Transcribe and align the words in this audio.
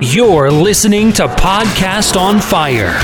You're 0.00 0.48
listening 0.52 1.12
to 1.14 1.26
Podcast 1.26 2.16
on 2.16 2.40
Fire. 2.40 3.00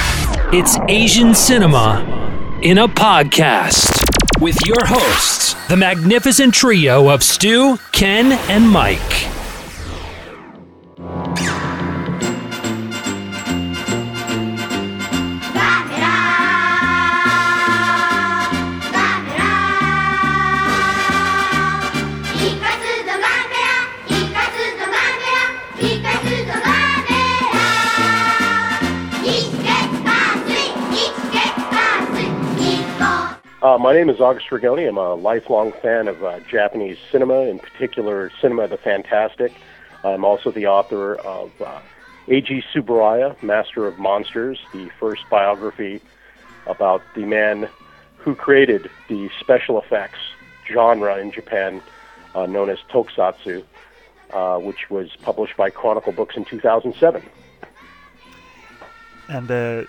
It's 0.52 0.78
Asian 0.88 1.34
cinema 1.34 2.60
in 2.62 2.78
a 2.78 2.86
podcast 2.86 4.40
with 4.40 4.56
your 4.64 4.78
hosts, 4.84 5.54
the 5.66 5.76
magnificent 5.76 6.54
trio 6.54 7.08
of 7.08 7.24
Stu, 7.24 7.78
Ken, 7.90 8.30
and 8.48 8.70
Mike. 8.70 9.33
Name 33.94 34.10
is 34.10 34.20
August 34.20 34.48
Ragone. 34.50 34.88
I'm 34.88 34.98
a 34.98 35.14
lifelong 35.14 35.70
fan 35.70 36.08
of 36.08 36.24
uh, 36.24 36.40
Japanese 36.50 36.98
cinema, 37.12 37.42
in 37.42 37.60
particular, 37.60 38.28
cinema 38.40 38.66
the 38.66 38.76
fantastic. 38.76 39.52
I'm 40.02 40.24
also 40.24 40.50
the 40.50 40.66
author 40.66 41.14
of 41.14 41.52
uh, 41.62 41.78
Eiji 42.26 42.64
Tsuburaya, 42.64 43.40
Master 43.40 43.86
of 43.86 44.00
Monsters, 44.00 44.58
the 44.72 44.90
first 44.98 45.22
biography 45.30 46.00
about 46.66 47.02
the 47.14 47.24
man 47.24 47.68
who 48.18 48.34
created 48.34 48.90
the 49.06 49.30
special 49.38 49.80
effects 49.80 50.18
genre 50.66 51.16
in 51.18 51.30
Japan, 51.30 51.80
uh, 52.34 52.46
known 52.46 52.70
as 52.70 52.78
Tokusatsu, 52.90 53.62
uh, 54.32 54.58
which 54.58 54.90
was 54.90 55.14
published 55.22 55.56
by 55.56 55.70
Chronicle 55.70 56.10
Books 56.10 56.36
in 56.36 56.44
2007. 56.44 57.22
And 59.28 59.48
uh, 59.48 59.84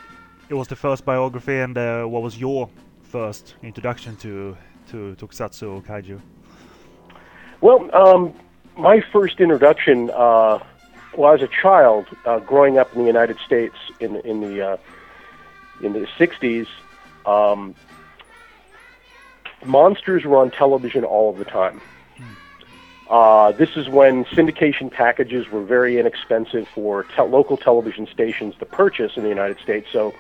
it 0.48 0.54
was 0.54 0.68
the 0.68 0.76
first 0.76 1.06
biography, 1.06 1.58
and 1.58 1.76
uh, 1.76 2.04
what 2.04 2.22
was 2.22 2.38
your 2.38 2.70
first 3.16 3.56
introduction 3.64 4.14
to 4.18 4.58
to 4.92 5.16
Tokusatsu 5.18 5.76
or 5.76 5.82
Kaiju? 5.82 6.20
Well, 7.62 7.80
um, 7.96 8.34
my 8.78 9.00
first 9.00 9.40
introduction, 9.40 10.10
uh, 10.10 10.60
well, 11.16 11.34
as 11.34 11.42
a 11.42 11.48
child, 11.48 12.08
uh, 12.26 12.40
growing 12.40 12.78
up 12.78 12.94
in 12.94 13.00
the 13.00 13.08
United 13.08 13.38
States 13.40 13.78
in 14.02 14.18
in 14.32 14.42
the 14.42 14.56
uh, 14.72 14.78
in 15.82 15.94
the 15.94 16.06
'60s, 16.20 16.68
um, 17.26 17.74
monsters 19.64 20.26
were 20.26 20.40
on 20.44 20.52
television 20.52 21.06
all 21.06 21.30
of 21.30 21.38
the 21.38 21.46
time. 21.46 21.80
Uh, 23.10 23.54
this 23.54 23.78
is 23.78 23.88
when 23.88 24.26
syndication 24.26 24.92
packages 24.92 25.50
were 25.50 25.64
very 25.64 26.00
inexpensive 26.00 26.68
for 26.68 27.04
te- 27.16 27.22
local 27.22 27.56
television 27.56 28.08
stations 28.08 28.56
to 28.60 28.66
purchase 28.66 29.16
in 29.16 29.24
the 29.24 29.30
United 29.30 29.58
States. 29.60 29.88
So 29.94 30.14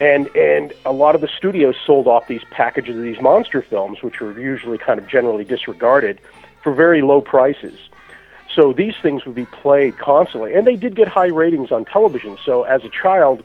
and 0.00 0.34
and 0.34 0.72
a 0.84 0.92
lot 0.92 1.14
of 1.14 1.20
the 1.20 1.28
studios 1.28 1.76
sold 1.86 2.06
off 2.06 2.26
these 2.26 2.44
packages 2.50 2.96
of 2.96 3.02
these 3.02 3.20
monster 3.20 3.62
films, 3.62 4.02
which 4.02 4.20
were 4.20 4.38
usually 4.40 4.78
kind 4.78 4.98
of 4.98 5.06
generally 5.06 5.44
disregarded, 5.44 6.18
for 6.62 6.72
very 6.72 7.02
low 7.02 7.20
prices. 7.20 7.78
So 8.54 8.72
these 8.72 8.94
things 9.00 9.24
would 9.26 9.34
be 9.34 9.46
played 9.46 9.98
constantly, 9.98 10.54
and 10.54 10.66
they 10.66 10.76
did 10.76 10.96
get 10.96 11.06
high 11.06 11.28
ratings 11.28 11.70
on 11.70 11.84
television. 11.84 12.36
So 12.44 12.64
as 12.64 12.82
a 12.84 12.88
child, 12.88 13.44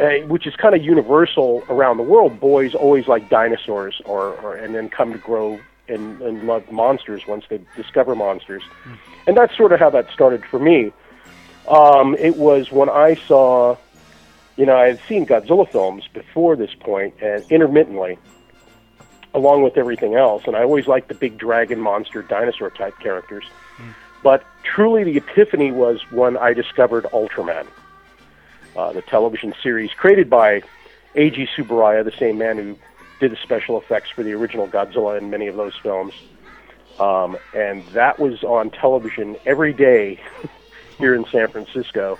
uh, 0.00 0.26
which 0.26 0.46
is 0.46 0.56
kind 0.56 0.74
of 0.74 0.82
universal 0.82 1.62
around 1.68 1.98
the 1.98 2.02
world, 2.02 2.40
boys 2.40 2.74
always 2.74 3.06
like 3.06 3.28
dinosaurs, 3.28 4.00
or, 4.06 4.34
or 4.40 4.56
and 4.56 4.74
then 4.74 4.88
come 4.88 5.12
to 5.12 5.18
grow 5.18 5.60
and, 5.88 6.20
and 6.22 6.46
love 6.46 6.70
monsters 6.72 7.26
once 7.28 7.44
they 7.48 7.60
discover 7.76 8.14
monsters, 8.14 8.62
mm. 8.84 8.96
and 9.26 9.36
that's 9.36 9.56
sort 9.56 9.72
of 9.72 9.78
how 9.78 9.90
that 9.90 10.10
started 10.10 10.44
for 10.44 10.58
me. 10.58 10.92
Um, 11.68 12.16
it 12.18 12.36
was 12.36 12.72
when 12.72 12.88
I 12.88 13.14
saw 13.14 13.76
you 14.60 14.66
know, 14.66 14.76
I 14.76 14.88
had 14.88 15.00
seen 15.08 15.24
Godzilla 15.24 15.66
films 15.66 16.06
before 16.12 16.54
this 16.54 16.74
point, 16.74 17.14
and 17.22 17.42
intermittently, 17.50 18.18
along 19.32 19.62
with 19.62 19.78
everything 19.78 20.16
else, 20.16 20.42
and 20.46 20.54
I 20.54 20.64
always 20.64 20.86
liked 20.86 21.08
the 21.08 21.14
big 21.14 21.38
dragon, 21.38 21.80
monster, 21.80 22.20
dinosaur 22.20 22.68
type 22.68 22.98
characters. 22.98 23.46
Mm. 23.78 23.94
But 24.22 24.44
truly, 24.62 25.02
the 25.02 25.16
epiphany 25.16 25.72
was 25.72 26.02
when 26.10 26.36
I 26.36 26.52
discovered 26.52 27.04
Ultraman, 27.04 27.68
uh, 28.76 28.92
the 28.92 29.00
television 29.00 29.54
series 29.62 29.92
created 29.94 30.28
by 30.28 30.60
Eiji 31.14 31.48
Tsuburaya, 31.48 32.04
the 32.04 32.12
same 32.18 32.36
man 32.36 32.58
who 32.58 32.78
did 33.18 33.32
the 33.32 33.38
special 33.42 33.80
effects 33.80 34.10
for 34.10 34.22
the 34.22 34.34
original 34.34 34.68
Godzilla 34.68 35.16
and 35.16 35.30
many 35.30 35.46
of 35.46 35.56
those 35.56 35.74
films. 35.82 36.12
Um, 36.98 37.38
and 37.54 37.82
that 37.94 38.18
was 38.18 38.44
on 38.44 38.68
television 38.68 39.38
every 39.46 39.72
day 39.72 40.20
here 40.98 41.14
in 41.14 41.24
San 41.32 41.48
Francisco, 41.48 42.18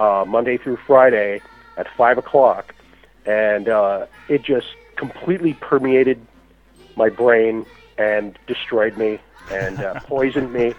uh, 0.00 0.24
Monday 0.26 0.56
through 0.56 0.78
Friday 0.78 1.40
at 1.78 1.88
five 1.96 2.18
o'clock, 2.18 2.74
and 3.24 3.68
uh, 3.68 4.06
it 4.28 4.42
just 4.42 4.66
completely 4.96 5.54
permeated 5.54 6.20
my 6.96 7.08
brain 7.08 7.64
and 7.96 8.38
destroyed 8.46 8.96
me 8.98 9.18
and 9.50 9.80
uh, 9.80 9.98
poisoned 10.04 10.52
me 10.52 10.74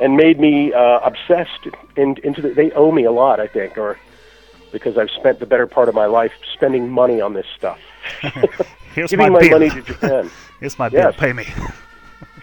and 0.00 0.16
made 0.16 0.38
me 0.38 0.74
uh, 0.74 0.98
obsessed 0.98 1.68
in, 1.96 2.16
into 2.22 2.42
the, 2.42 2.50
they 2.50 2.70
owe 2.72 2.90
me 2.90 3.04
a 3.04 3.12
lot 3.12 3.40
i 3.40 3.46
think 3.46 3.78
or 3.78 3.98
because 4.72 4.98
i've 4.98 5.10
spent 5.10 5.38
the 5.38 5.46
better 5.46 5.66
part 5.66 5.88
of 5.88 5.94
my 5.94 6.06
life 6.06 6.32
spending 6.52 6.90
money 6.90 7.20
on 7.20 7.32
this 7.32 7.46
stuff. 7.56 7.78
Giving 8.94 9.32
my, 9.32 9.40
my 9.40 9.48
money 9.48 9.70
to 9.70 9.82
japan. 9.82 10.30
Here's 10.60 10.78
my 10.78 10.88
bill. 10.88 11.12
Pay 11.12 11.32
me. 11.32 11.46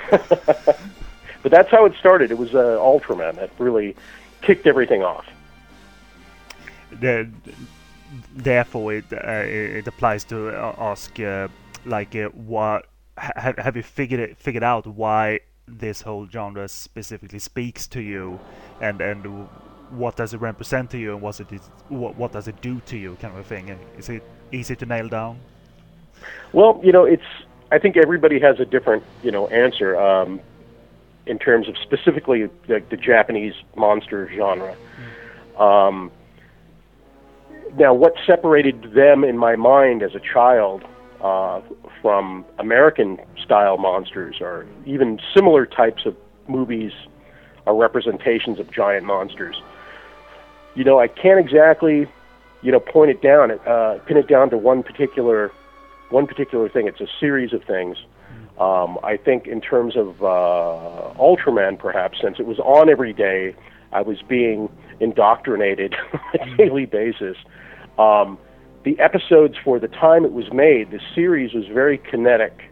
But 0.10 1.52
that's 1.52 1.70
how 1.70 1.86
it 1.86 1.94
started. 2.00 2.32
It 2.32 2.38
was 2.38 2.56
uh, 2.56 2.78
ultraman 2.80 3.36
that 3.36 3.52
really 3.60 3.96
kicked 4.42 4.66
everything 4.66 5.04
off 5.04 5.26
the, 7.00 7.30
therefore 8.36 8.94
it 8.94 9.06
uh, 9.12 9.44
it 9.46 9.88
applies 9.88 10.24
to 10.26 10.50
uh, 10.50 10.76
ask 10.78 11.20
uh, 11.20 11.48
like 11.86 12.16
uh, 12.16 12.30
what 12.30 12.88
have 13.18 13.58
have 13.58 13.76
you 13.76 13.84
figured 13.84 14.20
it 14.20 14.38
figured 14.38 14.64
out 14.64 14.86
why 14.88 15.40
this 15.68 16.02
whole 16.02 16.28
genre 16.28 16.68
specifically 16.68 17.40
speaks 17.40 17.88
to 17.88 18.02
you? 18.02 18.40
And 18.82 19.02
and 19.02 19.48
what 19.92 20.16
does 20.16 20.34
it 20.34 20.42
represent 20.42 20.90
to 20.92 20.98
you? 20.98 21.14
And 21.14 21.22
what 21.22 21.40
it 21.40 21.52
is 21.52 21.62
what 21.90 22.16
what 22.16 22.32
does 22.32 22.48
it 22.48 22.62
do 22.62 22.82
to 22.88 22.98
you 22.98 23.18
kind 23.22 23.34
of 23.34 23.40
a 23.40 23.44
thing? 23.44 23.78
Is 23.98 24.10
it 24.10 24.24
easy 24.52 24.76
to 24.76 24.86
nail 24.86 25.08
down? 25.08 25.40
Well 26.52 26.80
you 26.84 26.92
know 26.92 27.06
it's 27.06 27.24
i 27.72 27.80
think 27.80 27.98
everybody 27.98 28.40
has 28.40 28.60
a 28.60 28.66
different 28.66 29.04
you 29.24 29.32
know 29.32 29.48
answer 29.48 30.00
um, 30.00 30.40
in 31.26 31.40
terms 31.40 31.68
of 31.68 31.76
specifically 31.78 32.50
the, 32.68 32.82
the 32.90 32.98
japanese 32.98 33.56
monster 33.76 34.30
genre. 34.34 34.76
Mm. 35.56 35.62
um, 35.62 36.12
now, 37.78 37.94
what 37.94 38.14
separated 38.26 38.94
them 38.94 39.24
in 39.24 39.38
my 39.38 39.56
mind 39.56 40.04
as 40.04 40.16
a 40.16 40.20
child 40.20 40.84
uh, 41.22 41.62
from 42.02 42.46
American 42.60 43.20
style 43.44 43.78
monsters 43.78 44.38
or 44.42 44.66
even 44.86 45.20
similar 45.34 45.66
types 45.66 46.06
of 46.06 46.16
movies 46.48 46.92
or 47.66 47.76
representations 47.76 48.60
of 48.60 48.72
giant 48.72 49.06
monsters? 49.06 49.62
You 50.76 50.84
know, 50.84 51.00
I 51.00 51.08
can't 51.08 51.40
exactly, 51.40 52.08
you 52.62 52.72
know, 52.72 52.80
point 52.80 53.12
it 53.12 53.22
down, 53.22 53.52
uh, 53.52 54.00
pin 54.06 54.18
it 54.18 54.28
down 54.28 54.50
to 54.52 54.58
one 54.58 54.84
particular, 54.84 55.52
one 56.10 56.28
particular 56.28 56.70
thing. 56.70 56.88
It's 56.88 57.02
a 57.02 57.08
series 57.20 57.54
of 57.54 57.64
things. 57.64 57.98
Um, 58.60 59.00
I 59.04 59.18
think 59.18 59.48
in 59.48 59.62
terms 59.62 59.98
of 59.98 60.22
uh, 60.22 61.14
Ultraman, 61.20 61.80
perhaps 61.80 62.20
since 62.22 62.40
it 62.40 62.46
was 62.46 62.60
on 62.60 62.90
every 62.90 63.14
day, 63.14 63.56
I 63.92 64.02
was 64.02 64.22
being 64.22 64.70
indoctrinated 65.04 65.96
on 66.14 66.50
a 66.50 66.58
daily 66.58 66.86
basis. 66.86 67.38
Um, 68.00 68.38
the 68.84 69.00
episodes 69.00 69.56
for 69.64 69.80
the 69.80 69.88
time 69.88 70.26
it 70.26 70.34
was 70.34 70.52
made, 70.52 70.92
the 70.92 71.00
series 71.14 71.54
was 71.54 71.66
very 71.68 71.98
kinetic 71.98 72.72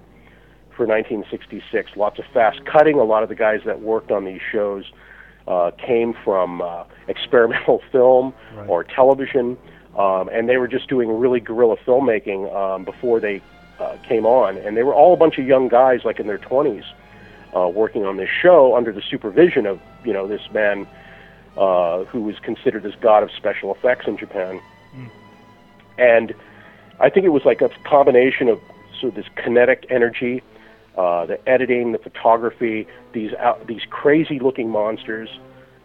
for 0.76 0.86
1966. 0.86 1.92
Lots 1.96 2.20
of 2.20 2.26
fast 2.34 2.66
cutting. 2.66 2.98
A 3.00 3.04
lot 3.04 3.24
of 3.24 3.30
the 3.30 3.36
guys 3.36 3.62
that 3.66 3.82
worked 3.82 4.12
on 4.12 4.26
these 4.26 4.42
shows 4.52 4.86
uh, 5.48 5.72
came 5.72 6.14
from 6.24 6.62
uh, 6.62 6.84
experimental 7.08 7.82
film 7.92 8.34
right. 8.56 8.70
or 8.70 8.84
television, 8.84 9.58
um, 9.98 10.30
and 10.30 10.50
they 10.50 10.58
were 10.58 10.68
just 10.68 10.88
doing 10.88 11.10
really 11.20 11.40
guerrilla 11.40 11.78
filmmaking 11.86 12.54
um, 12.56 12.84
before 12.84 13.20
they 13.20 13.42
uh, 13.80 13.98
came 14.08 14.26
on. 14.26 14.58
And 14.58 14.76
they 14.76 14.84
were 14.84 14.94
all 14.94 15.14
a 15.14 15.18
bunch 15.18 15.38
of 15.38 15.46
young 15.46 15.68
guys, 15.68 16.02
like 16.04 16.20
in 16.20 16.28
their 16.28 16.38
20s, 16.38 16.84
uh, 17.56 17.70
working 17.70 18.06
on 18.06 18.18
this 18.18 18.30
show 18.30 18.76
under 18.76 18.92
the 18.92 19.02
supervision 19.10 19.66
of 19.66 19.80
you 20.04 20.14
know 20.14 20.28
this 20.28 20.42
man 20.54 20.88
uh, 21.58 22.04
who 22.06 22.22
was 22.22 22.40
considered 22.40 22.86
as 22.86 22.94
god 23.02 23.24
of 23.24 23.32
special 23.32 23.74
effects 23.74 24.08
in 24.08 24.18
Japan. 24.18 24.62
Mm. 24.96 25.10
And 25.98 26.34
I 27.00 27.10
think 27.10 27.26
it 27.26 27.30
was 27.30 27.44
like 27.46 27.62
a 27.62 27.70
combination 27.84 28.48
of 28.48 28.60
sort 29.00 29.12
of 29.12 29.16
this 29.16 29.26
kinetic 29.36 29.86
energy, 29.90 30.42
uh, 30.98 31.26
the 31.26 31.50
editing, 31.50 31.92
the 31.92 31.98
photography, 31.98 32.88
these 33.14 33.34
out, 33.34 33.68
these 33.68 33.82
crazy 33.90 34.40
looking 34.40 34.70
monsters, 34.70 35.30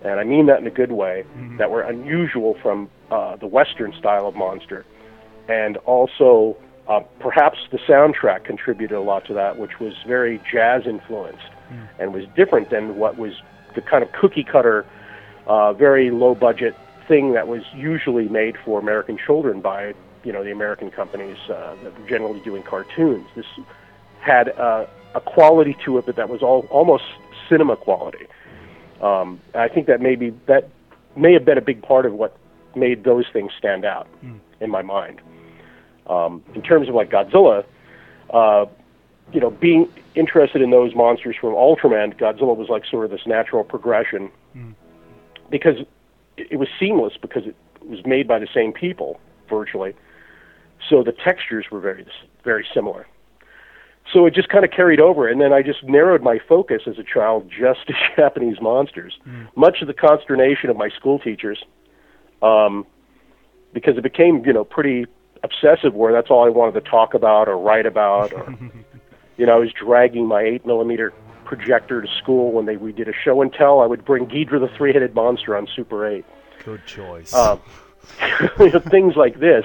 and 0.02 0.20
I 0.20 0.24
mean 0.24 0.46
that 0.46 0.60
in 0.60 0.66
a 0.66 0.70
good 0.70 0.92
way, 0.92 1.24
mm-hmm. 1.36 1.56
that 1.56 1.70
were 1.70 1.82
unusual 1.82 2.56
from 2.62 2.90
uh, 3.10 3.36
the 3.36 3.46
Western 3.46 3.92
style 3.98 4.26
of 4.26 4.34
monster, 4.34 4.84
and 5.48 5.76
also 5.78 6.56
uh, 6.88 7.00
perhaps 7.18 7.58
the 7.72 7.78
soundtrack 7.78 8.44
contributed 8.44 8.96
a 8.96 9.00
lot 9.00 9.24
to 9.26 9.34
that, 9.34 9.58
which 9.58 9.80
was 9.80 9.94
very 10.06 10.40
jazz 10.50 10.82
influenced 10.86 11.50
mm. 11.72 11.88
and 11.98 12.12
was 12.12 12.24
different 12.36 12.70
than 12.70 12.96
what 12.96 13.16
was 13.16 13.32
the 13.74 13.80
kind 13.80 14.02
of 14.02 14.12
cookie 14.12 14.44
cutter 14.44 14.86
uh, 15.46 15.72
very 15.72 16.10
low 16.10 16.34
budget 16.34 16.74
thing 17.08 17.32
that 17.32 17.48
was 17.48 17.62
usually 17.74 18.28
made 18.28 18.56
for 18.64 18.80
American 18.80 19.16
children 19.18 19.60
by 19.60 19.94
you 20.24 20.32
know 20.32 20.42
the 20.42 20.50
American 20.50 20.90
companies 20.90 21.38
uh, 21.48 21.76
that 21.82 21.98
were 21.98 22.08
generally 22.08 22.40
doing 22.40 22.62
cartoons. 22.62 23.26
This 23.34 23.46
had 24.20 24.48
uh, 24.58 24.86
a 25.14 25.20
quality 25.20 25.76
to 25.84 25.98
it, 25.98 26.06
but 26.06 26.16
that 26.16 26.28
was 26.28 26.42
all 26.42 26.66
almost 26.70 27.04
cinema 27.48 27.76
quality. 27.76 28.26
Um, 29.00 29.40
I 29.54 29.68
think 29.68 29.86
that 29.86 30.00
maybe 30.00 30.30
that 30.46 30.68
may 31.16 31.32
have 31.32 31.44
been 31.44 31.58
a 31.58 31.62
big 31.62 31.82
part 31.82 32.06
of 32.06 32.12
what 32.12 32.36
made 32.74 33.04
those 33.04 33.24
things 33.32 33.52
stand 33.56 33.84
out 33.84 34.06
mm. 34.24 34.38
in 34.60 34.70
my 34.70 34.82
mind. 34.82 35.20
Um, 36.06 36.42
in 36.54 36.62
terms 36.62 36.88
of 36.88 36.94
like 36.94 37.10
Godzilla, 37.10 37.64
uh, 38.30 38.66
you 39.32 39.40
know, 39.40 39.50
being 39.50 39.88
interested 40.14 40.62
in 40.62 40.70
those 40.70 40.94
monsters 40.94 41.36
from 41.40 41.54
Ultraman, 41.54 42.16
Godzilla 42.16 42.56
was 42.56 42.68
like 42.68 42.84
sort 42.86 43.04
of 43.04 43.10
this 43.10 43.26
natural 43.26 43.64
progression. 43.64 44.30
Because 45.50 45.76
it 46.36 46.58
was 46.58 46.68
seamless 46.78 47.14
because 47.20 47.46
it 47.46 47.56
was 47.80 48.04
made 48.04 48.28
by 48.28 48.38
the 48.38 48.48
same 48.52 48.72
people 48.72 49.20
virtually. 49.48 49.94
So 50.88 51.02
the 51.02 51.12
textures 51.12 51.66
were 51.70 51.80
very 51.80 52.06
very 52.44 52.66
similar. 52.72 53.06
So 54.12 54.24
it 54.24 54.34
just 54.34 54.48
kind 54.48 54.64
of 54.64 54.70
carried 54.70 55.00
over, 55.00 55.26
and 55.26 55.40
then 55.40 55.52
I 55.52 55.62
just 55.62 55.82
narrowed 55.82 56.22
my 56.22 56.38
focus 56.48 56.82
as 56.86 56.96
a 56.98 57.02
child 57.02 57.50
just 57.50 57.88
to 57.88 57.94
Japanese 58.16 58.60
monsters. 58.60 59.18
Mm. 59.26 59.48
Much 59.56 59.80
of 59.80 59.88
the 59.88 59.94
consternation 59.94 60.70
of 60.70 60.76
my 60.76 60.88
school 60.90 61.18
teachers, 61.18 61.64
um, 62.42 62.86
because 63.72 63.96
it 63.96 64.02
became 64.02 64.44
you 64.44 64.52
know 64.52 64.64
pretty 64.64 65.06
obsessive, 65.42 65.94
where 65.94 66.12
that's 66.12 66.30
all 66.30 66.44
I 66.44 66.50
wanted 66.50 66.84
to 66.84 66.88
talk 66.88 67.14
about 67.14 67.48
or 67.48 67.58
write 67.58 67.86
about, 67.86 68.32
or 68.32 68.56
you 69.36 69.46
know 69.46 69.56
I 69.56 69.58
was 69.58 69.72
dragging 69.72 70.26
my 70.26 70.42
eight 70.42 70.64
millimeter 70.64 71.12
projector 71.46 72.02
to 72.02 72.08
school 72.22 72.52
when 72.52 72.66
they 72.66 72.76
we 72.76 72.92
did 72.92 73.08
a 73.08 73.14
show 73.24 73.40
and 73.40 73.52
tell. 73.52 73.80
I 73.80 73.86
would 73.86 74.04
bring 74.04 74.26
Ghidra 74.26 74.60
the 74.60 74.70
three 74.76 74.92
headed 74.92 75.14
monster 75.14 75.56
on 75.56 75.66
Super 75.74 76.06
Eight. 76.06 76.24
Good 76.64 76.84
choice. 76.86 77.32
Uh, 77.32 77.56
things 78.90 79.16
like 79.16 79.40
this, 79.40 79.64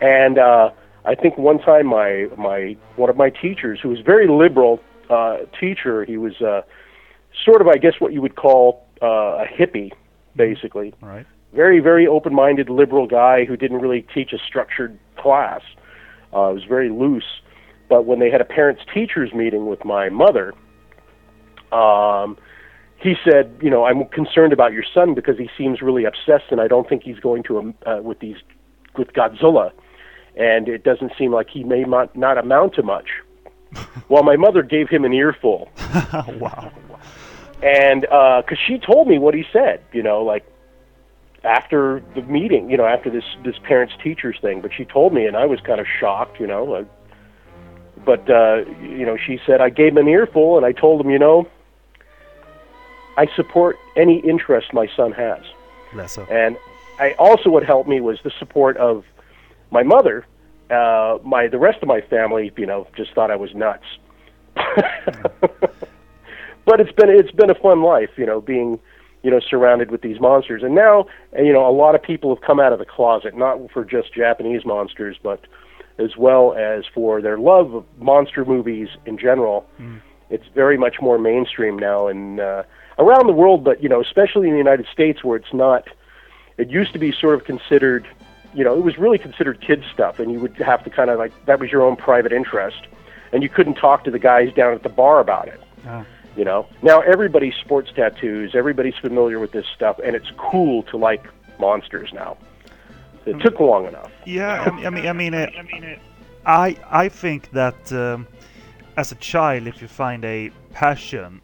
and. 0.00 0.38
uh 0.38 0.70
I 1.04 1.14
think 1.14 1.36
one 1.36 1.58
time 1.58 1.86
my 1.86 2.28
my 2.36 2.76
one 2.96 3.10
of 3.10 3.16
my 3.16 3.30
teachers, 3.30 3.78
who 3.82 3.90
was 3.90 4.00
very 4.00 4.26
liberal 4.26 4.80
uh, 5.10 5.38
teacher, 5.60 6.04
he 6.04 6.16
was 6.16 6.40
uh, 6.40 6.62
sort 7.44 7.60
of 7.60 7.68
I 7.68 7.76
guess 7.76 7.94
what 7.98 8.12
you 8.12 8.22
would 8.22 8.36
call 8.36 8.86
uh, 9.02 9.44
a 9.44 9.46
hippie, 9.46 9.92
basically. 10.34 10.94
Right. 11.02 11.26
Very 11.52 11.80
very 11.80 12.06
open-minded 12.06 12.70
liberal 12.70 13.06
guy 13.06 13.44
who 13.44 13.56
didn't 13.56 13.80
really 13.80 14.06
teach 14.14 14.32
a 14.32 14.38
structured 14.38 14.98
class. 15.16 15.60
Uh, 16.32 16.50
it 16.50 16.54
was 16.54 16.64
very 16.64 16.88
loose. 16.88 17.40
But 17.88 18.06
when 18.06 18.18
they 18.18 18.30
had 18.30 18.40
a 18.40 18.46
parents 18.46 18.82
teachers 18.92 19.34
meeting 19.34 19.66
with 19.66 19.84
my 19.84 20.08
mother, 20.08 20.54
um, 21.74 22.38
he 22.96 23.14
said, 23.28 23.58
you 23.60 23.70
know, 23.70 23.84
I'm 23.84 24.06
concerned 24.06 24.52
about 24.52 24.72
your 24.72 24.84
son 24.94 25.14
because 25.14 25.36
he 25.36 25.50
seems 25.58 25.82
really 25.82 26.04
obsessed, 26.04 26.50
and 26.50 26.60
I 26.60 26.68
don't 26.68 26.88
think 26.88 27.02
he's 27.02 27.18
going 27.18 27.42
to 27.44 27.58
um, 27.58 27.74
uh, 27.84 28.00
with 28.02 28.20
these 28.20 28.36
with 28.96 29.12
Godzilla 29.12 29.72
and 30.36 30.68
it 30.68 30.82
doesn't 30.82 31.12
seem 31.18 31.32
like 31.32 31.48
he 31.48 31.64
may 31.64 31.84
not, 31.84 32.14
not 32.16 32.38
amount 32.38 32.74
to 32.74 32.82
much. 32.82 33.08
well, 34.08 34.22
my 34.22 34.36
mother 34.36 34.62
gave 34.62 34.88
him 34.88 35.04
an 35.04 35.12
earful. 35.12 35.70
wow. 36.12 36.72
And 37.62 38.02
because 38.02 38.44
uh, 38.50 38.66
she 38.66 38.78
told 38.78 39.08
me 39.08 39.18
what 39.18 39.34
he 39.34 39.44
said, 39.52 39.80
you 39.92 40.02
know, 40.02 40.22
like 40.22 40.44
after 41.44 42.02
the 42.14 42.22
meeting, 42.22 42.70
you 42.70 42.76
know, 42.76 42.84
after 42.84 43.10
this 43.10 43.24
this 43.44 43.54
parents 43.62 43.94
teachers 44.02 44.36
thing. 44.40 44.60
But 44.60 44.72
she 44.76 44.84
told 44.84 45.14
me, 45.14 45.26
and 45.26 45.36
I 45.36 45.46
was 45.46 45.60
kind 45.60 45.80
of 45.80 45.86
shocked, 46.00 46.40
you 46.40 46.46
know. 46.46 46.64
Like, 46.64 46.86
but 48.04 48.28
uh, 48.28 48.64
you 48.82 49.06
know, 49.06 49.16
she 49.16 49.40
said 49.46 49.60
I 49.60 49.70
gave 49.70 49.92
him 49.92 49.98
an 49.98 50.08
earful, 50.08 50.56
and 50.56 50.66
I 50.66 50.72
told 50.72 51.00
him, 51.00 51.10
you 51.10 51.18
know, 51.18 51.48
I 53.16 53.26
support 53.36 53.78
any 53.96 54.18
interest 54.18 54.72
my 54.72 54.88
son 54.96 55.12
has. 55.12 55.42
Bless 55.92 56.16
her. 56.16 56.22
And 56.30 56.56
I 56.98 57.12
also 57.12 57.50
what 57.50 57.64
helped 57.64 57.88
me 57.88 58.00
was 58.00 58.18
the 58.22 58.32
support 58.38 58.76
of 58.76 59.04
my 59.70 59.82
mother, 59.82 60.26
uh, 60.70 61.18
my 61.22 61.48
the 61.48 61.58
rest 61.58 61.78
of 61.82 61.88
my 61.88 62.00
family, 62.00 62.52
you 62.56 62.66
know, 62.66 62.86
just 62.96 63.12
thought 63.12 63.30
I 63.30 63.36
was 63.36 63.54
nuts. 63.54 63.84
but 66.64 66.80
it's 66.80 66.92
been 66.92 67.10
it's 67.10 67.32
been 67.32 67.50
a 67.50 67.54
fun 67.54 67.82
life, 67.82 68.10
you 68.16 68.26
know, 68.26 68.40
being 68.40 68.78
you 69.22 69.30
know 69.30 69.40
surrounded 69.40 69.90
with 69.90 70.02
these 70.02 70.20
monsters. 70.20 70.62
And 70.62 70.74
now, 70.74 71.06
you 71.36 71.52
know, 71.52 71.68
a 71.68 71.72
lot 71.72 71.94
of 71.94 72.02
people 72.02 72.34
have 72.34 72.42
come 72.44 72.60
out 72.60 72.72
of 72.72 72.78
the 72.78 72.84
closet, 72.84 73.36
not 73.36 73.58
for 73.72 73.84
just 73.84 74.14
Japanese 74.14 74.64
monsters, 74.64 75.16
but 75.22 75.40
as 75.98 76.16
well 76.16 76.54
as 76.54 76.84
for 76.92 77.22
their 77.22 77.38
love 77.38 77.74
of 77.74 77.84
monster 77.98 78.44
movies 78.44 78.88
in 79.06 79.16
general. 79.18 79.66
Mm. 79.80 80.00
It's 80.30 80.46
very 80.54 80.76
much 80.76 80.96
more 81.00 81.18
mainstream 81.18 81.78
now 81.78 82.08
and 82.08 82.40
uh, 82.40 82.64
around 82.98 83.26
the 83.26 83.32
world, 83.32 83.64
but 83.64 83.82
you 83.82 83.88
know, 83.88 84.00
especially 84.00 84.48
in 84.48 84.52
the 84.52 84.58
United 84.58 84.86
States, 84.92 85.24
where 85.24 85.36
it's 85.36 85.52
not. 85.52 85.88
It 86.56 86.70
used 86.70 86.92
to 86.92 87.00
be 87.00 87.10
sort 87.10 87.34
of 87.34 87.44
considered 87.44 88.06
you 88.54 88.62
know, 88.62 88.76
it 88.76 88.82
was 88.82 88.96
really 88.98 89.18
considered 89.18 89.60
kid 89.60 89.84
stuff, 89.92 90.20
and 90.20 90.30
you 90.32 90.38
would 90.38 90.56
have 90.56 90.84
to 90.84 90.90
kind 90.90 91.10
of 91.10 91.18
like 91.18 91.32
that 91.46 91.58
was 91.58 91.70
your 91.70 91.82
own 91.82 91.96
private 91.96 92.32
interest, 92.32 92.86
and 93.32 93.42
you 93.42 93.48
couldn't 93.48 93.74
talk 93.74 94.04
to 94.04 94.10
the 94.10 94.18
guys 94.18 94.52
down 94.54 94.72
at 94.74 94.82
the 94.82 94.88
bar 94.88 95.20
about 95.20 95.48
it. 95.48 95.60
Oh. 95.86 96.06
You 96.36 96.44
know, 96.44 96.66
now 96.82 97.00
everybody 97.00 97.52
sports 97.60 97.90
tattoos, 97.94 98.54
everybody's 98.54 98.96
familiar 98.96 99.38
with 99.38 99.52
this 99.52 99.66
stuff, 99.74 100.00
and 100.02 100.16
it's 100.16 100.30
cool 100.36 100.82
to 100.84 100.96
like 100.96 101.24
monsters 101.58 102.12
now. 102.12 102.36
It 103.26 103.40
took 103.40 103.58
long 103.60 103.86
enough. 103.86 104.10
Yeah, 104.24 104.62
I 104.62 104.90
mean, 104.90 105.06
I 105.06 105.12
mean, 105.12 105.34
it, 105.34 105.52
I 105.58 105.62
mean, 105.62 105.84
it, 105.84 105.98
I 106.46 106.76
I 106.90 107.08
think 107.08 107.50
that 107.52 107.92
um, 107.92 108.26
as 108.96 109.10
a 109.12 109.16
child, 109.16 109.66
if 109.66 109.82
you 109.82 109.88
find 109.88 110.24
a 110.24 110.50
passion, 110.72 111.40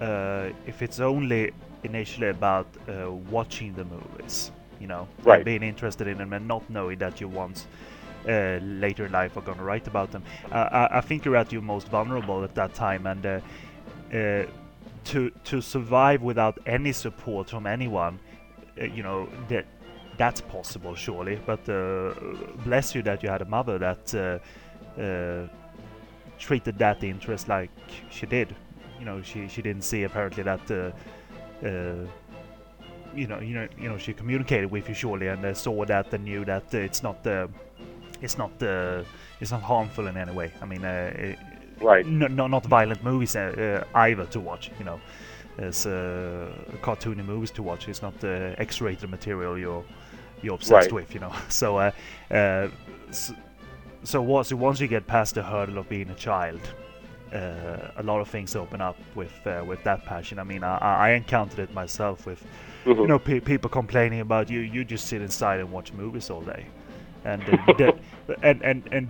uh, 0.00 0.50
if 0.66 0.82
it's 0.82 1.00
only 1.00 1.52
initially 1.84 2.28
about 2.28 2.66
uh, 2.88 3.10
watching 3.10 3.74
the 3.74 3.84
movies, 3.84 4.52
you 4.80 4.86
know, 4.86 5.06
right. 5.22 5.44
being 5.44 5.62
interested 5.62 6.06
in 6.06 6.18
them 6.18 6.32
and 6.32 6.46
not 6.46 6.68
knowing 6.70 6.98
that 6.98 7.20
you 7.20 7.28
once 7.28 7.66
uh, 8.28 8.58
later 8.62 9.06
in 9.06 9.12
life 9.12 9.36
are 9.36 9.42
going 9.42 9.58
to 9.58 9.64
write 9.64 9.86
about 9.86 10.10
them. 10.10 10.22
I, 10.52 10.88
I, 10.92 11.00
think 11.00 11.24
you're 11.24 11.36
at 11.36 11.52
your 11.52 11.62
most 11.62 11.88
vulnerable 11.88 12.44
at 12.44 12.54
that 12.54 12.74
time, 12.74 13.06
and 13.06 13.26
uh, 13.26 13.40
uh 14.14 14.44
to 15.04 15.30
to 15.44 15.62
survive 15.62 16.20
without 16.20 16.58
any 16.66 16.92
support 16.92 17.48
from 17.48 17.66
anyone, 17.66 18.18
uh, 18.80 18.84
you 18.84 19.02
know 19.02 19.28
that 19.48 19.64
that's 20.18 20.42
possible 20.42 20.94
surely. 20.94 21.40
But 21.46 21.66
uh, 21.68 22.12
bless 22.64 22.94
you 22.94 23.02
that 23.02 23.22
you 23.22 23.30
had 23.30 23.40
a 23.40 23.46
mother 23.46 23.78
that 23.78 24.40
treated 26.38 26.78
that 26.78 27.04
interest 27.04 27.48
like 27.48 27.70
she 28.10 28.26
did. 28.26 28.54
You 29.00 29.06
know, 29.06 29.22
she 29.22 29.48
she 29.48 29.62
didn't 29.62 29.82
see 29.82 30.04
apparently 30.04 30.44
that 30.44 30.70
you 33.14 33.26
know, 33.26 33.40
you 33.40 33.54
know, 33.54 33.68
you 33.78 33.88
know, 33.88 33.98
she 33.98 34.12
communicated 34.12 34.70
with 34.70 34.88
you 34.88 34.94
surely 34.94 35.28
and 35.28 35.44
uh, 35.44 35.54
saw 35.54 35.84
that 35.84 36.12
and 36.12 36.24
knew 36.24 36.44
that 36.44 36.74
uh, 36.74 36.78
it's 36.78 37.02
not, 37.02 37.26
uh, 37.26 37.46
it's 38.20 38.38
not, 38.38 38.50
uh, 38.62 39.02
it's 39.40 39.50
not 39.50 39.62
harmful 39.62 40.06
in 40.06 40.16
any 40.16 40.32
way. 40.32 40.52
I 40.60 40.66
mean, 40.66 40.84
uh, 40.84 41.12
it, 41.14 41.38
right? 41.80 42.06
No, 42.06 42.26
no, 42.26 42.46
not 42.46 42.66
violent 42.66 43.02
movies 43.02 43.36
uh, 43.36 43.84
either 43.94 44.26
to 44.26 44.40
watch. 44.40 44.70
You 44.78 44.84
know, 44.84 45.00
as 45.58 45.84
cartoony 46.82 47.24
movies 47.24 47.50
to 47.52 47.62
watch. 47.62 47.88
It's 47.88 48.02
not 48.02 48.18
the 48.20 48.54
X-rated 48.58 49.10
material 49.10 49.58
you're 49.58 49.84
you're 50.42 50.54
obsessed 50.54 50.86
right. 50.86 50.92
with. 50.92 51.14
You 51.14 51.20
know, 51.20 51.32
so. 51.48 51.92
so 53.10 53.34
so 54.02 54.22
once, 54.22 54.50
once 54.50 54.80
you 54.80 54.88
get 54.88 55.06
past 55.06 55.34
the 55.34 55.42
hurdle 55.42 55.76
of 55.76 55.86
being 55.90 56.08
a 56.08 56.14
child, 56.14 56.58
uh, 57.32 57.92
a 57.96 58.02
lot 58.02 58.20
of 58.20 58.28
things 58.28 58.56
open 58.56 58.80
up 58.80 58.96
with 59.14 59.32
uh, 59.46 59.64
with 59.66 59.82
that 59.84 60.04
passion. 60.04 60.38
I 60.38 60.44
mean, 60.44 60.64
I, 60.64 60.78
I 60.78 61.10
encountered 61.10 61.58
it 61.58 61.72
myself 61.72 62.26
with 62.26 62.44
Mm-hmm. 62.84 63.00
You 63.00 63.06
know, 63.08 63.18
pe- 63.18 63.40
people 63.40 63.68
complaining 63.68 64.20
about 64.20 64.48
you. 64.48 64.60
You 64.60 64.84
just 64.84 65.06
sit 65.06 65.20
inside 65.20 65.60
and 65.60 65.70
watch 65.70 65.92
movies 65.92 66.30
all 66.30 66.40
day, 66.40 66.66
and 67.24 67.42
uh, 67.78 67.92
and 68.42 68.62
and 68.62 68.88
and 68.90 69.08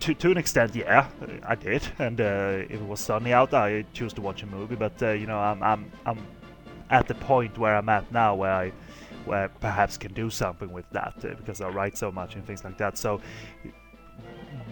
to 0.00 0.14
to 0.14 0.30
an 0.30 0.36
extent, 0.36 0.76
yeah, 0.76 1.08
I 1.44 1.56
did. 1.56 1.82
And 1.98 2.20
uh, 2.20 2.64
if 2.70 2.80
it 2.80 2.86
was 2.86 3.00
sunny 3.00 3.32
out, 3.32 3.52
I 3.52 3.84
choose 3.94 4.12
to 4.14 4.20
watch 4.20 4.44
a 4.44 4.46
movie. 4.46 4.76
But 4.76 5.02
uh, 5.02 5.10
you 5.10 5.26
know, 5.26 5.38
I'm 5.38 5.60
I'm 5.62 5.90
I'm 6.06 6.24
at 6.90 7.08
the 7.08 7.14
point 7.14 7.58
where 7.58 7.74
I'm 7.74 7.88
at 7.88 8.10
now, 8.12 8.36
where 8.36 8.52
I 8.52 8.72
where 9.24 9.48
perhaps 9.60 9.96
can 9.96 10.12
do 10.12 10.30
something 10.30 10.72
with 10.72 10.88
that 10.92 11.14
uh, 11.24 11.34
because 11.34 11.60
I 11.60 11.68
write 11.68 11.98
so 11.98 12.12
much 12.12 12.36
and 12.36 12.46
things 12.46 12.62
like 12.62 12.78
that. 12.78 12.96
So 12.96 13.20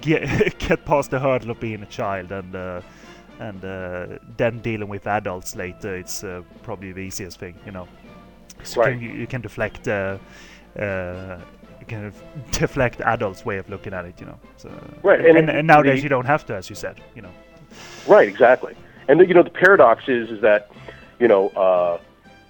get 0.07 0.59
get 0.69 0.85
past 0.85 1.11
the 1.11 1.19
hurdle 1.19 1.51
of 1.51 1.61
being 1.61 1.83
a 1.83 1.87
child 1.87 2.33
and 2.33 2.55
uh, 2.55 2.81
and 3.39 3.65
uh, 3.65 4.19
then 4.37 4.61
dealing 4.61 4.89
with 4.89 5.07
adults 5.07 5.57
later 5.57 5.97
it's 5.97 6.25
uh, 6.25 6.43
probably 6.63 6.93
the 6.93 7.01
easiest 7.01 7.39
thing 7.39 7.55
you 7.67 7.73
know. 7.73 7.87
So 8.63 8.81
right. 8.81 8.99
you, 8.99 9.09
can, 9.09 9.21
you 9.21 9.27
can 9.27 9.41
deflect 9.41 9.89
uh, 9.89 10.19
uh 10.79 11.39
you 11.81 11.87
can 11.87 12.13
deflect 12.53 13.01
adults 13.03 13.45
way 13.45 13.59
of 13.59 13.69
looking 13.69 13.93
at 13.93 14.05
it 14.05 14.19
you 14.21 14.27
know 14.27 14.39
so, 14.57 14.71
right 15.03 15.25
and, 15.25 15.37
and, 15.39 15.51
and 15.51 15.67
nowadays 15.67 15.99
the, 15.99 16.05
you 16.05 16.09
don't 16.09 16.27
have 16.27 16.47
to 16.47 16.55
as 16.55 16.71
you 16.71 16.77
said 16.77 17.01
you 17.15 17.23
know. 17.23 17.33
Right 18.07 18.29
exactly. 18.29 18.75
And 19.09 19.21
the, 19.21 19.27
you 19.27 19.35
know 19.35 19.43
the 19.43 19.51
paradox 19.51 20.09
is 20.09 20.31
is 20.31 20.41
that 20.41 20.71
you 21.19 21.29
know 21.29 21.49
uh, 21.51 21.99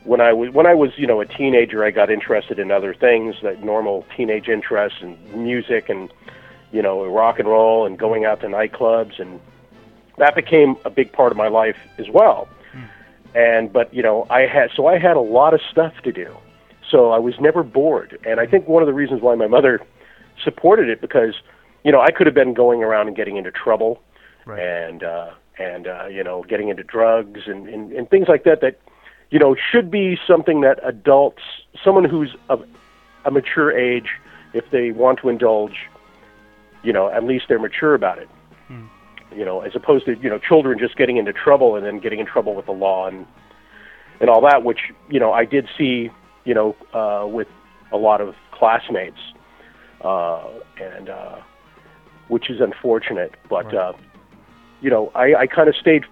when 0.05 0.21
I 0.21 0.33
was 0.33 0.51
when 0.51 0.67
I 0.67 0.75
was 0.75 0.91
you 0.97 1.07
know 1.07 1.21
a 1.21 1.27
teenager, 1.27 1.85
I 1.85 1.91
got 1.91 2.11
interested 2.11 2.59
in 2.59 2.71
other 2.71 2.95
things, 2.95 3.37
that 3.43 3.63
normal 3.63 4.07
teenage 4.17 4.49
interests 4.49 5.01
and 5.03 5.19
music 5.35 5.89
and 5.89 6.13
you 6.73 6.83
know 6.83 7.05
rock 7.07 7.39
and 7.39 7.49
roll 7.49 7.87
and 7.87 7.99
going 7.99 8.25
out 8.25 8.41
to 8.41 8.47
nightclubs 8.47 9.19
and 9.21 9.41
that 10.19 10.35
became 10.35 10.77
a 10.85 10.91
big 10.91 11.13
part 11.13 11.31
of 11.31 11.37
my 11.37 11.49
life 11.49 11.77
as 11.99 12.09
well. 12.09 12.49
Mm. 12.75 12.89
and 13.35 13.73
but 13.73 13.93
you 13.93 14.03
know 14.03 14.27
I 14.31 14.43
had 14.43 14.71
so 14.75 14.87
I 14.87 14.99
had 14.99 15.17
a 15.17 15.21
lot 15.21 15.55
of 15.55 15.61
stuff 15.71 15.95
to 16.05 16.13
do, 16.13 16.35
so 16.91 17.11
I 17.11 17.19
was 17.19 17.39
never 17.41 17.63
bored, 17.63 18.19
and 18.27 18.41
I 18.41 18.47
think 18.47 18.67
one 18.69 18.83
of 18.83 18.87
the 18.87 18.95
reasons 18.95 19.21
why 19.23 19.35
my 19.35 19.47
mother 19.47 19.81
supported 20.43 20.89
it 20.89 21.01
because 21.01 21.35
you 21.85 21.93
know 21.93 22.01
I 22.01 22.11
could 22.11 22.27
have 22.27 22.35
been 22.35 22.55
going 22.55 22.83
around 22.83 23.09
and 23.09 23.17
getting 23.17 23.37
into 23.37 23.51
trouble, 23.51 24.03
Right. 24.45 24.61
and 24.61 25.03
uh, 25.03 25.31
and 25.59 25.87
uh, 25.87 26.07
you 26.11 26.23
know 26.25 26.43
getting 26.45 26.69
into 26.69 26.83
drugs 26.83 27.43
and, 27.47 27.69
and 27.69 27.93
and 27.93 28.09
things 28.11 28.29
like 28.29 28.45
that 28.45 28.61
that 28.61 28.79
you 29.31 29.39
know 29.39 29.55
should 29.55 29.91
be 29.91 30.19
something 30.27 30.61
that 30.63 30.79
adults, 30.83 31.43
someone 31.83 32.05
who's 32.05 32.35
of 32.49 32.65
a 33.25 33.31
mature 33.31 33.77
age, 33.77 34.11
if 34.53 34.71
they 34.71 34.93
want 34.93 35.19
to 35.21 35.29
indulge, 35.29 35.89
you 36.87 36.93
know 36.93 37.11
at 37.11 37.25
least 37.25 37.45
they're 37.49 37.59
mature 37.59 37.95
about 37.95 38.19
it 38.19 38.29
you 39.35 39.45
know, 39.45 39.61
as 39.61 39.75
opposed 39.75 40.07
to 40.07 40.17
you 40.19 40.31
know 40.31 40.39
children 40.39 40.79
just 40.79 40.97
getting 40.97 41.17
into 41.19 41.33
trouble 41.33 41.77
and 41.77 41.85
then 41.85 41.99
getting 41.99 42.21
in 42.21 42.27
trouble 42.27 42.55
with 42.55 42.67
the 42.67 42.73
law 42.73 43.07
and 43.07 43.27
and 44.21 44.31
all 44.31 44.41
that, 44.43 44.63
which 44.65 44.79
you 45.11 45.21
know 45.21 45.33
I 45.33 45.45
did 45.45 45.69
see, 45.77 46.11
you 46.45 46.55
know, 46.55 46.75
uh, 46.95 47.27
with 47.27 47.49
a 47.93 47.97
lot 47.97 48.21
of 48.21 48.35
classmates, 48.53 49.19
uh, 50.03 50.45
and 50.81 51.11
uh, 51.11 51.37
which 52.29 52.49
is 52.51 52.61
unfortunate. 52.61 53.35
But 53.49 53.67
Right. 53.67 53.75
uh, 53.75 53.93
you 54.81 54.91
know, 54.91 55.11
I, 55.15 55.35
I 55.35 55.47
kind 55.47 55.69
of 55.69 55.77
stayed 55.77 56.05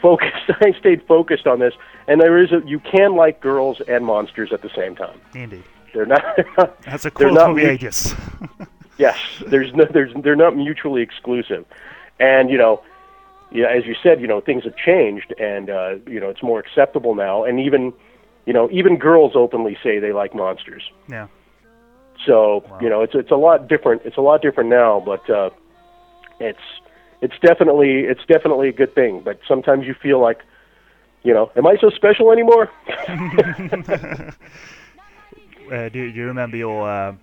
focused. 0.00 0.32
I 0.60 0.72
stayed 0.78 1.02
focused 1.06 1.46
on 1.46 1.58
this, 1.58 1.74
and 2.08 2.20
there 2.20 2.38
is 2.38 2.52
a 2.52 2.62
you 2.64 2.78
can 2.80 3.16
like 3.16 3.40
girls 3.40 3.80
and 3.86 4.04
monsters 4.06 4.50
at 4.52 4.62
the 4.62 4.70
same 4.74 4.96
time. 4.96 5.20
Indeed. 5.34 5.64
They're 5.92 6.06
not. 6.06 6.22
That's 6.86 7.04
a 7.04 7.10
they're 7.10 7.28
quote 7.28 7.34
not 7.34 7.46
from 7.48 7.56
the 7.56 7.64
mu- 7.64 7.68
ages. 7.68 8.14
Yes, 8.98 9.18
there's 9.46 9.72
no, 9.74 9.86
there's 9.92 10.12
they're 10.22 10.36
not 10.36 10.56
mutually 10.56 11.02
exclusive, 11.02 11.64
and 12.20 12.50
you 12.50 12.58
know, 12.58 12.82
yeah, 13.50 13.66
as 13.68 13.86
you 13.86 13.94
said, 14.02 14.20
you 14.20 14.26
know, 14.26 14.40
things 14.40 14.64
have 14.64 14.76
changed, 14.76 15.34
and 15.38 15.70
uh, 15.70 15.96
you 16.06 16.20
know, 16.20 16.28
it's 16.28 16.42
more 16.42 16.60
acceptable 16.60 17.14
now, 17.14 17.44
and 17.44 17.58
even, 17.60 17.92
you 18.46 18.52
know, 18.52 18.68
even 18.70 18.96
girls 18.98 19.32
openly 19.34 19.76
say 19.82 19.98
they 19.98 20.12
like 20.12 20.34
monsters. 20.34 20.82
yeah. 21.08 21.28
So 22.26 22.64
you 22.80 22.88
know, 22.88 23.02
it's 23.02 23.14
it's 23.14 23.30
a 23.32 23.36
lot 23.36 23.66
different. 23.68 24.02
It's 24.04 24.16
a 24.16 24.20
lot 24.20 24.42
different 24.42 24.70
now, 24.70 25.00
but 25.04 25.28
uh, 25.28 25.50
it's 26.38 26.60
it's 27.20 27.34
definitely 27.40 28.00
it's 28.00 28.24
definitely 28.26 28.68
a 28.68 28.72
good 28.72 28.94
thing. 28.94 29.22
But 29.24 29.40
sometimes 29.48 29.86
you 29.86 29.94
feel 29.94 30.20
like, 30.20 30.40
you 31.24 31.32
know, 31.34 31.50
am 31.56 31.66
I 31.66 31.76
so 31.80 31.90
special 31.90 32.30
anymore? 32.30 32.70
Uh, 35.70 35.88
do, 35.88 36.12
do 36.12 36.18
you 36.18 36.26
remember 36.26 36.56
your 36.56 36.86
uh, 36.90 37.14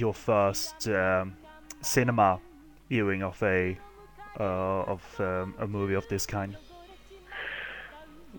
your 0.00 0.14
first 0.14 0.88
um, 0.88 1.36
cinema 1.80 2.40
viewing 2.88 3.22
of 3.22 3.42
a 3.42 3.78
uh, 4.38 4.42
of 4.94 5.02
um, 5.20 5.54
a 5.58 5.66
movie 5.66 5.94
of 5.94 6.06
this 6.08 6.26
kind? 6.26 6.56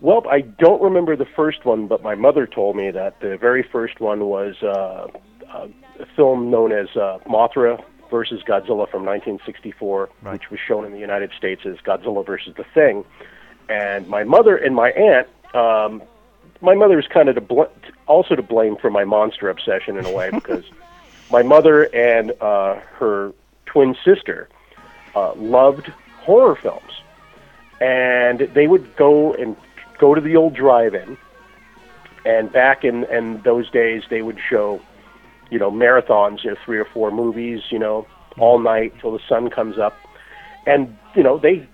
Well, 0.00 0.22
I 0.30 0.42
don't 0.42 0.82
remember 0.82 1.16
the 1.16 1.24
first 1.24 1.64
one, 1.64 1.86
but 1.86 2.02
my 2.02 2.14
mother 2.14 2.46
told 2.46 2.76
me 2.76 2.90
that 2.90 3.18
the 3.20 3.38
very 3.38 3.62
first 3.62 3.98
one 3.98 4.26
was 4.26 4.62
uh, 4.62 5.06
a 5.50 6.06
film 6.14 6.50
known 6.50 6.70
as 6.72 6.88
uh, 6.96 7.18
Mothra 7.26 7.82
versus 8.10 8.42
Godzilla 8.42 8.88
from 8.90 9.04
1964, 9.06 10.10
Right. 10.22 10.32
which 10.34 10.50
was 10.50 10.60
shown 10.60 10.84
in 10.84 10.92
the 10.92 10.98
United 10.98 11.30
States 11.36 11.62
as 11.64 11.76
Godzilla 11.78 12.24
versus 12.26 12.54
the 12.56 12.64
Thing. 12.74 13.04
And 13.70 14.06
my 14.06 14.22
mother 14.22 14.56
and 14.56 14.74
my 14.74 14.90
aunt, 14.90 15.28
um, 15.54 16.02
my 16.60 16.74
mother 16.74 16.98
is 17.00 17.06
kind 17.08 17.30
of 17.30 17.34
to 17.36 17.40
bl- 17.40 17.62
also 18.06 18.34
to 18.36 18.42
blame 18.42 18.76
for 18.76 18.90
my 18.90 19.04
monster 19.04 19.48
obsession 19.48 19.96
in 19.96 20.04
a 20.04 20.12
way 20.12 20.28
because 20.32 20.64
my 21.30 21.42
mother 21.42 21.82
and 21.94 22.32
uh, 22.40 22.76
her 22.98 23.32
twin 23.66 23.96
sister 24.04 24.48
uh, 25.14 25.34
loved 25.34 25.92
horror 26.20 26.56
films. 26.56 26.92
And 27.80 28.40
they 28.54 28.66
would 28.66 28.96
go 28.96 29.34
and 29.34 29.56
go 29.98 30.14
to 30.14 30.20
the 30.20 30.36
old 30.36 30.54
drive-in. 30.54 31.18
And 32.24 32.52
back 32.52 32.84
in 32.84 33.04
in 33.04 33.40
those 33.42 33.70
days 33.70 34.02
they 34.10 34.22
would 34.22 34.38
show 34.48 34.80
you 35.50 35.58
know 35.58 35.70
marathons 35.70 36.44
know 36.44 36.56
three 36.64 36.78
or 36.78 36.84
four 36.84 37.12
movies 37.12 37.62
you 37.70 37.78
know 37.78 38.04
all 38.36 38.58
night 38.58 38.92
till 39.00 39.12
the 39.12 39.20
sun 39.28 39.50
comes 39.50 39.78
up. 39.78 39.96
And 40.66 40.96
you 41.14 41.22
know 41.22 41.38
they 41.38 41.68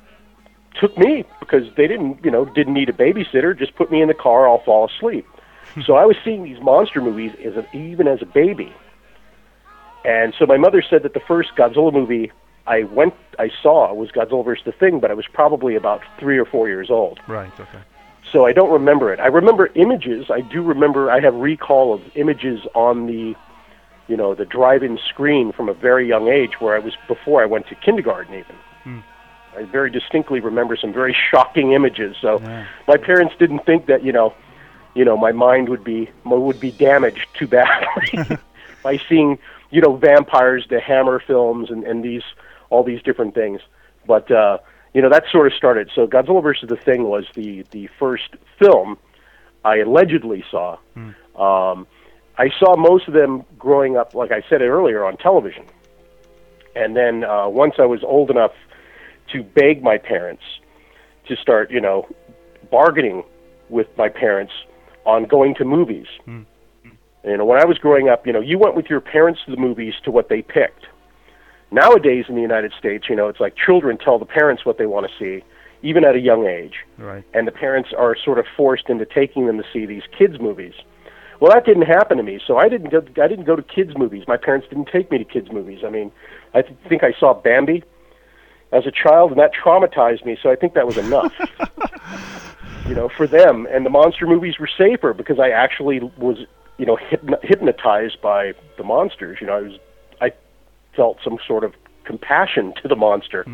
took 0.81 0.97
me 0.99 1.25
because 1.41 1.73
they 1.77 1.87
didn't 1.87 2.25
you 2.25 2.31
know 2.31 2.45
didn't 2.45 2.75
need 2.75 2.89
a 2.89 2.93
babysitter 2.93 3.57
just 3.59 3.75
put 3.77 3.91
me 3.91 4.01
in 4.01 4.09
the 4.09 4.15
car 4.15 4.49
i'll 4.49 4.63
fall 4.63 4.87
asleep. 4.89 5.27
So 5.87 5.95
i 5.95 6.05
was 6.05 6.17
seeing 6.23 6.43
these 6.43 6.61
monster 6.61 7.01
movies 7.01 7.33
as 7.45 7.57
a, 7.57 7.67
even 7.75 8.07
as 8.07 8.21
a 8.21 8.27
baby 8.27 8.75
and 10.05 10.35
so 10.39 10.47
my 10.47 10.57
mother 10.57 10.83
said 10.89 11.03
that 11.03 11.15
the 11.15 11.21
first 11.21 11.51
Godzilla 11.57 11.93
movie 11.93 12.33
I 12.67 12.85
went 12.85 13.15
I 13.39 13.51
saw 13.63 13.93
was 13.93 14.11
Godzilla 14.11 14.45
vs. 14.45 14.65
the 14.65 14.73
Thing, 14.73 15.01
but 15.01 15.11
I 15.11 15.15
was 15.15 15.27
probably 15.33 15.75
about 15.75 16.03
three 16.19 16.39
or 16.39 16.45
four 16.45 16.69
years 16.69 16.91
old. 16.91 17.21
Right. 17.27 17.53
Okay. 17.59 17.81
So 18.31 18.47
I 18.47 18.53
don't 18.53 18.71
remember 18.71 19.13
it. 19.13 19.21
I 19.21 19.27
remember 19.27 19.69
images. 19.75 20.27
I 20.31 20.41
do 20.41 20.63
remember. 20.63 21.11
I 21.11 21.21
have 21.21 21.35
recall 21.35 21.93
of 21.93 22.01
images 22.15 22.61
on 22.75 23.07
the, 23.07 23.35
you 24.09 24.17
know, 24.17 24.35
the 24.35 24.45
drive-in 24.45 24.99
screen 25.09 25.53
from 25.53 25.69
a 25.69 25.75
very 25.75 26.09
young 26.09 26.29
age, 26.29 26.53
where 26.61 26.75
I 26.75 26.79
was 26.79 26.95
before 27.09 27.43
I 27.43 27.47
went 27.47 27.67
to 27.69 27.75
kindergarten 27.75 28.35
even. 28.35 28.57
Hmm. 28.85 28.99
I 29.57 29.65
very 29.65 29.91
distinctly 29.91 30.41
remember 30.41 30.77
some 30.77 30.93
very 30.93 31.15
shocking 31.31 31.73
images. 31.73 32.17
So 32.21 32.41
Yeah. 32.41 32.65
my 32.89 32.97
parents 32.97 33.35
didn't 33.39 33.67
think 33.67 33.87
that 33.87 34.03
you 34.05 34.13
know, 34.13 34.33
you 34.95 35.05
know, 35.05 35.17
my 35.17 35.33
mind 35.33 35.69
would 35.69 35.85
be 35.85 36.09
would 36.25 36.61
be 36.61 36.71
damaged 36.71 37.27
too 37.39 37.49
badly 37.49 38.39
by 38.83 38.99
seeing 39.09 39.39
you 39.73 39.81
know 39.81 39.97
vampires, 39.97 40.67
the 40.71 40.79
Hammer 40.79 41.21
films, 41.27 41.71
and 41.71 41.83
and 41.83 42.05
these 42.05 42.23
all 42.71 42.85
these 42.85 43.03
different 43.03 43.35
things. 43.35 43.61
But 44.07 44.31
uh, 44.31 44.59
you 44.95 45.03
know 45.03 45.11
that 45.11 45.25
sort 45.33 45.49
of 45.49 45.55
started. 45.55 45.91
So 45.95 46.07
Godzilla 46.07 46.43
versus 46.43 46.69
the 46.69 46.77
Thing 46.77 47.05
was 47.05 47.25
the 47.35 47.65
the 47.73 47.89
first 47.99 48.37
film 48.61 48.99
I 49.65 49.79
allegedly 49.79 50.45
saw. 50.51 50.77
Um, 51.35 51.87
I 52.39 52.51
saw 52.59 52.77
most 52.77 53.09
of 53.09 53.15
them 53.15 53.45
growing 53.59 53.97
up, 53.97 54.15
like 54.15 54.31
I 54.31 54.43
said 54.49 54.63
earlier, 54.63 55.05
on 55.05 55.17
television. 55.17 55.65
And 56.75 56.97
then 56.97 57.25
uh, 57.25 57.49
once 57.49 57.75
I 57.79 57.87
was 57.87 58.03
old 58.03 58.31
enough 58.31 58.53
to 59.33 59.43
beg 59.43 59.83
my 59.83 59.99
parents 59.99 60.43
to 61.29 61.37
start, 61.37 61.71
you 61.71 61.81
know, 61.81 62.09
bargaining 62.71 63.23
with 63.69 63.87
my 63.97 64.09
parents 64.09 64.53
on 65.05 65.25
going 65.25 65.55
to 65.57 65.65
movies. 65.65 66.07
You 67.25 67.37
know, 67.37 67.45
when 67.45 67.61
I 67.61 67.65
was 67.65 67.79
growing 67.79 68.09
up, 68.09 68.27
you 68.27 68.33
know, 68.33 68.41
you 68.41 68.59
went 68.59 68.75
with 68.75 68.87
your 68.91 69.01
parents 69.01 69.41
to 69.45 69.51
the 69.53 69.57
movies 69.57 69.95
to 70.05 70.11
what 70.11 70.29
they 70.29 70.43
picked. 70.43 70.87
Nowadays 71.71 72.27
in 72.29 72.35
the 72.35 72.41
United 72.43 72.73
States, 72.79 73.07
you 73.09 73.17
know, 73.17 73.29
it's 73.29 73.41
like 73.41 73.55
children 73.57 73.97
tell 73.97 74.19
the 74.19 74.27
parents 74.27 74.65
what 74.67 74.77
they 74.77 74.87
want 74.87 75.07
to 75.09 75.13
see, 75.19 75.45
even 75.83 76.05
at 76.05 76.15
a 76.15 76.21
young 76.21 76.47
age 76.47 76.75
Right. 76.99 77.25
and 77.33 77.47
the 77.47 77.53
parents 77.53 77.91
are 77.97 78.17
sort 78.17 78.39
of 78.39 78.45
forced 78.57 78.89
into 78.89 79.07
taking 79.07 79.47
them 79.47 79.57
to 79.59 79.65
see 79.73 79.87
these 79.87 80.03
kids 80.17 80.39
movies. 80.41 80.75
Well, 81.41 81.51
that 81.53 81.65
didn't 81.65 81.87
happen 81.87 82.19
to 82.19 82.23
me, 82.23 82.41
so 82.47 82.57
I 82.57 82.69
didn't 82.69 82.91
go. 82.91 83.03
I 83.21 83.27
didn't 83.27 83.47
go 83.47 83.57
to 83.57 83.63
kids 83.63 83.97
movies. 83.97 84.25
My 84.29 84.37
parents 84.37 84.69
didn't 84.69 84.89
take 84.93 85.11
me 85.11 85.19
to 85.19 85.25
kids 85.25 85.51
movies. 85.51 85.81
I 85.85 85.91
mean, 85.91 86.13
I 86.55 86.63
th- 86.63 86.77
think 86.89 87.03
I 87.03 87.13
saw 87.19 87.35
Bambi 87.35 87.83
as 88.71 88.87
a 88.87 88.93
child, 88.93 89.33
and 89.33 89.41
that 89.41 89.51
traumatized 89.53 90.25
me. 90.25 90.37
So 90.41 90.51
I 90.53 90.55
think 90.57 90.75
that 90.75 90.87
was 90.87 90.99
enough, 90.99 91.33
you 92.89 92.95
know, 92.95 93.09
for 93.09 93.27
them. 93.27 93.67
And 93.71 93.85
the 93.85 93.91
monster 93.91 94.25
movies 94.27 94.59
were 94.61 94.69
safer 94.79 95.13
because 95.15 95.41
I 95.41 95.51
actually 95.51 95.99
was, 96.17 96.47
you 96.79 96.87
know, 96.87 96.99
hypnotized 97.43 98.21
by 98.21 98.53
the 98.77 98.85
monsters. 98.85 99.39
You 99.41 99.47
know, 99.47 99.57
I 99.57 99.61
was, 99.61 99.79
I 100.21 100.33
felt 100.97 101.19
some 101.23 101.39
sort 101.47 101.65
of 101.65 101.75
compassion 102.05 102.73
to 102.83 102.89
the 102.89 102.97
monster. 102.97 103.45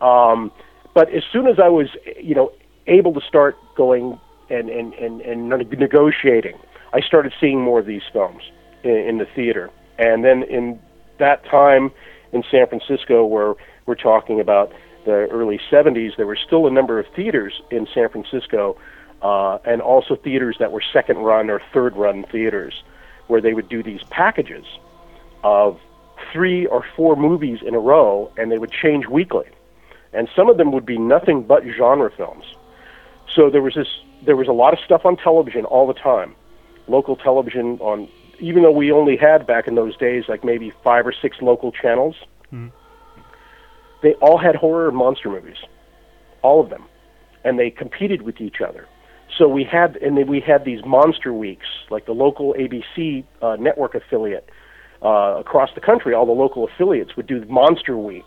Um, 0.00 0.52
but 0.94 1.08
as 1.14 1.22
soon 1.32 1.46
as 1.46 1.56
I 1.62 1.68
was, 1.68 1.88
you 2.20 2.34
know, 2.34 2.52
able 2.86 3.14
to 3.14 3.20
start 3.26 3.56
going 3.76 4.18
and 4.50 4.68
and 4.68 4.92
and, 4.94 5.20
and 5.22 5.48
negotiating, 5.48 6.58
I 6.92 7.00
started 7.00 7.32
seeing 7.40 7.60
more 7.60 7.80
of 7.80 7.86
these 7.86 8.02
films 8.12 8.42
in, 8.84 8.90
in 8.90 9.18
the 9.18 9.26
theater. 9.34 9.70
And 9.98 10.24
then 10.24 10.42
in 10.44 10.78
that 11.18 11.44
time 11.44 11.90
in 12.32 12.42
San 12.50 12.66
Francisco, 12.66 13.24
where 13.24 13.54
we're 13.86 13.94
talking 13.94 14.40
about 14.40 14.72
the 15.04 15.26
early 15.30 15.60
70s, 15.70 16.16
there 16.16 16.26
were 16.26 16.38
still 16.46 16.66
a 16.66 16.70
number 16.70 16.98
of 16.98 17.06
theaters 17.14 17.60
in 17.70 17.86
San 17.92 18.08
Francisco, 18.08 18.76
uh, 19.22 19.58
and 19.64 19.80
also 19.80 20.16
theaters 20.16 20.56
that 20.58 20.72
were 20.72 20.82
second 20.92 21.18
run 21.18 21.50
or 21.50 21.60
third 21.72 21.96
run 21.96 22.24
theaters, 22.30 22.82
where 23.28 23.40
they 23.40 23.54
would 23.54 23.68
do 23.68 23.82
these 23.82 24.02
packages 24.04 24.64
of 25.44 25.80
three 26.32 26.66
or 26.66 26.84
four 26.96 27.16
movies 27.16 27.60
in 27.64 27.74
a 27.74 27.78
row, 27.78 28.32
and 28.36 28.50
they 28.50 28.58
would 28.58 28.70
change 28.70 29.06
weekly 29.06 29.46
and 30.12 30.28
some 30.34 30.48
of 30.48 30.56
them 30.56 30.72
would 30.72 30.86
be 30.86 30.98
nothing 30.98 31.42
but 31.42 31.62
genre 31.76 32.10
films. 32.10 32.44
So 33.34 33.50
there 33.50 33.62
was 33.62 33.74
this, 33.74 33.88
there 34.24 34.36
was 34.36 34.48
a 34.48 34.52
lot 34.52 34.72
of 34.72 34.80
stuff 34.80 35.04
on 35.04 35.16
television 35.16 35.64
all 35.64 35.86
the 35.86 35.94
time, 35.94 36.34
local 36.86 37.16
television 37.16 37.78
on. 37.80 38.08
Even 38.40 38.64
though 38.64 38.72
we 38.72 38.90
only 38.90 39.16
had 39.16 39.46
back 39.46 39.68
in 39.68 39.76
those 39.76 39.96
days 39.96 40.24
like 40.28 40.42
maybe 40.42 40.72
five 40.82 41.06
or 41.06 41.12
six 41.12 41.40
local 41.40 41.70
channels, 41.70 42.16
they 44.02 44.14
all 44.14 44.36
had 44.36 44.56
horror 44.56 44.88
and 44.88 44.96
monster 44.96 45.30
movies, 45.30 45.58
all 46.42 46.60
of 46.60 46.68
them, 46.68 46.84
and 47.44 47.58
they 47.58 47.70
competed 47.70 48.22
with 48.22 48.40
each 48.40 48.60
other. 48.60 48.88
So 49.38 49.48
we 49.48 49.64
had, 49.64 49.96
and 49.96 50.16
then 50.16 50.26
we 50.26 50.40
had 50.40 50.64
these 50.64 50.84
monster 50.84 51.32
weeks, 51.32 51.66
like 51.90 52.06
the 52.06 52.12
local 52.12 52.54
ABC 52.54 53.24
uh, 53.40 53.56
network 53.56 53.94
affiliate 53.94 54.48
uh, 55.02 55.36
across 55.38 55.70
the 55.74 55.80
country. 55.80 56.14
All 56.14 56.26
the 56.26 56.32
local 56.32 56.64
affiliates 56.64 57.16
would 57.16 57.26
do 57.26 57.44
Monster 57.46 57.96
Week, 57.96 58.26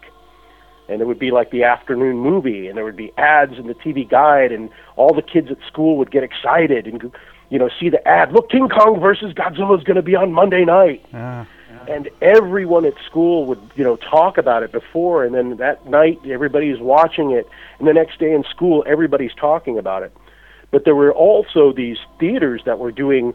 and 0.89 1.01
it 1.01 1.05
would 1.05 1.19
be 1.19 1.31
like 1.31 1.51
the 1.51 1.63
afternoon 1.63 2.17
movie, 2.17 2.67
and 2.67 2.77
there 2.77 2.83
would 2.83 2.95
be 2.95 3.11
ads 3.17 3.57
in 3.57 3.67
the 3.67 3.75
TV 3.75 4.07
guide, 4.09 4.51
and 4.51 4.69
all 4.95 5.13
the 5.13 5.21
kids 5.21 5.49
at 5.51 5.57
school 5.67 5.97
would 5.97 6.11
get 6.11 6.23
excited 6.23 6.87
and 6.87 7.11
you 7.49 7.59
know 7.59 7.69
see 7.79 7.89
the 7.89 8.05
ad. 8.07 8.31
Look, 8.31 8.49
King 8.49 8.67
Kong 8.67 8.99
versus 8.99 9.33
Godzilla 9.33 9.77
is 9.77 9.83
going 9.83 9.95
to 9.95 10.01
be 10.01 10.15
on 10.15 10.33
Monday 10.33 10.65
night. 10.65 11.05
Yeah. 11.13 11.45
And 11.87 12.09
everyone 12.19 12.83
at 12.85 12.95
school 13.05 13.45
would, 13.45 13.59
you 13.75 13.83
know, 13.83 13.95
talk 13.95 14.39
about 14.39 14.63
it 14.63 14.71
before, 14.71 15.23
and 15.23 15.35
then 15.35 15.57
that 15.57 15.85
night 15.85 16.19
everybody's 16.25 16.79
watching 16.79 17.29
it, 17.29 17.47
and 17.77 17.87
the 17.87 17.93
next 17.93 18.17
day 18.17 18.33
in 18.33 18.43
school 18.43 18.83
everybody's 18.87 19.35
talking 19.35 19.77
about 19.77 20.01
it. 20.01 20.11
But 20.75 20.83
there 20.83 20.93
were 20.93 21.13
also 21.13 21.71
these 21.71 21.95
theaters 22.19 22.63
that 22.65 22.79
were 22.79 22.91
doing 22.91 23.33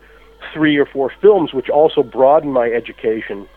three 0.52 0.76
or 0.76 0.84
four 0.84 1.10
films, 1.22 1.54
which 1.54 1.70
also 1.70 2.02
broadened 2.02 2.52
my 2.52 2.66
education. 2.68 3.48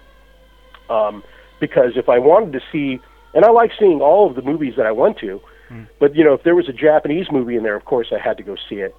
Um, 0.89 1.21
because 1.59 1.97
if 1.97 2.07
I 2.07 2.17
wanted 2.17 2.53
to 2.53 2.61
see, 2.71 3.01
and 3.33 3.43
I 3.43 3.49
like 3.49 3.71
seeing 3.77 3.99
all 3.99 4.29
of 4.29 4.37
the 4.37 4.41
movies 4.41 4.75
that 4.77 4.85
I 4.85 4.93
went 4.93 5.17
to, 5.17 5.41
but 5.99 6.15
you 6.15 6.23
know, 6.23 6.33
if 6.33 6.43
there 6.43 6.55
was 6.55 6.69
a 6.69 6.71
Japanese 6.71 7.29
movie 7.29 7.57
in 7.57 7.63
there, 7.63 7.75
of 7.75 7.83
course 7.83 8.07
I 8.13 8.19
had 8.19 8.37
to 8.37 8.43
go 8.43 8.55
see 8.69 8.75
it. 8.75 8.95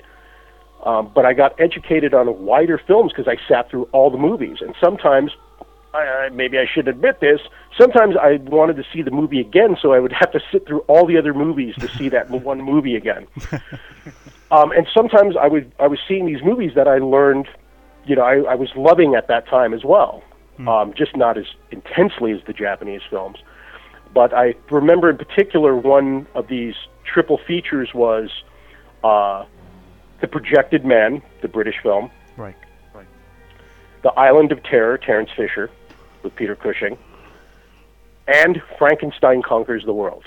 Um, 0.82 1.10
but 1.14 1.24
I 1.24 1.32
got 1.32 1.58
educated 1.58 2.12
on 2.12 2.44
wider 2.44 2.76
films 2.76 3.10
because 3.16 3.26
I 3.26 3.38
sat 3.48 3.70
through 3.70 3.84
all 3.92 4.10
the 4.10 4.18
movies, 4.18 4.58
and 4.60 4.74
sometimes, 4.78 5.32
I, 5.94 6.00
I, 6.00 6.28
maybe 6.28 6.58
I 6.58 6.66
should 6.66 6.88
admit 6.88 7.20
this, 7.20 7.40
sometimes 7.78 8.16
I 8.20 8.36
wanted 8.36 8.76
to 8.76 8.84
see 8.92 9.00
the 9.00 9.10
movie 9.10 9.40
again, 9.40 9.78
so 9.80 9.94
I 9.94 9.98
would 9.98 10.12
have 10.12 10.30
to 10.32 10.40
sit 10.52 10.66
through 10.66 10.80
all 10.80 11.06
the 11.06 11.16
other 11.16 11.32
movies 11.32 11.74
to 11.76 11.88
see 11.96 12.10
that 12.10 12.28
one 12.44 12.60
movie 12.60 12.96
again. 12.96 13.26
Um, 14.54 14.70
and 14.70 14.87
sometimes 14.94 15.37
I 15.37 15.49
would 15.49 15.73
I 15.80 15.88
was 15.88 15.99
seeing 16.06 16.26
these 16.26 16.42
movies 16.42 16.73
that 16.76 16.87
I 16.87 16.99
learned, 16.99 17.49
you 18.04 18.14
know, 18.14 18.23
I, 18.23 18.52
I 18.52 18.54
was 18.54 18.70
loving 18.76 19.14
at 19.16 19.26
that 19.26 19.49
time 19.49 19.75
as 19.75 19.84
well, 19.84 20.23
um, 20.68 20.94
just 20.96 21.16
not 21.16 21.37
as 21.37 21.46
intensely 21.73 22.30
as 22.32 22.40
the 22.46 22.52
Japanese 22.52 23.02
films. 23.11 23.38
But 24.12 24.32
I 24.32 24.54
remember 24.70 25.11
in 25.11 25.16
particular 25.16 25.75
one 25.75 26.28
of 26.34 26.46
these 26.46 26.76
triple 27.04 27.38
features 27.38 27.92
was 27.94 28.30
uh, 29.02 29.44
The 30.20 30.28
Projected 30.28 30.84
Man, 30.84 31.20
the 31.42 31.49
British 31.49 31.76
film, 31.82 32.11
Right. 32.37 32.56
Right, 32.94 33.06
the 34.02 34.11
Island 34.11 34.52
of 34.52 34.62
Terror, 34.62 34.99
Terence 34.99 35.30
Fisher, 35.37 35.68
with 36.23 36.37
Peter 36.37 36.54
Cushing, 36.54 36.96
and 38.28 38.62
Frankenstein 38.78 39.42
Conquers 39.42 39.84
the 39.84 39.92
World. 39.92 40.26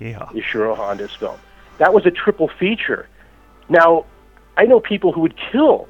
Yeah. 0.00 0.26
Ishiro 0.32 0.74
Honda's 0.74 1.14
film. 1.14 1.38
That 1.78 1.92
was 1.92 2.06
a 2.06 2.10
triple 2.10 2.48
feature. 2.58 3.06
Now, 3.68 4.04
I 4.56 4.64
know 4.64 4.80
people 4.80 5.12
who 5.12 5.20
would 5.20 5.34
kill, 5.52 5.88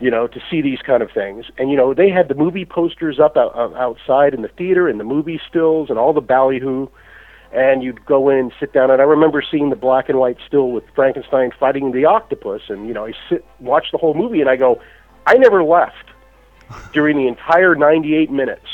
you 0.00 0.10
know, 0.10 0.26
to 0.26 0.40
see 0.50 0.60
these 0.60 0.80
kind 0.80 1.02
of 1.02 1.10
things. 1.10 1.46
And, 1.58 1.70
you 1.70 1.76
know, 1.76 1.94
they 1.94 2.10
had 2.10 2.28
the 2.28 2.34
movie 2.34 2.64
posters 2.64 3.18
up 3.18 3.36
out, 3.36 3.56
out- 3.56 3.74
outside 3.76 4.34
in 4.34 4.42
the 4.42 4.48
theater 4.48 4.88
and 4.88 4.98
the 5.00 5.04
movie 5.04 5.40
stills 5.48 5.90
and 5.90 5.98
all 5.98 6.12
the 6.12 6.20
ballyhoo. 6.20 6.88
And 7.50 7.82
you'd 7.82 8.04
go 8.04 8.28
in 8.28 8.36
and 8.38 8.52
sit 8.60 8.72
down. 8.74 8.90
And 8.90 9.00
I 9.00 9.04
remember 9.06 9.42
seeing 9.42 9.70
the 9.70 9.76
black 9.76 10.08
and 10.10 10.18
white 10.18 10.36
still 10.46 10.70
with 10.70 10.84
Frankenstein 10.94 11.50
fighting 11.58 11.92
the 11.92 12.04
octopus. 12.04 12.62
And, 12.68 12.86
you 12.86 12.92
know, 12.92 13.06
I 13.06 13.14
sit, 13.28 13.44
watch 13.58 13.86
the 13.90 13.96
whole 13.98 14.12
movie 14.14 14.40
and 14.42 14.50
I 14.50 14.56
go, 14.56 14.80
I 15.26 15.34
never 15.38 15.64
left 15.64 15.94
during 16.92 17.16
the 17.16 17.26
entire 17.26 17.74
98 17.74 18.30
minutes. 18.30 18.66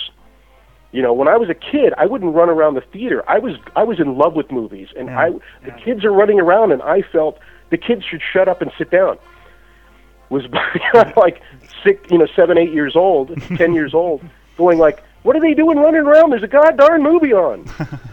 You 0.90 1.02
know, 1.02 1.12
when 1.12 1.26
I 1.26 1.37
was 1.37 1.49
a 1.50 1.54
kid, 1.54 1.93
I 1.99 2.07
wouldn't 2.07 2.35
run 2.35 2.49
around 2.49 2.75
the 2.75 2.81
theater. 2.81 3.25
I 3.28 3.38
was 3.40 3.54
I 3.75 3.83
was 3.83 3.99
in 3.99 4.16
love 4.16 4.35
with 4.35 4.52
movies, 4.52 4.88
and 4.97 5.09
Yeah. 5.09 5.19
I 5.21 5.31
the 5.64 5.73
kids 5.73 6.04
are 6.04 6.12
running 6.12 6.38
around, 6.38 6.71
and 6.71 6.81
I 6.83 7.02
felt 7.02 7.40
the 7.75 7.78
kids 7.78 8.04
should 8.04 8.23
shut 8.33 8.47
up 8.47 8.62
and 8.62 8.71
sit 8.78 8.88
down. 8.88 9.19
Was 10.31 10.45
like 11.16 11.43
six, 11.83 12.09
you 12.09 12.19
know, 12.19 12.28
seven, 12.37 12.57
eight 12.57 12.73
years 12.73 12.95
old, 12.95 13.37
ten 13.57 13.75
years 13.75 13.95
old, 13.95 14.23
going 14.57 14.78
like, 14.78 15.02
"What 15.25 15.35
are 15.35 15.40
they 15.40 15.54
doing 15.54 15.76
running 15.78 16.02
around? 16.02 16.31
There's 16.31 16.45
a 16.45 16.49
goddamn 16.49 17.02
movie 17.02 17.33
on." 17.33 17.66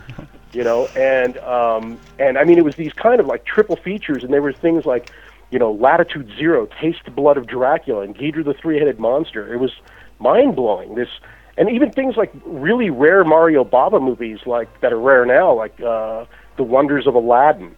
you 0.51 0.63
know, 0.63 0.87
and 0.95 1.37
um, 1.37 1.99
and 2.17 2.39
I 2.39 2.43
mean, 2.43 2.57
it 2.57 2.65
was 2.65 2.75
these 2.75 2.91
kind 2.93 3.19
of 3.19 3.27
like 3.27 3.45
triple 3.45 3.75
features, 3.75 4.23
and 4.23 4.33
there 4.33 4.41
were 4.41 4.51
things 4.51 4.85
like, 4.85 5.11
you 5.51 5.59
know, 5.59 5.71
Latitude 5.71 6.31
Zero, 6.35 6.67
Taste 6.81 7.05
the 7.05 7.11
Blood 7.11 7.37
of 7.37 7.45
Dracula, 7.45 8.01
and 8.01 8.17
Ghidra 8.17 8.43
the 8.43 8.55
Three-Headed 8.55 8.99
Monster. 8.99 9.53
It 9.53 9.57
was 9.57 9.73
mind 10.17 10.55
blowing. 10.55 10.95
This 10.95 11.09
and 11.55 11.69
even 11.69 11.91
things 11.91 12.17
like 12.17 12.33
really 12.45 12.89
rare 12.89 13.23
Mario 13.23 13.63
Bava 13.63 14.01
movies, 14.01 14.39
like 14.47 14.81
that 14.81 14.91
are 14.91 14.99
rare 14.99 15.23
now, 15.23 15.53
like 15.53 15.79
uh, 15.81 16.25
The 16.57 16.63
Wonders 16.63 17.05
of 17.05 17.13
Aladdin. 17.13 17.75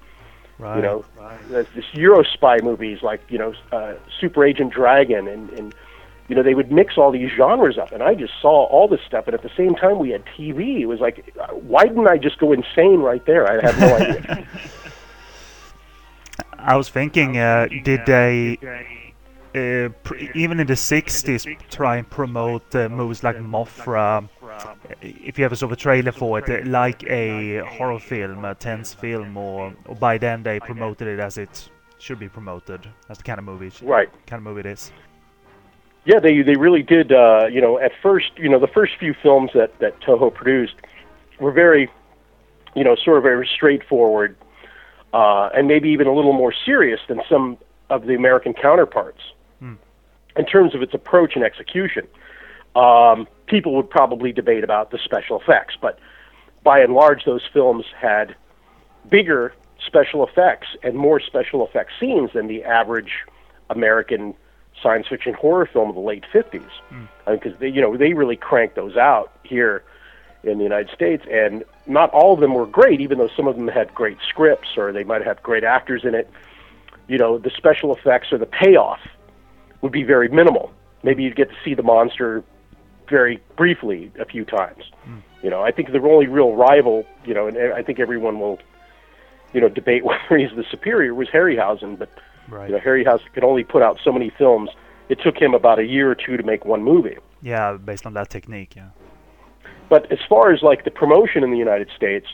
Right. 0.60 0.78
You 0.78 0.82
know, 0.84 1.06
there's 1.50 1.68
this 1.76 1.86
Euro 1.94 2.24
spy 2.24 2.60
movies 2.60 3.02
like 3.02 3.22
you 3.30 3.38
know 3.38 3.54
uh, 3.72 3.96
Super 4.20 4.46
Agent 4.46 4.74
Dragon, 4.74 5.28
and 5.28 5.50
and 5.52 5.74
you 6.28 6.36
know 6.36 6.44
they 6.44 6.54
would 6.54 6.72
mix 6.72 6.98
all 6.98 7.12
these 7.12 7.30
genres 7.32 7.78
up, 7.78 7.92
and 7.92 8.04
I 8.04 8.16
just 8.16 8.34
saw 8.42 8.66
all 8.66 8.88
this 8.88 9.02
stuff, 9.06 9.28
and 9.28 9.34
at 9.34 9.42
the 9.42 9.52
same 9.58 9.76
time 9.76 10.00
we 10.00 10.12
had 10.12 10.24
TV. 10.26 10.82
It 10.82 10.86
was 10.86 11.00
like, 11.00 11.34
uh, 11.40 11.48
why 11.54 11.84
didn't 11.84 12.08
I 12.08 12.18
just 12.18 12.38
go 12.38 12.54
insane 12.54 13.00
right 13.00 13.26
there? 13.26 13.48
I 13.50 13.66
have 13.66 13.80
no 13.80 13.96
idea. 13.98 14.48
I 16.58 16.78
was 16.78 16.88
thinking, 16.88 17.38
uh, 17.38 17.68
did 17.84 18.06
they, 18.06 18.58
uh, 19.54 19.90
pr- 20.04 20.16
even 20.34 20.62
in 20.62 20.68
the 20.68 20.76
60s, 20.76 21.70
try 21.70 21.98
and 21.98 22.10
promote 22.10 22.74
uh, 22.74 22.88
movies 22.88 23.22
like 23.22 23.36
Mothra? 23.38 24.30
Uh, 24.54 24.76
If 25.02 25.38
you 25.40 25.46
ever 25.46 25.56
saw 25.56 25.68
the 25.68 25.76
trailer 25.76 26.12
for 26.12 26.40
it, 26.40 26.50
uh, 26.50 26.70
like 26.70 27.04
a 27.04 27.60
horror 27.60 28.00
film, 28.00 28.46
a 28.46 28.56
tense 28.56 28.94
film, 28.94 29.38
or, 29.38 29.74
or 29.86 29.96
by 29.96 30.18
then 30.18 30.44
they 30.44 30.60
promoted 30.60 31.08
it 31.08 31.20
as 31.20 31.38
it 31.38 31.70
should 31.98 32.20
be 32.20 32.30
promoted, 32.30 32.88
as 33.10 33.18
the 33.18 33.24
kind 33.24 33.40
of 33.40 33.46
movie, 33.46 33.72
right. 33.82 34.10
kind 34.28 34.40
of 34.40 34.44
movie 34.44 34.62
it 34.62 34.66
is. 34.66 34.92
Yeah, 36.06 36.20
they 36.20 36.42
they 36.42 36.56
really 36.56 36.84
did. 36.84 37.14
Uh, 37.14 37.48
you 37.50 37.62
know, 37.62 37.80
at 37.80 37.94
first, 38.02 38.32
you 38.36 38.50
know, 38.50 38.60
the 38.60 38.68
first 38.68 38.94
few 39.00 39.14
films 39.14 39.52
that 39.54 39.80
that 39.80 40.00
Toho 40.02 40.34
produced 40.34 40.76
were 41.40 41.52
very, 41.52 41.90
you 42.76 42.84
know, 42.84 42.96
sort 42.96 43.18
of 43.18 43.24
very 43.24 43.48
straightforward, 43.48 44.36
uh, 45.14 45.50
and 45.56 45.68
maybe 45.68 45.90
even 45.90 46.08
a 46.08 46.14
little 46.14 46.34
more 46.34 46.54
serious 46.66 47.00
than 47.08 47.22
some 47.30 47.58
of 47.90 48.06
the 48.06 48.16
American 48.16 48.54
counterparts 48.54 49.22
in 50.36 50.46
terms 50.46 50.74
of 50.76 50.82
its 50.82 50.94
approach 50.94 51.36
and 51.36 51.44
execution. 51.44 52.08
Um, 52.76 53.28
people 53.54 53.76
would 53.76 53.88
probably 53.88 54.32
debate 54.32 54.64
about 54.64 54.90
the 54.90 54.98
special 54.98 55.40
effects, 55.40 55.76
but 55.80 56.00
by 56.64 56.80
and 56.80 56.96
large, 56.96 57.24
those 57.24 57.44
films 57.54 57.86
had 57.96 58.36
bigger 59.12 59.54
special 59.86 60.26
effects 60.26 60.70
and 60.82 60.96
more 60.96 61.20
special 61.20 61.64
effects 61.64 61.94
scenes 62.00 62.32
than 62.34 62.48
the 62.48 62.64
average 62.64 63.12
American 63.70 64.34
science 64.82 65.06
fiction 65.08 65.36
horror 65.36 65.70
film 65.72 65.90
of 65.90 65.94
the 65.94 66.02
late 66.02 66.24
50s. 66.34 66.66
Because 67.28 67.54
hmm. 67.54 67.60
they, 67.60 67.68
you 67.68 67.80
know, 67.80 67.96
they 67.96 68.14
really 68.14 68.36
cranked 68.36 68.76
those 68.76 68.98
out 68.98 69.32
here 69.44 69.84
in 70.44 70.58
the 70.58 70.64
United 70.64 70.90
States, 70.92 71.24
and 71.32 71.64
not 71.86 72.10
all 72.10 72.34
of 72.34 72.40
them 72.40 72.56
were 72.56 72.66
great, 72.66 73.02
even 73.02 73.20
though 73.20 73.30
some 73.38 73.48
of 73.48 73.56
them 73.56 73.68
had 73.68 73.94
great 73.94 74.18
scripts 74.28 74.70
or 74.78 74.92
they 74.92 75.04
might 75.04 75.24
have 75.24 75.44
great 75.44 75.64
actors 75.64 76.04
in 76.04 76.16
it. 76.16 76.28
You 77.08 77.20
know, 77.20 77.38
the 77.38 77.52
special 77.56 77.96
effects 77.96 78.32
or 78.32 78.40
the 78.40 78.48
payoff 78.48 79.00
would 79.82 79.92
be 79.92 80.02
very 80.02 80.28
minimal. 80.28 80.74
Maybe 81.04 81.22
you'd 81.22 81.36
get 81.36 81.50
to 81.50 81.56
see 81.64 81.76
the 81.76 81.84
monster 81.84 82.44
very 83.18 83.36
briefly 83.62 84.12
a 84.20 84.26
few 84.34 84.44
times. 84.44 84.84
You 85.44 85.50
know, 85.54 85.62
I 85.62 85.72
think 85.72 85.92
the 85.92 86.02
only 86.16 86.28
real 86.40 86.54
rival, 86.68 87.06
you 87.28 87.34
know, 87.38 87.46
and 87.48 87.56
I 87.80 87.84
think 87.84 88.00
everyone 88.00 88.36
will, 88.44 88.58
you 89.54 89.62
know, 89.62 89.70
debate 89.70 90.04
whether 90.10 90.36
he's 90.42 90.54
the 90.62 90.66
superior 90.76 91.14
was 91.22 91.28
Harryhausen, 91.38 91.92
but 92.02 92.10
Right. 92.50 92.70
you 92.70 92.76
know, 92.76 92.82
Harryhausen 92.88 93.28
could 93.34 93.46
only 93.52 93.64
put 93.64 93.82
out 93.88 93.96
so 94.04 94.12
many 94.12 94.30
films. 94.42 94.70
It 95.08 95.18
took 95.26 95.38
him 95.46 95.54
about 95.54 95.78
a 95.80 95.86
year 95.96 96.08
or 96.14 96.18
two 96.26 96.36
to 96.42 96.44
make 96.44 96.62
one 96.66 96.84
movie. 96.84 97.18
Yeah, 97.42 97.78
based 97.92 98.06
on 98.06 98.14
that 98.16 98.30
technique, 98.38 98.72
yeah. 98.76 98.90
But 99.94 100.12
as 100.12 100.20
far 100.32 100.52
as 100.54 100.60
like 100.62 100.84
the 100.84 100.92
promotion 100.92 101.40
in 101.46 101.52
the 101.56 101.62
United 101.68 101.90
States, 102.00 102.28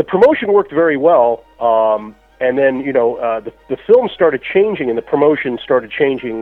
the 0.00 0.04
promotion 0.04 0.52
worked 0.52 0.72
very 0.84 0.96
well. 1.08 1.30
Um, 1.70 2.14
and 2.40 2.52
then 2.62 2.74
you 2.88 2.92
know 2.98 3.08
uh, 3.26 3.40
the 3.46 3.52
the 3.72 3.78
film 3.88 4.08
started 4.18 4.42
changing, 4.54 4.86
and 4.90 4.96
the 5.02 5.08
promotion 5.14 5.58
started 5.68 5.90
changing, 6.02 6.36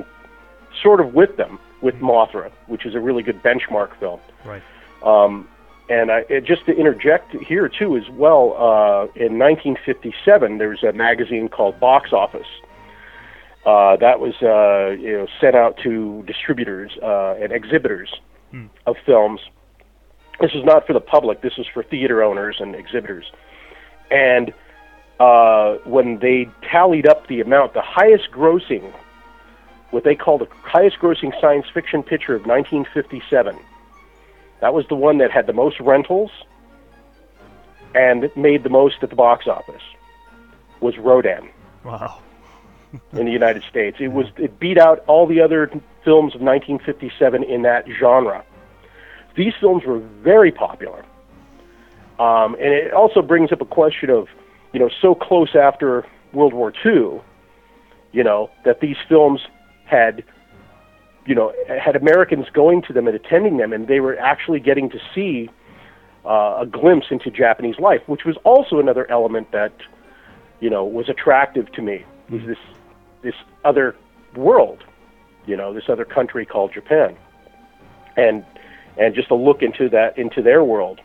sort 0.82 1.00
of 1.00 1.14
with 1.14 1.36
them, 1.36 1.58
with 1.82 1.96
Mothra, 1.96 2.50
which 2.66 2.86
is 2.86 2.94
a 2.94 3.00
really 3.00 3.22
good 3.22 3.42
benchmark 3.42 3.98
film. 3.98 4.20
Right. 4.44 4.62
Um, 5.02 5.48
and 5.88 6.12
I, 6.12 6.24
just 6.40 6.66
to 6.66 6.72
interject 6.72 7.34
here 7.46 7.68
too 7.68 7.96
as 7.96 8.08
well, 8.10 8.54
uh, 8.56 9.04
in 9.16 9.38
1957 9.38 10.58
there 10.58 10.68
was 10.68 10.82
a 10.82 10.92
magazine 10.92 11.48
called 11.48 11.80
Box 11.80 12.12
Office. 12.12 12.46
Uh, 13.66 13.96
that 13.96 14.20
was 14.20 14.34
uh, 14.42 14.96
you 14.98 15.12
know 15.12 15.26
sent 15.40 15.54
out 15.54 15.76
to 15.82 16.22
distributors 16.26 16.92
uh, 17.02 17.34
and 17.34 17.52
exhibitors 17.52 18.08
of 18.86 18.96
films. 19.04 19.40
This 20.40 20.52
is 20.54 20.64
not 20.64 20.86
for 20.86 20.92
the 20.92 21.00
public. 21.00 21.42
This 21.42 21.52
is 21.58 21.66
for 21.74 21.82
theater 21.82 22.22
owners 22.22 22.56
and 22.60 22.74
exhibitors. 22.74 23.30
And 24.10 24.54
uh, 25.20 25.74
when 25.84 26.18
they 26.20 26.48
tallied 26.70 27.06
up 27.06 27.26
the 27.28 27.40
amount, 27.40 27.74
the 27.74 27.82
highest 27.82 28.30
grossing, 28.32 28.92
what 29.90 30.04
they 30.04 30.14
call 30.14 30.38
the 30.38 30.48
highest 30.62 30.98
grossing 30.98 31.38
science 31.40 31.66
fiction 31.72 32.02
picture 32.02 32.34
of 32.34 32.42
1957, 32.46 33.56
that 34.60 34.72
was 34.74 34.86
the 34.88 34.94
one 34.94 35.18
that 35.18 35.30
had 35.30 35.46
the 35.46 35.52
most 35.52 35.80
rentals 35.80 36.30
and 37.94 38.30
made 38.36 38.62
the 38.62 38.68
most 38.70 38.96
at 39.02 39.10
the 39.10 39.16
box 39.16 39.46
office, 39.48 39.82
was 40.80 40.96
Rodan 40.98 41.48
Wow. 41.84 42.18
in 43.12 43.26
the 43.26 43.32
United 43.32 43.62
States. 43.64 43.96
It 44.00 44.08
was 44.12 44.26
it 44.36 44.58
beat 44.60 44.78
out 44.78 45.02
all 45.06 45.26
the 45.26 45.40
other 45.40 45.66
films 46.04 46.34
of 46.34 46.40
1957 46.40 47.42
in 47.42 47.62
that 47.62 47.86
genre. 47.98 48.44
These 49.34 49.54
films 49.60 49.84
were 49.84 49.98
very 49.98 50.52
popular, 50.52 51.04
Um, 52.18 52.54
and 52.54 52.72
it 52.72 52.92
also 52.92 53.22
brings 53.22 53.50
up 53.52 53.60
a 53.60 53.64
question 53.64 54.10
of, 54.10 54.28
you 54.72 54.80
know, 54.80 54.90
so 55.00 55.14
close 55.14 55.54
after 55.54 56.04
World 56.32 56.52
War 56.52 56.72
II, 56.84 57.20
you 58.12 58.22
know, 58.24 58.50
that 58.64 58.80
these 58.80 58.96
films 59.08 59.40
had, 59.90 60.24
you 61.26 61.34
know, 61.34 61.52
had 61.66 61.96
Americans 61.96 62.46
going 62.52 62.82
to 62.82 62.92
them 62.92 63.06
and 63.06 63.16
attending 63.16 63.56
them, 63.56 63.72
and 63.72 63.88
they 63.88 64.00
were 64.00 64.16
actually 64.18 64.60
getting 64.60 64.88
to 64.90 64.98
see 65.14 65.50
uh, 66.24 66.58
a 66.60 66.66
glimpse 66.66 67.06
into 67.10 67.30
Japanese 67.30 67.78
life, 67.78 68.00
which 68.06 68.24
was 68.24 68.36
also 68.44 68.78
another 68.78 69.10
element 69.10 69.50
that, 69.52 69.72
you 70.60 70.70
know, 70.70 70.84
was 70.84 71.08
attractive 71.08 71.70
to 71.72 71.82
me. 71.82 72.04
Was 72.30 72.42
this 72.46 72.58
this 73.22 73.34
other 73.64 73.96
world, 74.36 74.84
you 75.46 75.56
know, 75.56 75.74
this 75.74 75.84
other 75.88 76.04
country 76.04 76.46
called 76.46 76.72
Japan, 76.72 77.16
and 78.16 78.44
and 78.96 79.14
just 79.14 79.30
a 79.30 79.34
look 79.34 79.62
into 79.62 79.88
that 79.88 80.16
into 80.18 80.42
their 80.42 80.62
world. 80.62 81.00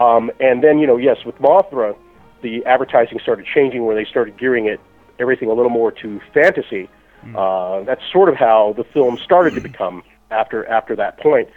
Um, 0.00 0.30
and 0.40 0.64
then, 0.64 0.78
you 0.78 0.86
know, 0.86 0.96
yes, 0.96 1.18
with 1.24 1.36
Mothra, 1.36 1.96
the 2.42 2.64
advertising 2.64 3.20
started 3.22 3.46
changing 3.46 3.84
where 3.86 3.94
they 3.94 4.04
started 4.04 4.36
gearing 4.36 4.66
it 4.66 4.80
everything 5.20 5.48
a 5.48 5.52
little 5.52 5.70
more 5.70 5.92
to 5.92 6.20
fantasy. 6.34 6.88
Uh, 7.36 7.82
that's 7.84 8.02
sort 8.12 8.28
of 8.28 8.36
how 8.36 8.74
the 8.76 8.84
film 8.84 9.18
started 9.18 9.54
to 9.54 9.60
become 9.60 10.02
after 10.30 10.66
after 10.66 10.96
that 10.96 11.18
point. 11.18 11.48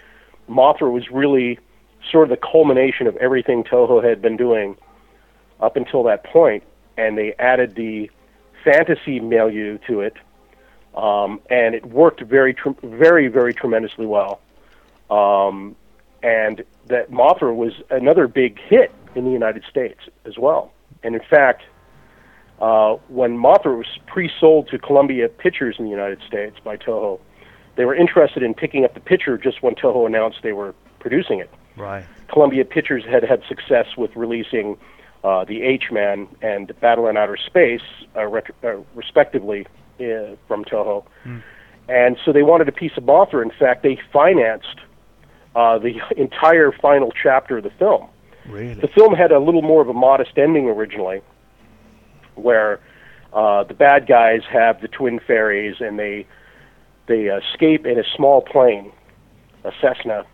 Mothra 0.50 0.92
was 0.92 1.10
really 1.10 1.60
sort 2.12 2.24
of 2.24 2.30
the 2.30 2.48
culmination 2.52 3.08
of 3.08 3.16
everything 3.18 3.64
Toho 3.64 4.04
had 4.04 4.22
been 4.22 4.38
doing 4.38 4.78
up 5.60 5.76
until 5.76 6.04
that 6.04 6.24
point, 6.24 6.64
and 6.98 7.18
they 7.18 7.34
added 7.40 7.76
the 7.76 8.12
fantasy 8.64 9.20
milieu 9.20 9.78
to 9.88 10.02
it, 10.02 10.16
um, 10.96 11.40
and 11.50 11.76
it 11.76 11.86
worked 11.86 12.22
very, 12.22 12.54
tr- 12.54 12.70
very, 12.84 13.28
very 13.28 13.54
tremendously 13.54 14.06
well. 14.06 14.40
Um, 15.10 15.76
and 16.24 16.64
that 16.88 17.12
Mothra 17.12 17.56
was 17.56 17.74
another 17.90 18.28
big 18.28 18.60
hit 18.60 18.92
in 19.14 19.26
the 19.26 19.32
United 19.32 19.64
States 19.70 20.00
as 20.26 20.38
well. 20.38 20.72
And 21.04 21.16
in 21.16 21.22
fact, 21.22 21.64
uh, 22.62 22.96
when 23.10 23.38
Mothra 23.38 23.78
was 23.78 23.88
pre-sold 24.08 24.70
to 24.70 24.80
Columbia 24.80 25.28
Pictures 25.28 25.76
in 25.78 25.86
the 25.86 25.92
United 25.92 26.22
States 26.26 26.58
by 26.64 26.78
Toho, 26.78 27.20
they 27.76 27.86
were 27.86 27.96
interested 27.96 28.44
in 28.44 28.54
picking 28.54 28.86
up 28.86 28.94
the 28.94 29.00
picture 29.00 29.38
just 29.38 29.62
when 29.62 29.76
Toho 29.76 30.06
announced 30.08 30.40
they 30.44 30.54
were 30.54 30.74
producing 31.00 31.40
it. 31.40 31.52
Right. 31.76 32.06
Columbia 32.30 32.64
Pictures 32.64 33.04
had 33.04 33.24
had 33.24 33.44
success 33.48 33.88
with 33.98 34.16
releasing 34.16 34.78
uh, 35.24 35.44
the 35.44 35.64
H-Man 35.64 36.28
and 36.42 36.72
Battle 36.80 37.08
in 37.08 37.18
Outer 37.18 37.38
Space, 37.38 37.82
uh, 38.16 38.22
uh, 38.22 38.76
respectively, 38.94 39.68
uh, 40.00 40.36
from 40.48 40.64
Toho. 40.64 41.04
And 41.88 42.18
so 42.24 42.32
they 42.32 42.44
wanted 42.44 42.70
a 42.70 42.72
piece 42.72 42.94
of 42.98 43.04
Mothra. 43.04 43.44
In 43.44 43.52
fact, 43.52 43.84
they 43.84 44.00
financed 44.14 44.80
uh, 45.56 45.78
the 45.78 46.00
entire 46.18 46.72
final 46.72 47.12
chapter 47.12 47.58
of 47.58 47.64
the 47.64 47.70
film. 47.72 48.08
Really? 48.48 48.76
The 48.76 48.88
film 48.88 49.14
had 49.14 49.32
a 49.32 49.40
little 49.40 49.62
more 49.62 49.82
of 49.82 49.90
a 49.90 49.94
modest 49.94 50.38
ending 50.38 50.70
originally, 50.70 51.22
where 52.36 52.80
uh, 53.34 53.64
the 53.64 53.74
bad 53.74 54.08
guys 54.08 54.42
have 54.52 54.82
the 54.82 54.88
twin 54.88 55.20
fairies 55.20 55.76
and 55.80 56.00
they 56.00 56.26
they 57.08 57.26
escape 57.26 57.86
in 57.86 58.00
a 58.00 58.04
small 58.16 58.42
plane, 58.42 58.92
a 59.64 59.72
Cessna, 59.80 60.26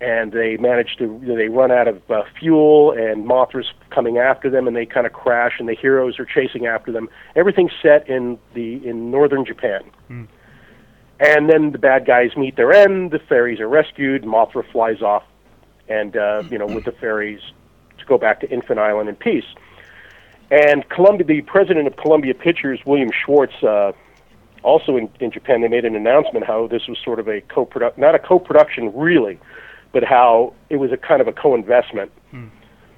and 0.00 0.32
they 0.32 0.56
manage 0.56 0.96
to 0.98 1.20
they 1.24 1.48
run 1.48 1.70
out 1.70 1.88
of 1.88 2.02
uh, 2.10 2.22
fuel 2.38 2.90
and 2.90 3.24
Mothra's 3.24 3.72
coming 3.90 4.18
after 4.18 4.50
them 4.50 4.66
and 4.66 4.76
they 4.76 4.84
kind 4.84 5.06
of 5.06 5.12
crash 5.12 5.54
and 5.58 5.68
the 5.68 5.74
heroes 5.74 6.18
are 6.18 6.26
chasing 6.26 6.66
after 6.66 6.90
them. 6.90 7.08
Everything's 7.36 7.72
set 7.80 8.08
in 8.08 8.38
the 8.54 8.86
in 8.86 9.10
northern 9.10 9.44
Japan. 9.46 9.82
And 11.20 11.48
then 11.48 11.70
the 11.70 11.78
bad 11.78 12.04
guys 12.04 12.36
meet 12.36 12.56
their 12.56 12.72
end. 12.72 13.12
The 13.12 13.20
fairies 13.20 13.60
are 13.60 13.68
rescued. 13.68 14.24
Mothra 14.24 14.64
flies 14.72 15.02
off, 15.02 15.22
and 15.88 16.16
uh, 16.16 16.42
you 16.50 16.58
know, 16.58 16.66
with 16.66 16.84
the 16.84 16.92
fairies 16.92 17.40
to 17.98 18.04
go 18.06 18.18
back 18.18 18.40
to 18.40 18.50
Infant 18.50 18.80
Island 18.80 19.08
in 19.08 19.14
peace. 19.14 19.44
And 20.52 20.86
Columbia, 20.90 21.26
the 21.26 21.40
president 21.40 21.86
of 21.86 21.96
Columbia 21.96 22.34
Pictures, 22.34 22.78
William 22.84 23.10
Schwartz, 23.10 23.54
uh, 23.62 23.92
also 24.62 24.98
in, 24.98 25.08
in 25.18 25.30
Japan, 25.30 25.62
they 25.62 25.68
made 25.68 25.86
an 25.86 25.96
announcement 25.96 26.44
how 26.44 26.66
this 26.66 26.86
was 26.86 26.98
sort 27.02 27.18
of 27.18 27.26
a 27.26 27.40
co-product, 27.40 27.96
not 27.96 28.14
a 28.14 28.18
co-production 28.18 28.92
really, 28.94 29.40
but 29.92 30.04
how 30.04 30.52
it 30.68 30.76
was 30.76 30.92
a 30.92 30.98
kind 30.98 31.22
of 31.22 31.26
a 31.26 31.32
co-investment 31.32 32.12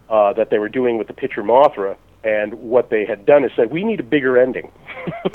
uh, 0.08 0.32
that 0.32 0.50
they 0.50 0.58
were 0.58 0.68
doing 0.68 0.98
with 0.98 1.06
the 1.06 1.12
picture 1.12 1.44
Mothra. 1.44 1.96
And 2.24 2.54
what 2.54 2.90
they 2.90 3.04
had 3.04 3.24
done 3.24 3.44
is 3.44 3.52
said, 3.54 3.70
we 3.70 3.84
need 3.84 4.00
a 4.00 4.04
bigger 4.04 4.36
ending. 4.36 4.72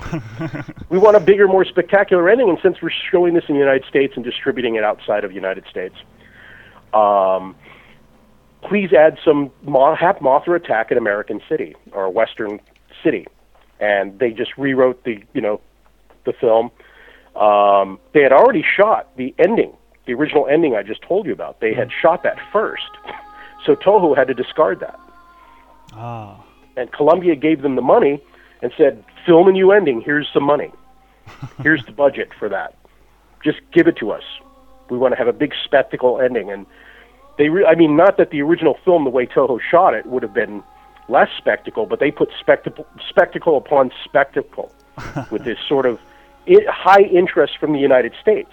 we 0.89 0.97
want 0.97 1.15
a 1.15 1.19
bigger, 1.21 1.47
more 1.47 1.63
spectacular 1.63 2.29
ending. 2.29 2.49
And 2.49 2.57
since 2.61 2.81
we're 2.81 2.91
showing 3.11 3.33
this 3.33 3.45
in 3.47 3.55
the 3.55 3.59
United 3.59 3.85
States 3.87 4.13
and 4.15 4.25
distributing 4.25 4.75
it 4.75 4.83
outside 4.83 5.23
of 5.23 5.29
the 5.29 5.35
United 5.35 5.65
States, 5.69 5.95
um, 6.93 7.55
please 8.61 8.93
add 8.93 9.17
some 9.23 9.51
have 9.65 10.17
Mothra 10.17 10.55
attack 10.55 10.91
an 10.91 10.97
American 10.97 11.41
city 11.47 11.75
or 11.91 12.05
a 12.05 12.09
Western 12.09 12.59
city. 13.03 13.27
And 13.79 14.19
they 14.19 14.31
just 14.31 14.57
rewrote 14.57 15.03
the, 15.05 15.23
you 15.33 15.41
know, 15.41 15.61
the 16.25 16.33
film. 16.33 16.71
Um, 17.35 17.99
they 18.13 18.21
had 18.21 18.33
already 18.33 18.63
shot 18.63 19.15
the 19.15 19.33
ending, 19.39 19.73
the 20.05 20.13
original 20.13 20.47
ending 20.47 20.75
I 20.75 20.83
just 20.83 21.01
told 21.01 21.25
you 21.25 21.31
about. 21.31 21.61
They 21.61 21.73
had 21.73 21.89
shot 22.01 22.23
that 22.23 22.37
first, 22.51 22.89
so 23.65 23.75
Toho 23.75 24.17
had 24.17 24.27
to 24.27 24.33
discard 24.33 24.81
that. 24.81 24.99
Ah. 25.93 26.43
And 26.75 26.91
Columbia 26.91 27.35
gave 27.35 27.61
them 27.61 27.75
the 27.75 27.81
money 27.81 28.21
and 28.61 28.73
said, 28.77 29.03
"Film 29.25 29.47
a 29.47 29.51
new 29.51 29.71
ending. 29.71 30.01
Here's 30.01 30.27
some 30.33 30.43
money. 30.43 30.71
Here's 31.63 31.85
the 31.85 31.91
budget 31.91 32.33
for 32.37 32.49
that. 32.49 32.75
Just 33.43 33.59
give 33.71 33.87
it 33.87 33.95
to 33.97 34.11
us. 34.11 34.23
We 34.89 34.97
want 34.97 35.13
to 35.13 35.17
have 35.17 35.27
a 35.27 35.33
big 35.33 35.53
spectacle 35.63 36.19
ending." 36.19 36.51
And 36.51 36.65
they, 37.39 37.47
re- 37.49 37.65
I 37.65 37.73
mean, 37.73 37.95
not 37.95 38.17
that 38.17 38.31
the 38.31 38.41
original 38.41 38.77
film, 38.83 39.05
the 39.05 39.09
way 39.09 39.25
Toho 39.25 39.59
shot 39.61 39.93
it, 39.93 40.05
would 40.05 40.21
have 40.23 40.33
been 40.33 40.61
less 41.07 41.29
spectacle, 41.37 41.85
but 41.85 41.99
they 41.99 42.11
put 42.11 42.29
spectacle, 42.37 42.85
spectacle 43.07 43.57
upon 43.57 43.91
spectacle 44.03 44.71
with 45.31 45.45
this 45.45 45.57
sort 45.67 45.85
of 45.85 45.99
i- 46.47 46.65
high 46.69 47.01
interest 47.01 47.57
from 47.57 47.71
the 47.71 47.79
United 47.79 48.13
States. 48.21 48.51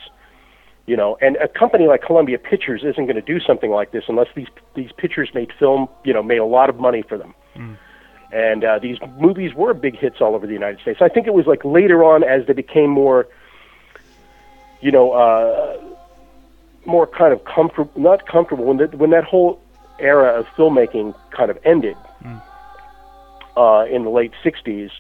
You 0.87 0.97
know, 0.97 1.19
and 1.21 1.35
a 1.39 1.49
company 1.49 1.89
like 1.89 2.03
Columbia 2.03 2.39
Pictures 2.39 2.85
isn't 2.85 3.07
going 3.07 3.17
to 3.17 3.21
do 3.21 3.41
something 3.41 3.73
like 3.73 3.91
this 3.91 4.05
unless 4.07 4.29
these 4.37 4.47
these 4.75 4.93
pictures 4.93 5.31
made 5.35 5.53
film, 5.59 5.89
you 6.05 6.13
know, 6.15 6.23
made 6.23 6.39
a 6.39 6.45
lot 6.45 6.71
of 6.71 6.79
money 6.79 7.03
for 7.03 7.19
them. 7.19 7.35
And 8.31 8.63
uh, 8.65 8.79
these 8.79 8.99
movies 9.19 9.53
were 9.53 9.75
big 9.75 9.97
hits 9.99 10.21
all 10.21 10.37
over 10.37 10.47
the 10.47 10.53
United 10.53 10.79
States. 10.81 11.03
I 11.03 11.09
think 11.09 11.27
it 11.27 11.35
was 11.35 11.47
like 11.47 11.65
later 11.65 12.05
on 12.05 12.23
as 12.23 12.47
they 12.47 12.53
became 12.53 12.91
more, 12.91 13.27
you 14.81 14.93
know, 14.93 15.11
uh, 15.11 15.77
more 16.87 17.07
kind 17.07 17.33
of 17.33 17.45
comfortable, 17.45 17.91
not 18.01 18.27
comfortable 18.27 18.65
when 18.65 18.77
that 18.79 18.95
when 18.95 19.11
that 19.11 19.25
whole 19.25 19.61
era 19.99 20.39
of 20.39 20.47
filmmaking 20.57 21.15
kind 21.31 21.51
of 21.51 21.59
ended 21.65 21.97
uh, 23.57 23.85
in 23.91 24.05
the 24.05 24.11
late 24.11 24.33
'60s. 24.45 24.91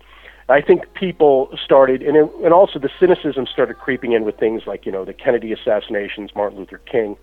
I 0.48 0.60
think 0.60 0.92
people 0.94 1.50
started, 1.64 2.02
and 2.02 2.16
it, 2.16 2.30
and 2.44 2.52
also 2.52 2.78
the 2.78 2.90
cynicism 3.00 3.46
started 3.46 3.78
creeping 3.78 4.12
in 4.12 4.24
with 4.24 4.38
things 4.38 4.62
like 4.66 4.86
you 4.86 4.92
know 4.92 5.04
the 5.04 5.12
Kennedy 5.12 5.52
assassinations, 5.52 6.34
Martin 6.34 6.58
Luther 6.58 6.78
King, 6.78 7.16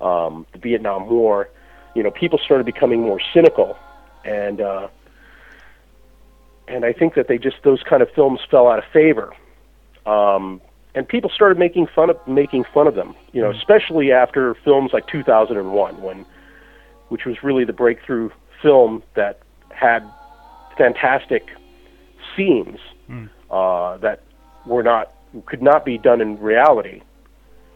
um, 0.00 0.46
the 0.52 0.58
Vietnam 0.58 1.08
War. 1.08 1.48
You 1.94 2.02
know, 2.02 2.10
people 2.10 2.38
started 2.38 2.64
becoming 2.66 3.02
more 3.02 3.20
cynical, 3.32 3.78
and 4.24 4.60
uh, 4.60 4.88
and 6.68 6.84
I 6.84 6.92
think 6.92 7.14
that 7.14 7.28
they 7.28 7.38
just 7.38 7.56
those 7.62 7.82
kind 7.82 8.02
of 8.02 8.10
films 8.10 8.40
fell 8.50 8.68
out 8.68 8.78
of 8.78 8.84
favor, 8.92 9.32
um, 10.06 10.60
and 10.94 11.08
people 11.08 11.30
started 11.30 11.58
making 11.58 11.86
fun 11.86 12.10
of 12.10 12.28
making 12.28 12.64
fun 12.74 12.86
of 12.86 12.94
them. 12.94 13.14
You 13.32 13.42
know, 13.42 13.50
especially 13.50 14.12
after 14.12 14.54
films 14.54 14.92
like 14.92 15.06
2001, 15.06 16.02
when 16.02 16.26
which 17.08 17.24
was 17.24 17.42
really 17.42 17.64
the 17.64 17.72
breakthrough 17.72 18.30
film 18.60 19.02
that 19.14 19.40
had 19.70 20.02
fantastic 20.76 21.48
scenes 22.36 22.78
uh, 23.50 23.96
that 23.98 24.22
were 24.66 24.82
not 24.82 25.12
could 25.46 25.62
not 25.62 25.84
be 25.84 25.98
done 25.98 26.20
in 26.20 26.38
reality, 26.38 27.02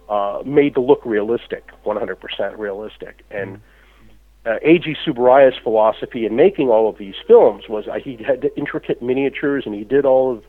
uh, 0.09 0.43
made 0.45 0.75
to 0.75 0.81
look 0.81 1.05
realistic, 1.05 1.65
100% 1.85 2.59
realistic, 2.59 3.23
and. 3.31 3.61
Uh, 4.45 4.61
Eiji 4.65 4.97
Tsuburaya's 5.05 5.59
philosophy 5.61 6.25
in 6.25 6.37
making 6.37 6.69
all 6.69 6.89
of 6.89 6.99
these 6.99 7.17
films 7.27 7.69
was 7.69 7.89
uh, 7.89 7.95
he 7.95 8.17
had 8.25 8.49
intricate 8.57 9.03
miniatures 9.03 9.65
and 9.67 9.75
he 9.75 9.83
did 9.83 10.05
all 10.05 10.33
of 10.33 10.45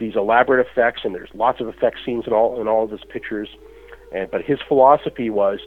these 0.00 0.16
elaborate 0.16 0.66
effects 0.66 1.02
and 1.04 1.14
there's 1.14 1.28
lots 1.34 1.60
of 1.60 1.68
effect 1.68 1.98
scenes 2.04 2.26
in 2.26 2.32
all 2.32 2.60
in 2.60 2.66
all 2.66 2.82
of 2.82 2.90
his 2.90 3.02
pictures. 3.08 3.48
And 4.12 4.28
but 4.28 4.42
his 4.42 4.58
philosophy 4.66 5.30
was, 5.30 5.60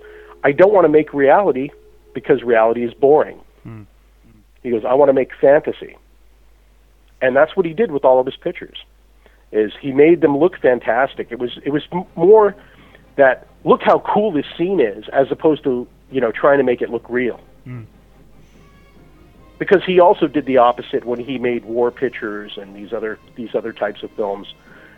I 0.43 0.51
don't 0.51 0.73
want 0.73 0.83
to 0.83 0.89
make 0.89 1.13
reality 1.13 1.69
because 2.13 2.43
reality 2.43 2.83
is 2.83 2.93
boring. 2.93 3.39
Hmm. 3.63 3.83
He 4.61 4.71
goes, 4.71 4.83
I 4.85 4.93
want 4.95 5.09
to 5.09 5.13
make 5.13 5.29
fantasy, 5.39 5.97
and 7.21 7.35
that's 7.35 7.55
what 7.55 7.65
he 7.65 7.73
did 7.73 7.91
with 7.91 8.03
all 8.03 8.19
of 8.19 8.25
his 8.25 8.35
pictures. 8.35 8.77
Is 9.51 9.71
he 9.79 9.91
made 9.91 10.21
them 10.21 10.37
look 10.37 10.59
fantastic? 10.59 11.27
It 11.31 11.39
was 11.39 11.59
it 11.63 11.69
was 11.69 11.83
m- 11.93 12.05
more 12.15 12.55
that 13.15 13.47
look 13.63 13.81
how 13.83 13.99
cool 13.99 14.31
this 14.31 14.45
scene 14.57 14.81
is, 14.81 15.05
as 15.13 15.27
opposed 15.31 15.63
to 15.63 15.87
you 16.11 16.19
know 16.19 16.31
trying 16.31 16.57
to 16.57 16.63
make 16.63 16.81
it 16.81 16.89
look 16.89 17.05
real. 17.09 17.39
Hmm. 17.63 17.83
Because 19.63 19.85
he 19.85 20.01
also 20.01 20.27
did 20.27 20.45
the 20.45 20.57
opposite 20.57 21.05
when 21.05 21.21
he 21.21 21.37
made 21.37 21.63
war 21.63 21.89
pictures 21.89 22.57
and 22.57 22.75
these 22.75 22.91
other 22.91 23.17
these 23.35 23.55
other 23.55 23.71
types 23.71 24.03
of 24.03 24.11
films, 24.11 24.53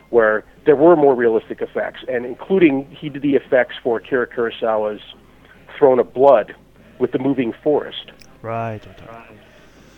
where 0.09 0.43
there 0.65 0.75
were 0.75 0.95
more 0.95 1.13
realistic 1.13 1.61
effects, 1.61 1.99
and 2.07 2.25
including 2.25 2.89
he 2.89 3.09
did 3.09 3.21
the 3.21 3.35
effects 3.35 3.75
for 3.83 3.99
Akira 3.99 4.25
Kurosawa's 4.25 5.03
Throne 5.77 5.99
of 5.99 6.11
Blood 6.15 6.55
with 6.97 7.11
the 7.11 7.19
moving 7.19 7.53
forest. 7.61 8.11
Right. 8.41 8.81
right. 9.07 9.37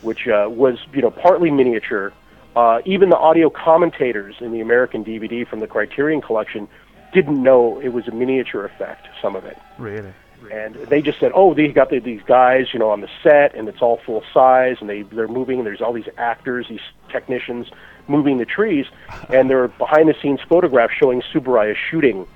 which 0.02 0.28
uh, 0.28 0.48
was 0.50 0.76
you 0.92 1.00
know 1.00 1.10
partly 1.10 1.50
miniature. 1.50 2.12
Uh, 2.54 2.80
even 2.84 3.08
the 3.08 3.16
audio 3.16 3.48
commentators 3.48 4.34
in 4.40 4.52
the 4.52 4.60
American 4.60 5.02
DVD 5.02 5.48
from 5.48 5.60
the 5.60 5.66
Criterion 5.66 6.20
Collection 6.20 6.68
didn't 7.14 7.42
know 7.42 7.80
it 7.80 7.88
was 7.88 8.06
a 8.06 8.10
miniature 8.10 8.66
effect. 8.66 9.08
Some 9.22 9.34
of 9.34 9.46
it. 9.46 9.56
Really. 9.78 10.12
And 10.50 10.74
they 10.74 11.02
just 11.02 11.18
said, 11.18 11.32
"Oh, 11.34 11.52
they 11.52 11.68
got 11.68 11.90
the, 11.90 11.98
these 11.98 12.22
guys, 12.26 12.72
you 12.72 12.78
know, 12.78 12.90
on 12.90 13.00
the 13.00 13.08
set, 13.22 13.54
and 13.54 13.68
it's 13.68 13.82
all 13.82 13.98
full 14.06 14.22
size, 14.32 14.76
and 14.80 14.88
they 14.88 15.02
they're 15.02 15.28
moving. 15.28 15.58
And 15.58 15.66
there's 15.66 15.80
all 15.80 15.92
these 15.92 16.08
actors, 16.16 16.66
these 16.68 16.80
technicians 17.10 17.68
moving 18.06 18.38
the 18.38 18.44
trees, 18.44 18.86
and 19.28 19.50
there 19.50 19.62
are 19.62 19.68
behind 19.68 20.08
the 20.08 20.14
scenes 20.22 20.40
photographs 20.48 20.94
showing 20.94 21.22
Tsuburaya 21.22 21.74
shooting 21.90 22.26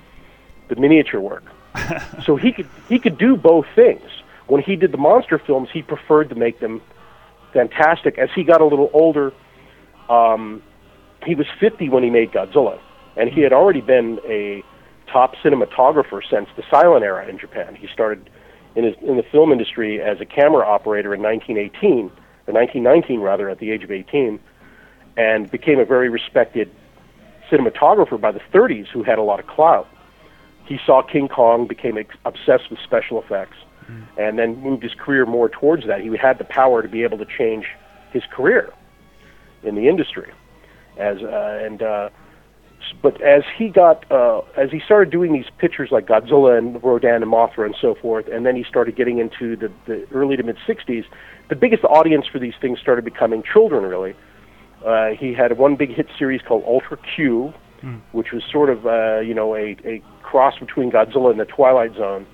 the 0.67 0.75
miniature 0.75 1.19
work. 1.19 1.43
so 2.25 2.35
he 2.35 2.51
could 2.51 2.67
he 2.89 2.99
could 2.99 3.17
do 3.17 3.35
both 3.35 3.65
things. 3.75 4.09
When 4.47 4.61
he 4.61 4.75
did 4.75 4.91
the 4.91 4.97
monster 4.97 5.39
films, 5.39 5.69
he 5.71 5.81
preferred 5.81 6.29
to 6.29 6.35
make 6.35 6.59
them 6.59 6.81
fantastic. 7.53 8.17
As 8.17 8.29
he 8.35 8.43
got 8.43 8.61
a 8.61 8.65
little 8.65 8.89
older, 8.93 9.31
um, 10.09 10.61
he 11.25 11.35
was 11.35 11.47
50 11.59 11.89
when 11.89 12.03
he 12.03 12.09
made 12.09 12.31
Godzilla, 12.31 12.79
and 13.15 13.29
he 13.29 13.41
had 13.41 13.53
already 13.53 13.81
been 13.81 14.19
a 14.25 14.63
top 15.13 15.35
cinematographer 15.35 16.21
since 16.27 16.49
the 16.57 16.63
silent 16.69 17.05
era 17.05 17.27
in 17.29 17.37
Japan. 17.37 17.75
He 17.75 17.87
started 17.87 18.29
in, 18.75 18.83
his, 18.83 18.95
in 19.01 19.15
the 19.15 19.23
film 19.31 19.51
industry 19.51 20.01
as 20.01 20.19
a 20.19 20.25
camera 20.25 20.65
operator 20.65 21.13
in 21.13 21.21
1918, 21.21 22.11
or 22.47 22.53
1919 22.53 23.19
rather, 23.21 23.47
at 23.47 23.59
the 23.59 23.71
age 23.71 23.83
of 23.83 23.91
18, 23.91 24.39
and 25.15 25.49
became 25.51 25.79
a 25.79 25.85
very 25.85 26.09
respected 26.09 26.69
cinematographer 27.51 28.19
by 28.19 28.31
the 28.31 28.41
30s 28.51 28.87
who 28.87 29.03
had 29.03 29.19
a 29.19 29.21
lot 29.21 29.39
of 29.39 29.45
clout. 29.45 29.87
He 30.65 30.79
saw 30.85 31.03
King 31.03 31.27
Kong, 31.27 31.67
became 31.67 31.97
ex- 31.97 32.15
obsessed 32.25 32.71
with 32.71 32.79
special 32.79 33.21
effects, 33.21 33.57
mm. 33.87 34.05
and 34.17 34.39
then 34.39 34.59
moved 34.61 34.81
his 34.81 34.93
career 34.95 35.25
more 35.25 35.49
towards 35.49 35.85
that. 35.85 36.01
He 36.01 36.09
had 36.17 36.39
the 36.39 36.45
power 36.45 36.81
to 36.81 36.87
be 36.87 37.03
able 37.03 37.19
to 37.19 37.25
change 37.25 37.67
his 38.11 38.23
career 38.31 38.73
in 39.61 39.75
the 39.75 39.87
industry, 39.87 40.31
as 40.97 41.17
uh, 41.21 41.59
and 41.61 41.83
uh, 41.83 42.09
but 43.01 43.21
as 43.21 43.43
he 43.57 43.69
got 43.69 44.09
uh, 44.11 44.41
as 44.57 44.71
he 44.71 44.79
started 44.79 45.11
doing 45.11 45.33
these 45.33 45.49
pictures 45.57 45.89
like 45.91 46.07
Godzilla 46.07 46.57
and 46.57 46.81
Rodan 46.83 47.21
and 47.21 47.31
Mothra 47.31 47.65
and 47.65 47.75
so 47.79 47.95
forth, 47.95 48.27
and 48.27 48.45
then 48.45 48.55
he 48.55 48.63
started 48.63 48.95
getting 48.95 49.19
into 49.19 49.55
the, 49.55 49.71
the 49.85 50.07
early 50.11 50.37
to 50.37 50.43
mid 50.43 50.57
'60s, 50.67 51.05
the 51.49 51.55
biggest 51.55 51.83
audience 51.83 52.25
for 52.27 52.39
these 52.39 52.53
things 52.61 52.79
started 52.79 53.05
becoming 53.05 53.43
children. 53.43 53.83
Really, 53.83 54.15
uh, 54.85 55.09
he 55.09 55.33
had 55.33 55.57
one 55.57 55.75
big 55.75 55.93
hit 55.93 56.07
series 56.17 56.41
called 56.41 56.63
Ultra 56.65 56.97
Q, 56.97 57.53
mm. 57.81 58.01
which 58.11 58.31
was 58.31 58.43
sort 58.51 58.69
of 58.69 58.85
uh, 58.85 59.19
you 59.19 59.33
know 59.33 59.55
a, 59.55 59.77
a 59.85 60.01
cross 60.21 60.57
between 60.59 60.91
Godzilla 60.91 61.31
and 61.31 61.39
the 61.39 61.45
Twilight 61.45 61.95
Zone, 61.95 62.25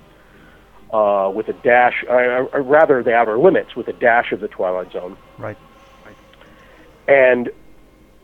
uh, 0.92 1.32
with 1.34 1.48
a 1.48 1.54
dash, 1.54 2.04
uh, 2.10 2.62
rather 2.62 3.04
the 3.04 3.14
Outer 3.14 3.38
Limits, 3.38 3.76
with 3.76 3.88
a 3.88 3.94
dash 3.94 4.32
of 4.32 4.40
the 4.40 4.48
Twilight 4.48 4.92
Zone. 4.92 5.18
Right. 5.38 5.58
right. 6.06 6.16
And 7.08 7.50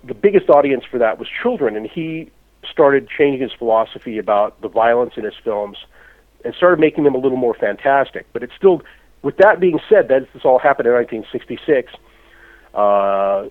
the 0.06 0.14
biggest 0.14 0.50
audience 0.50 0.84
for 0.90 1.00
that 1.00 1.18
was 1.20 1.28
children, 1.42 1.76
and 1.76 1.88
he 1.88 2.32
started 2.70 3.08
changing 3.10 3.42
his 3.42 3.52
philosophy 3.54 4.18
about 4.18 4.62
the 4.62 4.68
violence 4.68 5.14
in 5.18 5.24
his 5.24 5.34
films 5.44 5.78
and 6.44 6.54
started 6.56 6.80
making 6.80 7.04
them 7.04 7.16
a 7.16 7.18
little 7.18 7.38
more 7.38 7.54
fantastic. 7.54 8.26
But 8.34 8.44
it's 8.44 8.54
still, 8.56 8.82
with 9.22 9.38
that 9.38 9.60
being 9.60 9.80
said, 9.90 10.08
that 10.10 10.28
this 10.34 10.46
all 10.46 10.60
happened 10.60 10.88
in 10.88 10.94
1966. 10.94 11.94
Uh, 12.74 13.50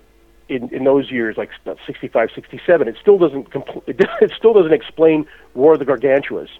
in, 0.49 0.69
in 0.75 0.85
those 0.85 1.11
years, 1.11 1.37
like 1.37 1.51
65, 1.87 2.31
67, 2.35 2.89
it 2.89 2.97
still 3.01 3.19
doesn't 3.19 3.51
compl- 3.51 3.83
it, 3.87 4.33
still 4.37 4.53
doesn't 4.53 4.75
explain 4.75 5.27
War 5.55 5.75
of 5.75 5.79
the 5.79 5.87
Gargantuas 5.87 6.51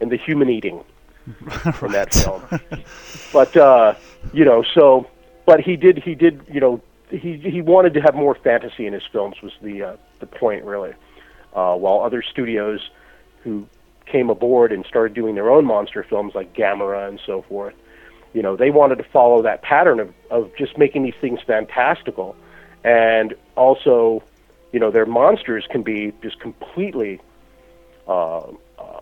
and 0.00 0.10
the 0.10 0.16
human 0.16 0.50
eating 0.50 0.84
from 1.74 1.92
that 1.92 2.12
film. 2.12 2.42
but 3.32 3.56
uh, 3.56 3.94
you 4.32 4.44
know, 4.44 4.62
so 4.74 5.06
but 5.46 5.60
he 5.60 5.76
did 5.76 5.98
he 5.98 6.14
did 6.14 6.42
you 6.52 6.60
know 6.60 6.82
he 7.12 7.36
he 7.36 7.60
wanted 7.60 7.94
to 7.94 8.00
have 8.00 8.14
more 8.14 8.34
fantasy 8.34 8.86
in 8.86 8.92
his 8.92 9.02
films 9.12 9.36
was 9.42 9.52
the 9.60 9.82
uh, 9.82 9.96
the 10.20 10.26
point 10.26 10.64
really. 10.64 10.92
Uh, 11.54 11.76
while 11.76 12.00
other 12.00 12.22
studios 12.22 12.80
who 13.44 13.66
came 14.06 14.30
aboard 14.30 14.72
and 14.72 14.86
started 14.86 15.14
doing 15.14 15.34
their 15.34 15.50
own 15.50 15.66
monster 15.66 16.02
films 16.02 16.34
like 16.34 16.54
Gamera 16.54 17.06
and 17.06 17.20
so 17.26 17.42
forth, 17.42 17.74
you 18.32 18.40
know, 18.40 18.56
they 18.56 18.70
wanted 18.70 18.96
to 18.96 19.04
follow 19.04 19.42
that 19.42 19.62
pattern 19.62 20.00
of 20.00 20.12
of 20.30 20.50
just 20.56 20.78
making 20.78 21.02
these 21.02 21.14
things 21.20 21.40
fantastical, 21.46 22.34
and 22.84 23.34
also, 23.56 24.22
you 24.72 24.80
know, 24.80 24.90
their 24.90 25.06
monsters 25.06 25.66
can 25.70 25.82
be 25.82 26.12
just 26.22 26.40
completely. 26.40 27.20
Uh, 28.08 28.40
uh, 28.80 29.00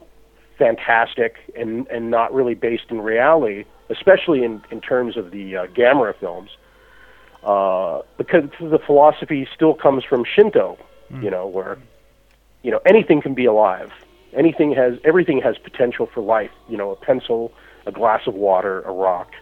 fantastic 0.59 1.37
and 1.57 1.88
and 1.88 2.11
not 2.11 2.35
really 2.35 2.55
based 2.55 2.85
in 2.90 3.01
reality, 3.01 3.64
especially 3.88 4.44
in 4.44 4.62
in 4.70 4.79
terms 4.79 5.16
of 5.16 5.31
the 5.31 5.57
uh, 5.57 5.66
Gamera 5.68 6.14
films 6.20 6.51
uh, 7.44 8.03
because 8.18 8.44
the 8.61 8.79
philosophy 8.79 9.48
still 9.55 9.74
comes 9.74 10.05
from 10.05 10.24
Shinto, 10.24 10.79
mm. 11.11 11.22
you 11.22 11.31
know, 11.31 11.46
where 11.46 11.79
you 12.62 12.70
know 12.70 12.81
anything 12.87 13.22
can 13.22 13.35
be 13.35 13.46
alive. 13.46 13.90
Anything 14.33 14.72
has 14.72 14.98
everything 15.05 15.40
has 15.42 15.57
potential 15.59 16.07
for 16.07 16.20
life. 16.20 16.50
You 16.68 16.76
know, 16.76 16.90
a 16.90 16.96
pencil, 16.96 17.53
a 17.87 17.92
glass 17.92 18.26
of 18.26 18.35
water, 18.35 18.83
a 18.83 18.92
rock. 18.92 19.33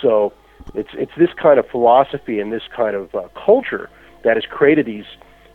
So 0.00 0.32
it's 0.74 0.90
it's 0.92 1.12
this 1.16 1.30
kind 1.34 1.58
of 1.58 1.66
philosophy 1.68 2.40
and 2.40 2.52
this 2.52 2.62
kind 2.74 2.94
of 2.94 3.14
uh, 3.14 3.28
culture 3.34 3.88
that 4.24 4.36
has 4.36 4.44
created 4.44 4.86
these 4.86 5.06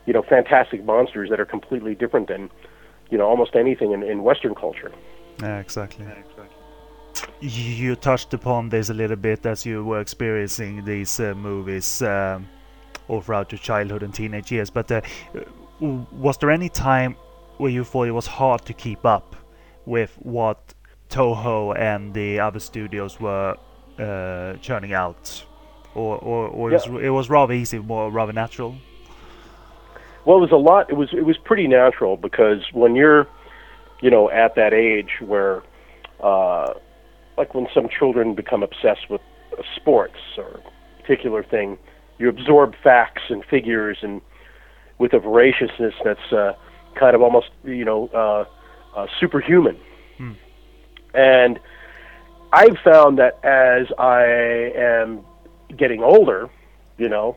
you 0.06 0.12
know 0.12 0.22
fantastic 0.22 0.84
monsters 0.84 1.30
that 1.30 1.38
are 1.38 1.46
completely 1.46 1.94
different 1.94 2.28
than 2.28 2.50
you 3.10 3.18
know 3.18 3.26
almost 3.26 3.54
anything 3.54 3.92
in, 3.92 4.02
in 4.02 4.22
Western 4.22 4.54
culture. 4.54 4.90
Yeah, 5.40 5.60
exactly. 5.60 6.04
You 7.40 7.96
touched 7.96 8.34
upon 8.34 8.68
this 8.68 8.90
a 8.90 8.94
little 8.94 9.16
bit 9.16 9.46
as 9.46 9.64
you 9.64 9.84
were 9.84 10.00
experiencing 10.00 10.84
these 10.84 11.20
uh, 11.20 11.34
movies 11.34 12.02
um, 12.02 12.48
all 13.08 13.20
throughout 13.20 13.52
your 13.52 13.58
childhood 13.58 14.02
and 14.02 14.12
teenage 14.12 14.50
years. 14.52 14.70
But 14.70 14.90
uh, 14.90 15.00
was 15.80 16.38
there 16.38 16.50
any 16.50 16.68
time 16.68 17.16
where 17.58 17.70
you 17.70 17.84
thought 17.84 18.08
it 18.08 18.12
was 18.12 18.26
hard 18.26 18.64
to 18.66 18.72
keep 18.72 19.04
up 19.04 19.36
with 19.86 20.16
what 20.22 20.74
Toho 21.08 21.78
and 21.78 22.12
the 22.12 22.40
other 22.40 22.60
studios 22.60 23.18
were 23.20 23.56
uh, 23.98 24.54
churning 24.60 24.92
out, 24.92 25.44
or 25.94 26.18
or, 26.18 26.48
or 26.48 26.70
yeah. 26.70 26.76
it, 26.76 26.90
was, 26.90 27.02
it 27.04 27.10
was 27.10 27.30
rather 27.30 27.54
easy, 27.54 27.78
more 27.78 28.10
rather 28.10 28.32
natural? 28.32 28.76
Well, 30.24 30.36
it 30.36 30.40
was 30.40 30.52
a 30.52 30.56
lot. 30.56 30.90
It 30.90 30.94
was 30.94 31.08
it 31.12 31.24
was 31.24 31.38
pretty 31.38 31.66
natural 31.66 32.16
because 32.16 32.62
when 32.72 32.94
you're, 32.94 33.26
you 34.02 34.10
know, 34.10 34.30
at 34.30 34.54
that 34.56 34.74
age 34.74 35.12
where 35.20 35.62
uh, 36.20 36.74
like 37.38 37.54
when 37.54 37.68
some 37.72 37.88
children 37.88 38.34
become 38.34 38.62
obsessed 38.62 39.08
with 39.08 39.20
sports 39.76 40.18
or 40.36 40.60
a 40.60 41.00
particular 41.00 41.42
thing, 41.42 41.78
you 42.18 42.28
absorb 42.28 42.74
facts 42.82 43.22
and 43.30 43.44
figures 43.44 43.98
and 44.02 44.20
with 44.98 45.12
a 45.12 45.18
voraciousness 45.20 45.94
that's 46.04 46.32
uh, 46.32 46.52
kind 46.98 47.14
of 47.14 47.22
almost 47.22 47.50
you 47.64 47.84
know 47.84 48.08
uh, 48.08 48.44
uh, 48.98 49.06
superhuman. 49.20 49.78
Hmm. 50.18 50.32
And 51.14 51.60
I've 52.52 52.76
found 52.84 53.18
that 53.18 53.38
as 53.44 53.86
I 53.98 54.72
am 54.76 55.24
getting 55.76 56.02
older, 56.02 56.50
you 56.96 57.08
know, 57.08 57.36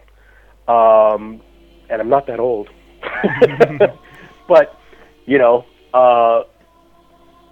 um, 0.68 1.42
and 1.90 2.02
I'm 2.02 2.10
not 2.10 2.26
that 2.28 2.40
old, 2.40 2.70
but 4.48 4.80
you 5.26 5.38
know, 5.38 5.66
uh, 5.94 6.44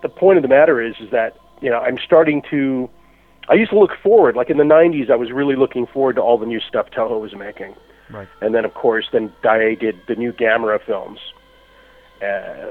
the 0.02 0.10
point 0.10 0.38
of 0.38 0.42
the 0.42 0.50
matter 0.50 0.82
is 0.82 0.96
is 1.00 1.12
that 1.12 1.38
you 1.62 1.70
know, 1.70 1.80
I'm 1.80 1.98
starting 2.04 2.42
to. 2.50 2.90
I 3.48 3.56
used 3.56 3.72
to 3.72 3.80
look 3.80 3.92
forward, 4.04 4.36
like 4.36 4.50
in 4.50 4.58
the 4.58 4.64
'90s, 4.64 5.10
I 5.10 5.16
was 5.16 5.32
really 5.32 5.56
looking 5.56 5.88
forward 5.88 6.16
to 6.16 6.22
all 6.22 6.38
the 6.38 6.46
new 6.46 6.60
stuff 6.60 6.90
Toho 6.92 7.20
was 7.20 7.36
making. 7.36 7.76
Right. 8.10 8.28
And 8.42 8.54
then, 8.56 8.66
of 8.66 8.74
course, 8.74 9.08
then 9.12 9.32
Daiei 9.44 9.80
did 9.80 9.96
the 10.08 10.16
new 10.16 10.32
Gamera 10.32 10.84
films. 10.84 11.20
Uh, 12.22 12.70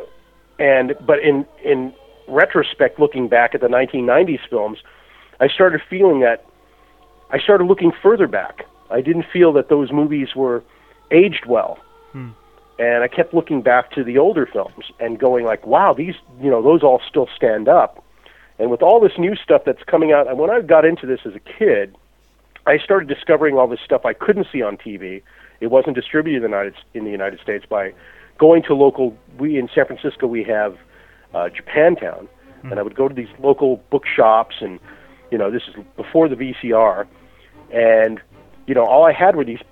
and 0.59 0.94
but 1.05 1.20
in 1.20 1.46
in 1.64 1.92
retrospect, 2.29 2.98
looking 2.98 3.29
back 3.29 3.55
at 3.55 3.61
the 3.61 3.68
1990s 3.68 4.40
films, 4.48 4.79
I 5.40 5.48
started 5.48 5.81
feeling 5.88 6.20
that 6.20 6.44
I 7.31 7.38
started 7.38 7.64
looking 7.64 7.92
further 8.03 8.27
back. 8.27 8.64
I 8.90 9.01
didn't 9.01 9.27
feel 9.33 9.53
that 9.55 9.68
those 9.68 9.92
movies 9.92 10.35
were 10.35 10.62
aged 11.11 11.46
well. 11.46 11.79
Hmm. 12.12 12.31
And 12.79 13.03
I 13.03 13.09
kept 13.09 13.35
looking 13.35 13.61
back 13.61 13.90
to 13.92 14.05
the 14.05 14.18
older 14.18 14.46
films 14.46 14.92
and 15.01 15.18
going 15.18 15.44
like, 15.44 15.66
wow, 15.66 15.92
these, 15.92 16.14
you 16.40 16.48
know, 16.48 16.62
those 16.62 16.83
all 16.83 17.01
still 17.09 17.29
stand 17.35 17.68
up. 17.68 18.05
And 18.58 18.70
with 18.70 18.82
all 18.82 19.00
this 19.00 19.12
new 19.18 19.36
stuff 19.36 19.62
that's 19.64 19.82
coming 19.84 20.12
out, 20.12 20.28
and 20.28 20.38
when 20.38 20.50
I 20.50 20.60
got 20.60 20.84
into 20.84 21.06
this 21.06 21.20
as 21.24 21.34
a 21.34 21.40
kid, 21.40 21.94
I 22.66 22.78
started 22.78 23.08
discovering 23.08 23.56
all 23.56 23.68
this 23.68 23.80
stuff 23.84 24.04
I 24.04 24.12
couldn't 24.12 24.46
see 24.52 24.62
on 24.62 24.76
TV. 24.76 25.22
It 25.60 25.68
wasn't 25.68 25.94
distributed 25.94 26.44
in 26.44 26.50
the 26.50 26.56
United, 26.56 26.74
in 26.92 27.04
the 27.04 27.10
United 27.10 27.40
States 27.40 27.64
by 27.68 27.94
going 28.36 28.62
to 28.64 28.74
local. 28.74 29.16
We 29.38 29.58
in 29.58 29.68
San 29.74 29.86
Francisco 29.86 30.26
we 30.26 30.44
have 30.44 30.76
uh, 31.34 31.48
Japantown, 31.48 32.26
mm-hmm. 32.26 32.70
and 32.70 32.80
I 32.80 32.82
would 32.82 32.96
go 32.96 33.08
to 33.08 33.14
these 33.14 33.28
local 33.38 33.82
bookshops, 33.90 34.56
and 34.60 34.80
you 35.30 35.38
know 35.38 35.50
this 35.50 35.62
is 35.68 35.74
before 35.96 36.28
the 36.28 36.36
VCR, 36.36 37.06
and 37.72 38.20
you 38.66 38.74
know 38.74 38.84
all 38.84 39.04
I 39.04 39.12
had 39.12 39.36
were 39.36 39.44
these 39.44 39.62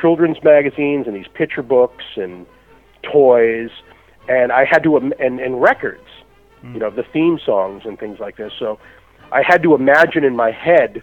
children's 0.00 0.42
magazines 0.44 1.06
and 1.06 1.16
these 1.16 1.28
picture 1.32 1.62
books 1.62 2.04
and 2.16 2.46
toys, 3.02 3.70
and 4.28 4.52
I 4.52 4.64
had 4.64 4.82
to 4.84 4.96
and 4.96 5.14
and 5.18 5.60
records 5.60 6.07
mm. 6.62 6.74
you 6.74 6.80
know, 6.80 6.90
the 6.90 7.04
theme 7.12 7.38
songs 7.44 7.82
and 7.84 7.98
things 7.98 8.18
like 8.18 8.36
this. 8.36 8.52
So 8.58 8.78
I 9.32 9.42
had 9.46 9.62
to 9.62 9.74
imagine 9.74 10.24
in 10.24 10.36
my 10.36 10.50
head 10.50 11.02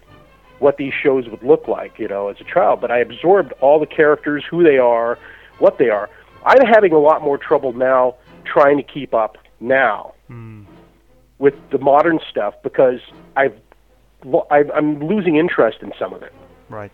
what 0.60 0.78
these 0.78 0.94
shows 0.94 1.28
would 1.30 1.44
look 1.44 1.68
like, 1.68 2.00
you 2.00 2.08
know, 2.08 2.30
as 2.30 2.38
a 2.40 2.44
child. 2.44 2.82
But 2.82 2.92
I 2.92 3.00
absorbed 3.00 3.54
all 3.62 3.80
the 3.80 3.86
characters, 3.86 4.44
who 4.50 4.64
they 4.64 4.78
are, 4.78 5.18
what 5.60 5.78
they 5.78 5.90
are. 5.90 6.10
I'm 6.46 6.66
having 6.66 6.94
a 6.94 7.00
lot 7.00 7.22
more 7.22 7.38
trouble 7.38 7.74
now 7.74 8.16
trying 8.46 8.78
to 8.78 8.84
keep 8.84 9.14
up 9.14 9.38
now 9.60 10.14
with 11.40 11.56
the 11.72 11.78
modern 11.78 12.20
stuff 12.30 12.54
because 12.64 13.00
I've, 13.36 13.56
lo- 14.24 14.48
I've 14.52 14.70
I'm 14.72 15.06
losing 15.06 15.36
interest 15.36 15.80
in 15.82 15.92
some 16.00 16.14
of 16.14 16.24
it. 16.24 16.34
Right. 16.70 16.92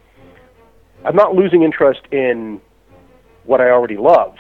I'm 1.06 1.16
not 1.16 1.36
losing 1.36 1.64
interest 1.64 2.02
in 2.12 2.62
what 3.44 3.62
I 3.62 3.70
already 3.70 3.98
love, 3.98 4.36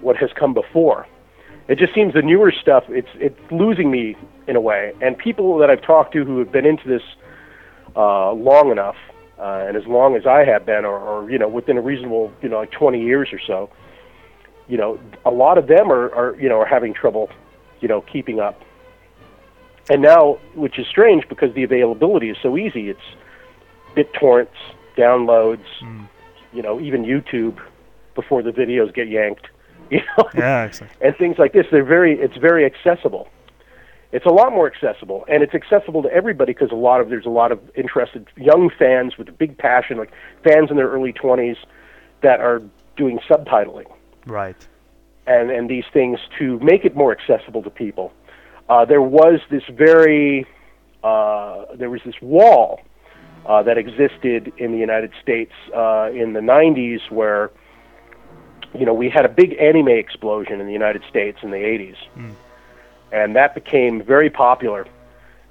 what 0.00 0.16
has 0.16 0.30
come 0.38 0.54
before. 0.54 1.06
It 1.68 1.78
just 1.78 1.94
seems 1.94 2.12
the 2.12 2.22
newer 2.22 2.52
stuff 2.52 2.84
it's 2.88 3.08
it's 3.14 3.38
losing 3.50 3.90
me 3.90 4.16
in 4.46 4.56
a 4.56 4.60
way. 4.60 4.92
And 5.00 5.16
people 5.16 5.58
that 5.58 5.70
I've 5.70 5.82
talked 5.82 6.12
to 6.12 6.24
who 6.24 6.38
have 6.38 6.52
been 6.52 6.66
into 6.66 6.86
this 6.88 7.02
uh, 7.96 8.32
long 8.32 8.70
enough, 8.70 8.96
uh, 9.38 9.64
and 9.66 9.76
as 9.76 9.86
long 9.86 10.16
as 10.16 10.26
I 10.26 10.44
have 10.44 10.66
been, 10.66 10.84
or, 10.84 10.98
or 10.98 11.30
you 11.30 11.38
know 11.38 11.48
within 11.48 11.78
a 11.78 11.80
reasonable 11.80 12.32
you 12.42 12.48
know 12.48 12.58
like 12.58 12.70
20 12.72 13.02
years 13.02 13.28
or 13.32 13.40
so, 13.46 13.70
you 14.68 14.76
know 14.76 14.98
a 15.24 15.30
lot 15.30 15.58
of 15.58 15.66
them 15.66 15.90
are, 15.90 16.14
are 16.14 16.40
you 16.40 16.48
know 16.48 16.60
are 16.60 16.66
having 16.66 16.92
trouble, 16.92 17.30
you 17.80 17.88
know 17.88 18.02
keeping 18.02 18.40
up. 18.40 18.60
And 19.90 20.00
now, 20.00 20.38
which 20.54 20.78
is 20.78 20.86
strange 20.86 21.28
because 21.28 21.54
the 21.54 21.62
availability 21.62 22.30
is 22.30 22.38
so 22.42 22.56
easy. 22.56 22.88
It's 22.88 23.00
BitTorrents, 23.94 24.48
downloads, 24.96 25.64
you 26.54 26.62
know, 26.62 26.80
even 26.80 27.04
YouTube 27.04 27.60
before 28.14 28.42
the 28.42 28.50
videos 28.50 28.94
get 28.94 29.08
yanked, 29.08 29.48
you 29.90 30.00
know, 30.16 30.28
Yeah, 30.34 30.64
exactly. 30.64 31.06
and 31.06 31.16
things 31.16 31.36
like 31.38 31.52
this. 31.52 31.66
They're 31.70 31.84
very, 31.84 32.18
it's 32.18 32.36
very 32.36 32.64
accessible. 32.64 33.28
It's 34.12 34.26
a 34.26 34.30
lot 34.30 34.52
more 34.52 34.66
accessible, 34.70 35.24
and 35.28 35.42
it's 35.42 35.54
accessible 35.54 36.02
to 36.04 36.12
everybody 36.12 36.52
because 36.52 36.70
a 36.70 36.76
lot 36.76 37.00
of 37.00 37.08
there's 37.08 37.26
a 37.26 37.30
lot 37.30 37.50
of 37.50 37.58
interested 37.74 38.28
young 38.36 38.70
fans 38.78 39.18
with 39.18 39.28
a 39.28 39.32
big 39.32 39.58
passion, 39.58 39.98
like 39.98 40.12
fans 40.44 40.70
in 40.70 40.76
their 40.76 40.88
early 40.88 41.12
20s, 41.12 41.56
that 42.22 42.38
are 42.40 42.62
doing 42.96 43.18
subtitling 43.28 43.86
Right. 44.26 44.56
and 45.26 45.50
and 45.50 45.68
these 45.68 45.84
things 45.92 46.20
to 46.38 46.60
make 46.60 46.84
it 46.84 46.94
more 46.94 47.10
accessible 47.10 47.62
to 47.64 47.70
people. 47.70 48.12
Uh, 48.68 48.84
there 48.84 49.02
was 49.02 49.40
this 49.50 49.64
very 49.68 50.46
uh, 51.02 51.64
there 51.74 51.90
was 51.90 52.00
this 52.04 52.14
wall 52.22 52.80
uh, 53.46 53.62
that 53.64 53.76
existed 53.78 54.52
in 54.58 54.70
the 54.72 54.78
United 54.78 55.10
States 55.20 55.52
uh, 55.74 56.08
in 56.14 56.32
the 56.34 56.40
90s 56.40 57.10
where 57.10 57.50
you 58.74 58.84
know 58.84 58.94
we 58.94 59.08
had 59.08 59.24
a 59.24 59.28
big 59.28 59.56
anime 59.60 59.88
explosion 59.88 60.60
in 60.60 60.66
the 60.66 60.72
United 60.72 61.02
States 61.08 61.38
in 61.42 61.50
the 61.50 61.58
80s, 61.58 61.96
and 63.12 63.36
that 63.36 63.54
became 63.54 64.02
very 64.02 64.30
popular, 64.30 64.86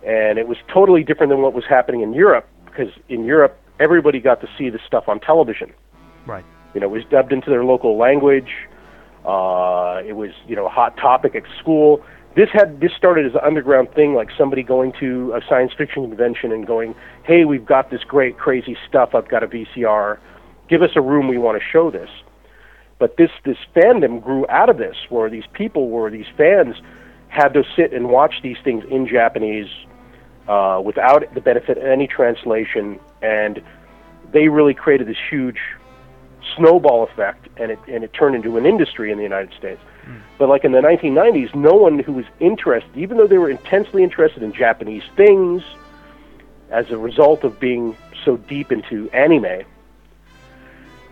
and 0.05 0.38
it 0.38 0.47
was 0.47 0.57
totally 0.67 1.03
different 1.03 1.29
than 1.31 1.41
what 1.41 1.53
was 1.53 1.65
happening 1.65 2.01
in 2.01 2.13
Europe 2.13 2.47
because 2.65 2.91
in 3.09 3.25
Europe 3.25 3.57
everybody 3.79 4.19
got 4.19 4.41
to 4.41 4.49
see 4.57 4.69
the 4.69 4.79
stuff 4.86 5.07
on 5.07 5.19
television. 5.19 5.71
Right. 6.25 6.45
You 6.73 6.81
know, 6.81 6.88
it 6.88 6.91
was 6.91 7.05
dubbed 7.05 7.31
into 7.31 7.49
their 7.49 7.63
local 7.63 7.97
language. 7.97 8.51
Uh, 9.25 10.01
it 10.05 10.15
was, 10.15 10.31
you 10.47 10.55
know, 10.55 10.65
a 10.65 10.69
hot 10.69 10.97
topic 10.97 11.36
at 11.36 11.43
school. 11.59 12.03
This 12.36 12.49
had 12.51 12.79
this 12.79 12.91
started 12.97 13.27
as 13.27 13.33
an 13.33 13.41
underground 13.43 13.91
thing, 13.93 14.15
like 14.15 14.29
somebody 14.38 14.63
going 14.63 14.91
to 14.99 15.33
a 15.33 15.41
science 15.47 15.71
fiction 15.77 16.07
convention 16.07 16.51
and 16.51 16.65
going, 16.65 16.95
"Hey, 17.23 17.45
we've 17.45 17.65
got 17.65 17.91
this 17.91 18.03
great, 18.03 18.38
crazy 18.38 18.75
stuff. 18.88 19.13
I've 19.13 19.27
got 19.27 19.43
a 19.43 19.47
VCR. 19.47 20.17
Give 20.67 20.81
us 20.81 20.91
a 20.95 21.01
room. 21.01 21.27
We 21.27 21.38
want 21.38 21.62
to 21.62 21.63
show 21.63 21.91
this." 21.91 22.09
But 23.04 23.18
this 23.18 23.32
this 23.44 23.58
fandom 23.76 24.24
grew 24.24 24.46
out 24.48 24.70
of 24.70 24.78
this, 24.78 24.96
where 25.10 25.30
these 25.30 25.44
people, 25.52 25.89
were 25.89 26.10
these 26.10 26.32
fans, 26.38 26.78
had 27.28 27.50
to 27.50 27.66
sit 27.76 27.92
and 27.92 28.08
watch 28.08 28.36
these 28.42 28.56
things 28.63 28.86
in 28.89 29.10
Japanese 29.10 29.68
uh, 30.48 30.82
without 30.82 31.22
the 31.34 31.42
benefit 31.42 31.78
of 31.78 31.84
any 31.84 32.08
translation, 32.08 33.02
and 33.22 33.62
they 34.32 34.48
really 34.48 34.74
created 34.74 35.10
this 35.10 35.18
huge 35.30 35.60
snowball 36.56 37.04
effect, 37.04 37.50
and 37.58 37.72
it 37.72 37.80
and 37.89 38.06
it 38.06 38.13
turned 38.13 38.38
into 38.38 38.56
an 38.56 38.66
industry 38.66 39.12
in 39.12 39.18
the 39.18 39.24
United 39.24 39.54
States. 39.58 39.82
But 40.38 40.48
like 40.48 40.63
in 40.63 40.72
the 40.72 40.80
1990s, 40.80 41.54
no 41.54 41.74
one 41.74 42.00
who 42.00 42.13
was 42.13 42.26
interested, 42.39 42.96
even 42.96 43.18
though 43.18 43.28
they 43.28 43.38
were 43.38 43.50
intensely 43.50 44.02
interested 44.02 44.44
in 44.44 44.54
Japanese 44.54 45.04
things, 45.18 45.62
as 46.70 46.89
a 46.89 46.98
result 46.98 47.44
of 47.44 47.60
being 47.60 47.98
so 48.24 48.38
deep 48.38 48.72
into 48.72 49.10
anime, 49.10 49.66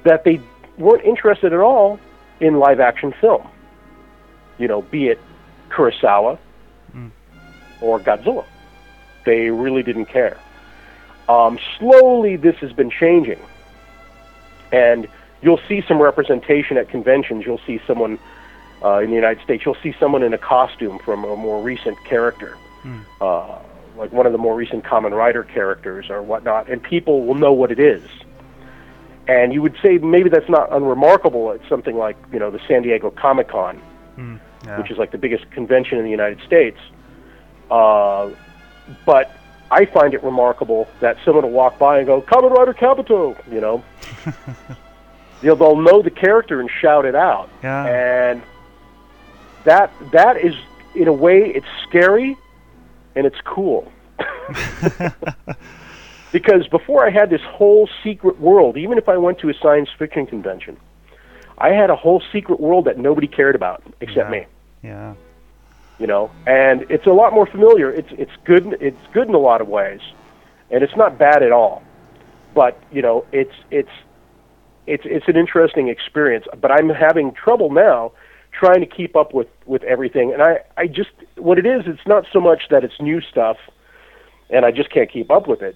that 0.04 0.24
they 0.24 0.40
weren't 0.82 1.06
interested 1.06 1.54
at 1.54 1.60
all 1.60 2.00
in 2.40 2.60
live 2.60 2.80
action 2.80 3.14
film. 3.22 3.48
You 4.58 4.68
know, 4.68 4.82
be 4.82 5.08
it 5.08 5.20
Kurosawa 5.70 6.38
or 7.82 8.00
Godzilla. 8.00 8.46
They 9.26 9.50
really 9.50 9.84
didn't 9.84 10.06
care. 10.06 10.40
Um, 11.30 11.60
slowly, 11.80 12.36
this 12.36 12.56
has 12.58 12.74
been 12.74 12.90
changing. 12.90 13.40
And 14.72 15.08
you'll 15.42 15.62
see 15.68 15.84
some 15.88 16.02
representation 16.02 16.78
at 16.78 16.90
conventions. 16.90 17.46
You'll 17.46 17.62
see 17.66 17.80
someone 17.88 18.20
uh, 18.84 19.00
in 19.00 19.10
the 19.10 19.16
United 19.16 19.44
States, 19.44 19.64
you'll 19.66 19.78
see 19.84 19.94
someone 20.00 20.24
in 20.24 20.34
a 20.34 20.38
costume 20.38 20.98
from 21.00 21.24
a 21.24 21.36
more 21.36 21.62
recent 21.62 21.98
character, 22.04 22.58
uh, 23.22 23.60
like 23.96 24.12
one 24.12 24.26
of 24.26 24.32
the 24.32 24.38
more 24.38 24.56
recent 24.56 24.84
Kamen 24.84 25.16
Rider 25.16 25.44
characters 25.44 26.10
or 26.10 26.22
whatnot, 26.22 26.68
and 26.70 26.82
people 26.82 27.26
will 27.26 27.36
know 27.36 27.54
what 27.54 27.72
it 27.72 27.80
is. 27.80 28.04
And 29.28 29.54
you 29.54 29.62
would 29.62 29.76
say 29.82 29.98
maybe 30.00 30.30
that's 30.30 30.50
not 30.50 30.72
unremarkable 30.74 31.52
at 31.52 31.62
something 31.70 31.96
like 31.98 32.18
you 32.34 32.40
know 32.40 32.50
the 32.52 32.60
San 32.68 32.82
Diego 32.82 33.12
Comic 33.12 33.48
Con, 33.50 33.80
Yeah. 34.66 34.78
which 34.80 34.92
is 34.92 34.98
like 34.98 35.12
the 35.12 35.18
biggest 35.18 35.50
convention 35.52 35.98
in 35.98 36.04
the 36.04 36.12
United 36.12 36.40
States. 36.46 36.78
Uh, 37.70 38.32
but 39.06 39.32
I 39.70 39.86
find 39.86 40.14
it 40.14 40.24
remarkable 40.24 40.88
that 41.00 41.18
someone 41.24 41.44
will 41.46 41.52
walk 41.52 41.78
by 41.80 42.00
and 42.00 42.08
go, 42.08 42.22
Kamen 42.22 42.52
Rider 42.52 42.74
Kabuto, 42.74 43.38
you 43.52 43.62
know. 43.62 43.84
They'll, 45.42 45.56
they'll 45.56 45.76
know 45.82 46.04
the 46.04 46.12
character 46.12 46.60
and 46.60 46.70
shout 46.70 47.04
it 47.06 47.16
out. 47.16 47.50
Yeah. 47.64 47.86
And 48.32 48.42
that 49.64 49.92
that 50.12 50.38
is, 50.38 50.54
in 50.94 51.08
a 51.08 51.14
way, 51.14 51.46
it's 51.56 51.66
scary 51.88 52.38
and 53.16 53.26
it's 53.26 53.42
cool. 53.44 53.92
because 56.32 56.68
before 56.68 57.06
I 57.06 57.10
had 57.10 57.30
this 57.30 57.42
whole 57.42 57.90
secret 58.04 58.40
world, 58.40 58.78
even 58.78 58.98
if 58.98 59.10
I 59.10 59.18
went 59.18 59.40
to 59.40 59.50
a 59.50 59.54
science 59.54 59.90
fiction 59.98 60.26
convention, 60.26 60.78
I 61.58 61.70
had 61.70 61.90
a 61.90 61.96
whole 61.96 62.22
secret 62.32 62.60
world 62.60 62.86
that 62.86 62.98
nobody 62.98 63.28
cared 63.28 63.56
about 63.56 63.84
except 64.00 64.32
Yeah. 64.32 64.40
me. 64.40 64.46
Yeah. 64.84 65.14
you 66.00 66.08
know? 66.08 66.32
And 66.48 66.86
it's 66.90 67.06
a 67.06 67.12
lot 67.12 67.34
more 67.34 67.46
familiar. 67.46 67.92
It's 67.92 68.12
it's 68.18 68.32
good 68.46 68.76
it's 68.82 68.98
good 69.14 69.28
in 69.28 69.36
a 69.36 69.40
lot 69.40 69.62
of 69.62 69.68
ways. 69.68 70.02
And 70.72 70.84
it's 70.84 70.96
not 70.96 71.18
bad 71.20 71.44
at 71.44 71.52
all. 71.52 71.84
But 72.56 72.80
you 72.92 73.02
know 73.04 73.26
it's 73.32 73.54
it's 73.70 73.92
it's 74.88 75.04
it's 75.06 75.28
an 75.28 75.38
interesting 75.38 75.90
experience. 75.90 76.46
But 76.60 76.72
i'm 76.72 76.90
having 76.90 77.34
trouble 77.34 77.70
now 77.72 78.14
trying 78.52 78.80
to 78.80 78.86
keep 78.88 79.16
up 79.16 79.34
with 79.34 79.48
with 79.66 79.84
everything. 79.84 80.34
And 80.34 80.42
i 80.42 80.62
i 80.76 80.88
just 80.88 81.12
what 81.38 81.60
it 81.60 81.66
is 81.68 81.84
it's 81.86 82.08
not 82.08 82.26
so 82.34 82.40
much 82.42 82.64
that 82.72 82.84
it's 82.84 83.00
new 83.00 83.22
stuff 83.22 83.58
and 84.50 84.66
i 84.66 84.72
just 84.72 84.90
can't 84.90 85.10
keep 85.12 85.30
up 85.32 85.48
with 85.48 85.62
it 85.62 85.76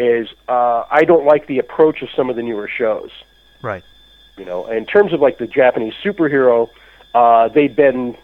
is 0.00 0.28
uh 0.48 0.84
i 0.90 1.04
don't 1.04 1.26
like 1.26 1.46
the 1.46 1.58
approach 1.58 2.00
of 2.02 2.08
some 2.16 2.30
of 2.30 2.36
the 2.36 2.42
newer 2.42 2.66
shows. 2.68 3.10
Right. 3.62 3.84
you 4.38 4.44
know 4.46 4.66
in 4.66 4.86
terms 4.86 5.12
of 5.12 5.20
like 5.20 5.36
the 5.38 5.46
japanese 5.46 5.94
superhero 6.02 6.68
uh 7.14 7.48
they've 7.48 7.74
been 7.76 8.16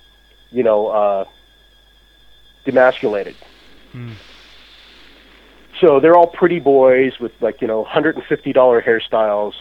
you 0.50 0.62
know 0.62 0.86
uh 0.88 1.24
demasculated. 2.64 3.34
So 5.80 6.00
they're 6.00 6.16
all 6.16 6.26
pretty 6.26 6.58
boys 6.58 7.18
with 7.20 7.32
like 7.40 7.60
you 7.60 7.66
know 7.68 7.84
$150 7.84 8.22
hairstyles. 8.82 9.54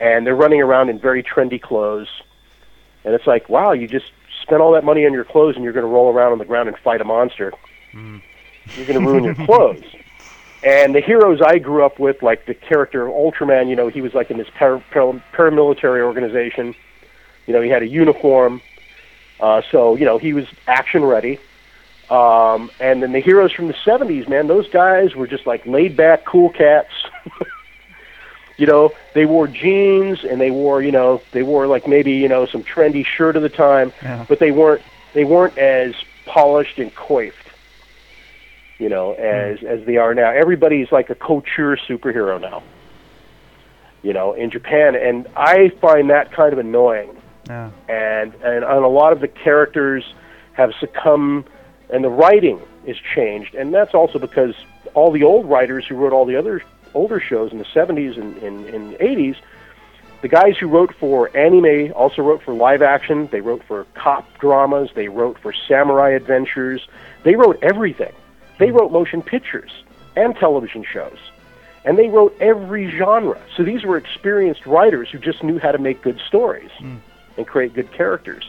And 0.00 0.26
they're 0.26 0.34
running 0.34 0.62
around 0.62 0.88
in 0.88 0.98
very 0.98 1.22
trendy 1.22 1.60
clothes. 1.60 2.08
And 3.04 3.14
it's 3.14 3.26
like 3.26 3.48
wow 3.48 3.72
you 3.72 3.86
just 3.86 4.10
spent 4.42 4.60
all 4.62 4.72
that 4.72 4.84
money 4.84 5.04
on 5.06 5.12
your 5.12 5.24
clothes 5.24 5.54
and 5.54 5.62
you're 5.64 5.72
going 5.74 5.84
to 5.84 5.90
roll 5.92 6.12
around 6.12 6.32
on 6.32 6.38
the 6.38 6.44
ground 6.46 6.68
and 6.68 6.78
fight 6.78 7.00
a 7.00 7.04
monster. 7.04 7.52
You're 8.76 8.86
going 8.86 9.00
to 9.00 9.06
ruin 9.06 9.24
your 9.24 9.34
clothes 9.46 9.84
and 10.62 10.94
the 10.94 11.00
heroes 11.00 11.40
I 11.40 11.58
grew 11.58 11.84
up 11.84 11.98
with, 11.98 12.22
like 12.22 12.46
the 12.46 12.54
character 12.54 13.06
of 13.06 13.12
Ultraman, 13.14 13.68
you 13.68 13.76
know, 13.76 13.88
he 13.88 14.00
was 14.00 14.14
like 14.14 14.30
in 14.30 14.38
this 14.38 14.48
par- 14.58 14.82
par- 14.92 15.22
paramilitary 15.32 16.00
organization. 16.02 16.74
You 17.46 17.54
know, 17.54 17.60
he 17.62 17.70
had 17.70 17.82
a 17.82 17.88
uniform, 17.88 18.60
uh, 19.40 19.62
so 19.70 19.96
you 19.96 20.04
know 20.04 20.18
he 20.18 20.32
was 20.32 20.46
action 20.66 21.04
ready. 21.04 21.38
Um, 22.10 22.70
and 22.80 23.02
then 23.02 23.12
the 23.12 23.20
heroes 23.20 23.52
from 23.52 23.68
the 23.68 23.74
'70s, 23.74 24.28
man, 24.28 24.46
those 24.48 24.68
guys 24.68 25.14
were 25.14 25.26
just 25.26 25.46
like 25.46 25.64
laid 25.66 25.96
back, 25.96 26.24
cool 26.24 26.50
cats. 26.50 26.90
you 28.56 28.66
know, 28.66 28.92
they 29.14 29.24
wore 29.26 29.46
jeans 29.46 30.22
and 30.24 30.40
they 30.40 30.50
wore, 30.50 30.82
you 30.82 30.92
know, 30.92 31.22
they 31.32 31.42
wore 31.42 31.66
like 31.66 31.86
maybe 31.88 32.12
you 32.12 32.28
know 32.28 32.46
some 32.46 32.62
trendy 32.62 33.04
shirt 33.06 33.36
of 33.36 33.42
the 33.42 33.48
time, 33.48 33.92
Yeah. 34.02 34.26
but 34.28 34.38
they 34.38 34.50
weren't 34.50 34.82
they 35.14 35.24
weren't 35.24 35.56
as 35.58 35.94
polished 36.26 36.78
and 36.78 36.94
coiffed 36.94 37.39
you 38.80 38.88
know, 38.88 39.12
as 39.12 39.60
hmm. 39.60 39.66
as 39.66 39.86
they 39.86 39.98
are 39.98 40.14
now. 40.14 40.30
Everybody's 40.30 40.90
like 40.90 41.10
a 41.10 41.14
couture 41.14 41.76
superhero 41.76 42.40
now. 42.40 42.62
You 44.02 44.14
know, 44.14 44.32
in 44.32 44.50
Japan, 44.50 44.96
and 44.96 45.28
I 45.36 45.68
find 45.80 46.08
that 46.08 46.32
kind 46.32 46.52
of 46.52 46.58
annoying. 46.58 47.16
Yeah. 47.48 47.70
And 47.88 48.34
and, 48.42 48.64
and 48.64 48.84
a 48.84 48.88
lot 48.88 49.12
of 49.12 49.20
the 49.20 49.28
characters 49.28 50.14
have 50.54 50.72
succumbed, 50.80 51.44
and 51.90 52.02
the 52.02 52.08
writing 52.08 52.60
is 52.86 52.96
changed, 53.14 53.54
and 53.54 53.72
that's 53.72 53.94
also 53.94 54.18
because 54.18 54.54
all 54.94 55.12
the 55.12 55.22
old 55.22 55.46
writers 55.46 55.86
who 55.86 55.94
wrote 55.94 56.12
all 56.12 56.24
the 56.24 56.36
other 56.36 56.62
older 56.94 57.20
shows 57.20 57.52
in 57.52 57.58
the 57.58 57.64
70s 57.64 58.18
and, 58.18 58.36
and, 58.38 58.66
and 58.66 58.94
80s, 58.94 59.36
the 60.22 60.28
guys 60.28 60.56
who 60.58 60.66
wrote 60.66 60.92
for 60.96 61.34
anime 61.36 61.92
also 61.94 62.22
wrote 62.22 62.42
for 62.42 62.52
live 62.52 62.82
action. 62.82 63.28
They 63.30 63.40
wrote 63.40 63.62
for 63.64 63.86
cop 63.94 64.26
dramas. 64.38 64.90
They 64.94 65.08
wrote 65.08 65.38
for 65.38 65.52
samurai 65.52 66.10
adventures. 66.10 66.86
They 67.22 67.36
wrote 67.36 67.58
everything. 67.62 68.12
They 68.60 68.70
wrote 68.70 68.90
motion 68.92 69.20
pictures 69.34 69.72
and 70.14 70.36
television 70.36 70.84
shows. 70.94 71.18
And 71.86 71.98
they 71.98 72.08
wrote 72.08 72.32
every 72.40 72.84
genre. 72.98 73.40
So 73.56 73.62
these 73.70 73.82
were 73.88 73.96
experienced 73.96 74.66
writers 74.66 75.08
who 75.10 75.18
just 75.18 75.42
knew 75.42 75.58
how 75.58 75.72
to 75.72 75.78
make 75.78 75.98
good 76.02 76.20
stories 76.30 76.70
and 77.36 77.46
create 77.52 77.72
good 77.74 77.90
characters. 78.00 78.44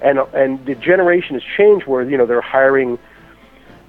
And 0.00 0.16
and 0.42 0.64
the 0.64 0.76
generation 0.76 1.34
has 1.38 1.42
changed 1.58 1.84
where 1.86 2.02
you 2.10 2.16
know 2.16 2.26
they're 2.30 2.48
hiring 2.58 2.90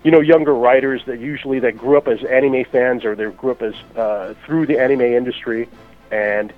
you 0.03 0.12
know 0.12 0.20
younger 0.20 0.55
writers 0.66 1.01
that 1.05 1.20
usually 1.20 1.59
that 1.59 1.78
grew 1.78 1.95
up 1.95 2.07
as 2.07 2.20
anime 2.26 2.66
fans 2.66 3.05
or 3.05 3.16
they 3.16 3.28
grew 3.41 3.51
up 3.51 3.62
as 3.62 3.76
uh, 3.95 4.34
through 4.45 4.66
the 4.66 4.78
anime 4.86 5.01
industry 5.22 5.70
and 6.12 6.51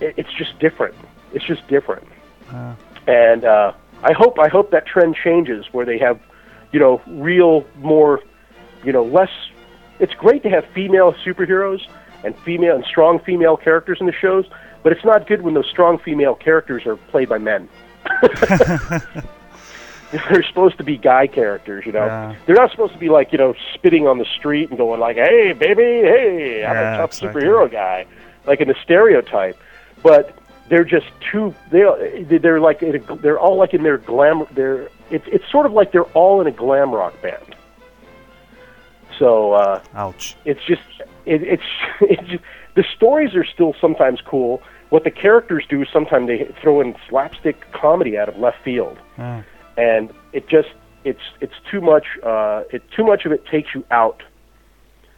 it, 0.00 0.14
it's 0.16 0.32
just 0.32 0.58
different 0.58 0.94
it's 1.34 1.44
just 1.52 1.62
different 1.68 2.06
Uh, 2.50 2.74
and 3.06 3.44
uh, 3.44 3.72
I 4.02 4.12
hope 4.20 4.34
I 4.38 4.48
hope 4.48 4.70
that 4.70 4.84
trend 4.86 5.16
changes 5.22 5.62
where 5.74 5.84
they 5.90 5.98
have 5.98 6.18
you 6.72 6.80
know 6.80 7.00
real 7.06 7.64
more 7.78 8.20
you 8.84 8.92
know 8.92 9.04
less 9.04 9.30
it's 9.98 10.14
great 10.14 10.42
to 10.42 10.50
have 10.50 10.64
female 10.74 11.12
superheroes 11.24 11.86
and 12.24 12.36
female 12.40 12.74
and 12.74 12.84
strong 12.84 13.18
female 13.20 13.56
characters 13.56 13.98
in 14.00 14.06
the 14.06 14.12
shows 14.12 14.46
but 14.82 14.92
it's 14.92 15.04
not 15.04 15.26
good 15.26 15.42
when 15.42 15.54
those 15.54 15.68
strong 15.68 15.98
female 15.98 16.34
characters 16.34 16.84
are 16.86 16.96
played 16.96 17.28
by 17.28 17.38
men 17.38 17.68
they're 20.12 20.42
supposed 20.42 20.76
to 20.76 20.84
be 20.84 20.98
guy 20.98 21.26
characters, 21.26 21.86
you 21.86 21.92
know. 21.92 22.04
Yeah. 22.06 22.36
They're 22.46 22.56
not 22.56 22.70
supposed 22.70 22.92
to 22.92 22.98
be 22.98 23.08
like, 23.08 23.32
you 23.32 23.38
know, 23.38 23.54
spitting 23.74 24.06
on 24.06 24.18
the 24.18 24.26
street 24.26 24.68
and 24.68 24.76
going 24.76 25.00
like, 25.00 25.16
"Hey, 25.16 25.52
baby, 25.52 25.82
hey, 25.82 26.64
I'm 26.64 26.74
Yeah, 26.74 26.94
a 26.94 26.98
tough 26.98 27.10
exactly. 27.12 27.42
superhero 27.42 27.70
guy," 27.70 28.06
like 28.46 28.60
in 28.60 28.68
the 28.68 28.74
stereotype. 28.82 29.58
But 30.02 30.36
they're 30.68 30.84
just 30.84 31.06
too. 31.30 31.54
They 31.70 31.84
they're 32.38 32.60
like 32.60 32.80
they're 32.80 33.38
all 33.38 33.56
like 33.56 33.72
in 33.72 33.82
their 33.82 33.98
glamour 33.98 34.46
They're 34.52 34.88
it's 35.12 35.26
it's 35.28 35.48
sort 35.50 35.66
of 35.66 35.72
like 35.72 35.92
they're 35.92 36.10
all 36.14 36.40
in 36.40 36.46
a 36.46 36.50
glam 36.50 36.90
rock 36.90 37.20
band. 37.20 37.54
So 39.18 39.52
uh, 39.52 39.82
ouch. 39.94 40.36
it's 40.44 40.64
just 40.64 40.82
it, 41.26 41.42
it's 41.42 41.62
it's 42.00 42.28
just, 42.28 42.42
the 42.74 42.84
stories 42.96 43.34
are 43.34 43.44
still 43.44 43.74
sometimes 43.80 44.20
cool. 44.22 44.62
What 44.88 45.04
the 45.04 45.10
characters 45.10 45.64
do, 45.68 45.82
is 45.82 45.88
sometimes 45.92 46.26
they 46.26 46.52
throw 46.60 46.80
in 46.80 46.96
slapstick 47.08 47.70
comedy 47.72 48.18
out 48.18 48.28
of 48.28 48.36
left 48.38 48.62
field. 48.64 48.98
Uh, 49.18 49.42
and 49.76 50.10
it 50.32 50.48
just 50.48 50.68
it's 51.04 51.22
it's 51.40 51.54
too 51.70 51.80
much 51.80 52.06
uh 52.22 52.64
it 52.70 52.82
too 52.90 53.04
much 53.04 53.24
of 53.26 53.32
it 53.32 53.44
takes 53.46 53.74
you 53.74 53.84
out. 53.90 54.22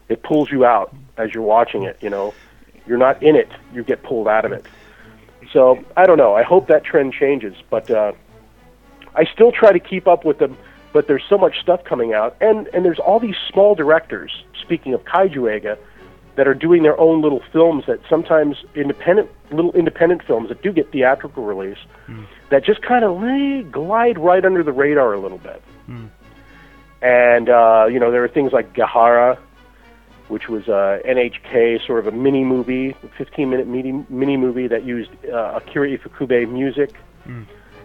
It 0.08 0.22
pulls 0.22 0.50
you 0.50 0.64
out 0.64 0.94
as 1.16 1.32
you're 1.32 1.42
watching 1.42 1.84
it 1.84 1.98
you 2.02 2.10
know? 2.10 2.34
You're 2.86 2.98
not 2.98 3.22
in 3.22 3.36
it. 3.36 3.48
You 3.72 3.82
get 3.82 4.02
pulled 4.02 4.28
out 4.28 4.44
of 4.44 4.52
it. 4.52 4.66
So 5.52 5.82
i 5.96 6.04
don't 6.04 6.18
know. 6.18 6.34
I 6.34 6.42
hope 6.42 6.66
that 6.66 6.84
trend 6.84 7.12
changes 7.12 7.54
but 7.70 7.90
uh 7.90 8.12
i 9.14 9.24
still 9.24 9.52
try 9.52 9.72
to 9.72 9.80
keep 9.80 10.06
up 10.06 10.24
with 10.24 10.38
them 10.38 10.56
but 10.92 11.06
there's 11.08 11.24
so 11.28 11.36
much 11.36 11.60
stuff 11.60 11.82
coming 11.84 12.12
out 12.14 12.36
and 12.40 12.68
and 12.68 12.84
there's 12.84 12.98
all 12.98 13.18
these 13.20 13.36
small 13.50 13.74
directors 13.74 14.44
speaking 14.60 14.94
of 14.94 15.02
kaiju 15.04 15.42
eiga 15.60 15.76
that 16.36 16.48
are 16.48 16.54
doing 16.54 16.82
their 16.82 16.98
own 16.98 17.22
little 17.22 17.42
films 17.52 17.84
that 17.86 18.00
sometimes 18.08 18.56
independent 18.74 19.30
little 19.50 19.72
independent 19.72 20.22
films 20.24 20.48
that 20.48 20.60
do 20.62 20.72
get 20.72 20.90
theatrical 20.90 21.44
release 21.44 21.78
that 22.50 22.64
just 22.64 22.82
kind 22.82 23.04
of 23.04 23.72
glide 23.72 24.18
right 24.18 24.44
under 24.44 24.62
the 24.62 24.72
radar 24.72 25.12
a 25.12 25.20
little 25.20 25.38
bit. 25.38 25.62
And 27.02 27.48
uh, 27.48 27.86
you 27.90 28.00
know, 28.00 28.10
there 28.10 28.24
are 28.24 28.28
things 28.28 28.52
like 28.52 28.72
Gehara, 28.74 29.38
which 30.28 30.48
was 30.48 30.66
a 30.68 31.00
NHK 31.06 31.86
sort 31.86 32.00
of 32.00 32.12
a 32.12 32.16
mini 32.16 32.44
movie, 32.44 32.96
15 33.18 33.50
minute 33.50 33.66
mini, 33.68 34.04
mini 34.08 34.36
movie 34.36 34.66
that 34.68 34.84
used 34.84 35.10
uh, 35.26 35.60
Akira 35.60 35.88
Ifukube 35.96 36.48
music. 36.50 36.94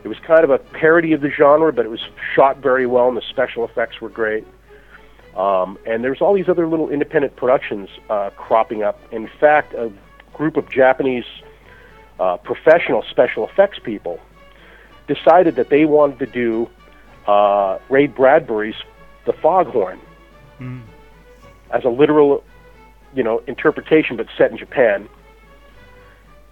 It 0.04 0.08
was 0.08 0.18
kind 0.20 0.44
of 0.44 0.50
a 0.50 0.58
parody 0.58 1.14
of 1.14 1.22
the 1.22 1.30
genre, 1.30 1.74
but 1.74 1.86
it 1.86 1.90
was 1.90 2.02
shot 2.36 2.58
very 2.58 2.86
well, 2.86 3.08
and 3.08 3.18
the 3.18 3.22
special 3.30 3.66
effects 3.66 4.00
were 4.00 4.10
great. 4.10 4.46
Um, 5.36 5.78
and 5.86 6.04
there's 6.04 6.22
all 6.22 6.34
these 6.34 6.50
other 6.50 6.68
little 6.68 6.90
independent 6.90 7.36
productions 7.36 7.90
uh, 8.10 8.30
cropping 8.32 8.84
up. 8.84 9.00
In 9.12 9.30
fact, 9.40 9.74
a 9.74 9.92
group 10.34 10.58
of 10.58 10.70
Japanese 10.70 11.26
uh, 12.20 12.38
professional 12.38 13.04
special 13.10 13.48
effects 13.48 13.80
people 13.80 14.20
decided 15.08 15.56
that 15.56 15.70
they 15.70 15.86
wanted 15.86 16.20
to 16.20 16.26
do 16.26 16.70
uh, 17.28 17.78
Ray 17.90 18.08
Bradbury's 18.08 18.76
The 19.26 19.34
Foghorn 19.34 20.00
as 21.72 21.84
a 21.84 21.90
literal, 21.90 22.44
you 23.14 23.24
know, 23.24 23.40
interpretation, 23.48 24.18
but 24.18 24.28
set 24.38 24.52
in 24.52 24.58
Japan, 24.58 25.08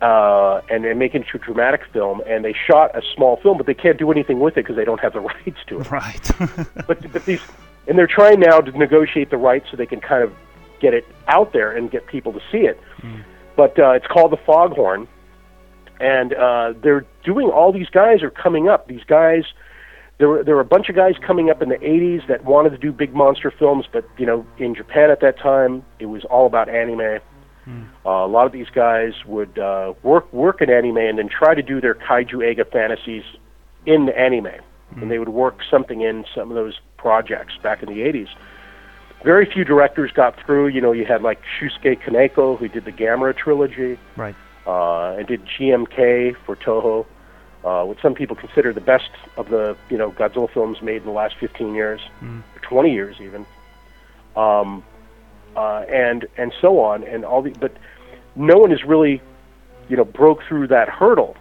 uh, 0.02 0.62
and, 0.70 0.86
and 0.86 1.00
make 1.00 1.16
it 1.16 1.24
into 1.24 1.38
a 1.38 1.40
dramatic 1.40 1.82
film. 1.92 2.22
And 2.28 2.46
they 2.46 2.54
shot 2.54 2.96
a 2.96 3.02
small 3.16 3.38
film, 3.38 3.58
but 3.58 3.66
they 3.66 3.74
can't 3.74 3.98
do 3.98 4.12
anything 4.12 4.40
with 4.40 4.54
it 4.54 4.64
because 4.64 4.76
they 4.76 4.86
don't 4.86 5.00
have 5.00 5.14
the 5.14 5.20
rights 5.46 5.60
to 5.68 5.82
it 5.82 5.92
right. 5.92 6.32
but 6.88 7.12
but 7.12 7.26
these 7.26 7.42
and 7.88 7.98
they're 7.98 8.08
trying 8.08 8.40
now 8.40 8.60
to 8.60 8.78
negotiate 8.78 9.30
the 9.30 9.38
rights 9.38 9.68
so 9.72 9.78
they 9.78 9.86
can 9.86 10.02
kind 10.02 10.24
of 10.24 10.34
get 10.80 10.94
it 10.94 11.06
out 11.28 11.54
there 11.54 11.72
and 11.76 11.90
get 11.90 12.06
people 12.08 12.34
to 12.34 12.40
see 12.52 12.60
it. 12.60 12.80
But 13.56 13.80
uh, 13.80 13.92
it's 13.92 14.08
called 14.08 14.32
the 14.32 14.38
Foghorn, 14.38 15.08
and 16.00 16.34
uh, 16.34 16.74
they're 16.82 17.06
doing 17.24 17.50
all 17.50 17.72
these 17.72 17.90
guys 17.90 18.22
are 18.22 18.30
coming 18.30 18.68
up. 18.68 18.88
These 18.88 19.04
guys, 19.08 19.44
there 20.20 20.28
were 20.28 20.44
there 20.44 20.56
were 20.56 20.62
a 20.62 20.66
bunch 20.66 20.90
of 20.90 20.96
guys 20.96 21.16
coming 21.26 21.50
up 21.50 21.62
in 21.62 21.70
the 21.70 21.78
'80s 21.78 22.28
that 22.28 22.44
wanted 22.44 22.72
to 22.72 22.78
do 22.78 22.92
big 22.92 23.16
monster 23.16 23.52
films, 23.52 23.86
but 23.92 24.08
you 24.18 24.26
know 24.26 24.46
in 24.58 24.76
Japan 24.76 25.10
at 25.10 25.22
that 25.22 25.40
time 25.40 25.84
it 26.00 26.06
was 26.06 26.24
all 26.26 26.46
about 26.46 26.70
anime. 26.70 27.20
Uh, 28.06 28.10
a 28.10 28.28
lot 28.28 28.46
of 28.46 28.52
these 28.52 28.70
guys 28.70 29.14
would 29.26 29.60
uh, 29.60 29.94
work 30.04 30.32
work 30.32 30.62
in 30.62 30.70
anime 30.70 30.98
and 30.98 31.18
then 31.18 31.28
try 31.28 31.54
to 31.54 31.62
do 31.62 31.82
their 31.82 31.96
kaiju 31.96 32.36
eiga 32.36 32.70
fantasies 32.72 33.24
in 33.86 34.06
the 34.06 34.18
anime, 34.18 34.48
and 34.96 35.12
they 35.12 35.20
would 35.20 35.30
work 35.30 35.60
something 35.70 36.02
in 36.02 36.26
some 36.34 36.50
of 36.50 36.56
those 36.56 36.80
projects 36.98 37.58
back 37.62 37.82
in 37.84 37.90
the 37.90 38.02
80s. 38.02 38.30
Very 39.24 39.46
few 39.46 39.64
directors 39.64 40.12
got 40.12 40.40
through. 40.46 40.68
You 40.68 40.82
know, 40.82 40.92
you 40.92 41.06
had 41.06 41.22
like 41.22 41.42
Shusuke 41.60 42.02
Kaneko, 42.02 42.58
who 42.58 42.68
did 42.68 42.86
the 42.86 42.92
Gamera 42.92 43.36
trilogy, 43.36 43.98
right. 44.16 44.36
uh, 44.66 45.16
and 45.18 45.28
did 45.28 45.46
GMK 45.46 46.36
for 46.46 46.56
Toho, 46.56 47.06
uh, 47.64 47.86
which 47.86 48.00
some 48.02 48.14
people 48.14 48.36
consider 48.36 48.74
the 48.74 48.82
best 48.82 49.10
of 49.36 49.50
the 49.50 49.76
you 49.90 49.98
know 49.98 50.12
Godzilla 50.12 50.50
films 50.52 50.82
made 50.82 50.98
in 50.98 51.06
the 51.06 51.12
last 51.12 51.36
15 51.40 51.74
years, 51.74 52.02
or 52.56 52.62
20 52.62 52.94
years 52.94 53.18
even, 53.20 53.46
um, 54.36 54.84
uh, 55.58 55.86
and 55.90 56.28
and 56.38 56.54
so 56.62 56.80
on, 56.80 57.04
and 57.04 57.26
all 57.26 57.42
the. 57.42 57.50
But 57.52 57.76
no 58.36 58.58
one 58.58 58.70
has 58.70 58.84
really, 58.84 59.22
you 59.90 59.98
know, 59.98 60.06
broke 60.06 60.44
through 60.44 60.68
that 60.68 60.88
hurdle, 60.88 61.36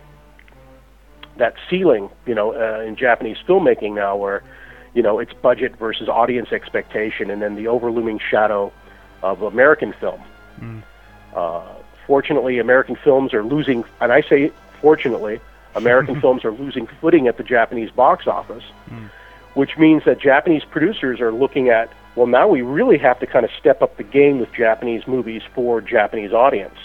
that 1.36 1.54
ceiling, 1.68 2.08
you 2.26 2.34
know, 2.34 2.54
uh, 2.54 2.80
in 2.80 2.96
Japanese 2.96 3.36
filmmaking 3.46 3.94
now, 3.94 4.16
where 4.16 4.42
you 4.94 5.02
know 5.02 5.18
it's 5.18 5.34
budget 5.34 5.76
versus 5.76 6.08
audience 6.08 6.50
expectation, 6.50 7.30
and 7.30 7.42
then 7.42 7.54
the 7.54 7.68
overlooming 7.68 8.18
shadow 8.18 8.72
of 9.22 9.42
American 9.42 9.92
film. 9.92 10.22
Uh, 11.34 11.74
fortunately, 12.06 12.58
American 12.58 12.96
films 12.96 13.34
are 13.34 13.44
losing, 13.44 13.84
and 14.00 14.10
I 14.12 14.22
say 14.22 14.50
fortunately, 14.80 15.40
American 15.74 16.18
films 16.22 16.44
are 16.44 16.52
losing 16.52 16.86
footing 16.86 17.28
at 17.28 17.36
the 17.36 17.44
Japanese 17.44 17.90
box 17.90 18.26
office, 18.26 18.64
which 19.52 19.76
means 19.76 20.04
that 20.04 20.18
Japanese 20.18 20.64
producers 20.64 21.20
are 21.20 21.32
looking 21.32 21.68
at, 21.68 21.90
well, 22.16 22.26
now 22.26 22.48
we 22.48 22.62
really 22.62 22.98
have 22.98 23.20
to 23.20 23.26
kind 23.26 23.44
of 23.44 23.50
step 23.60 23.82
up 23.82 23.98
the 23.98 24.02
game 24.02 24.40
with 24.40 24.52
Japanese 24.52 25.06
movies 25.06 25.42
for 25.54 25.80
Japanese 25.82 26.32
audience. 26.32 26.76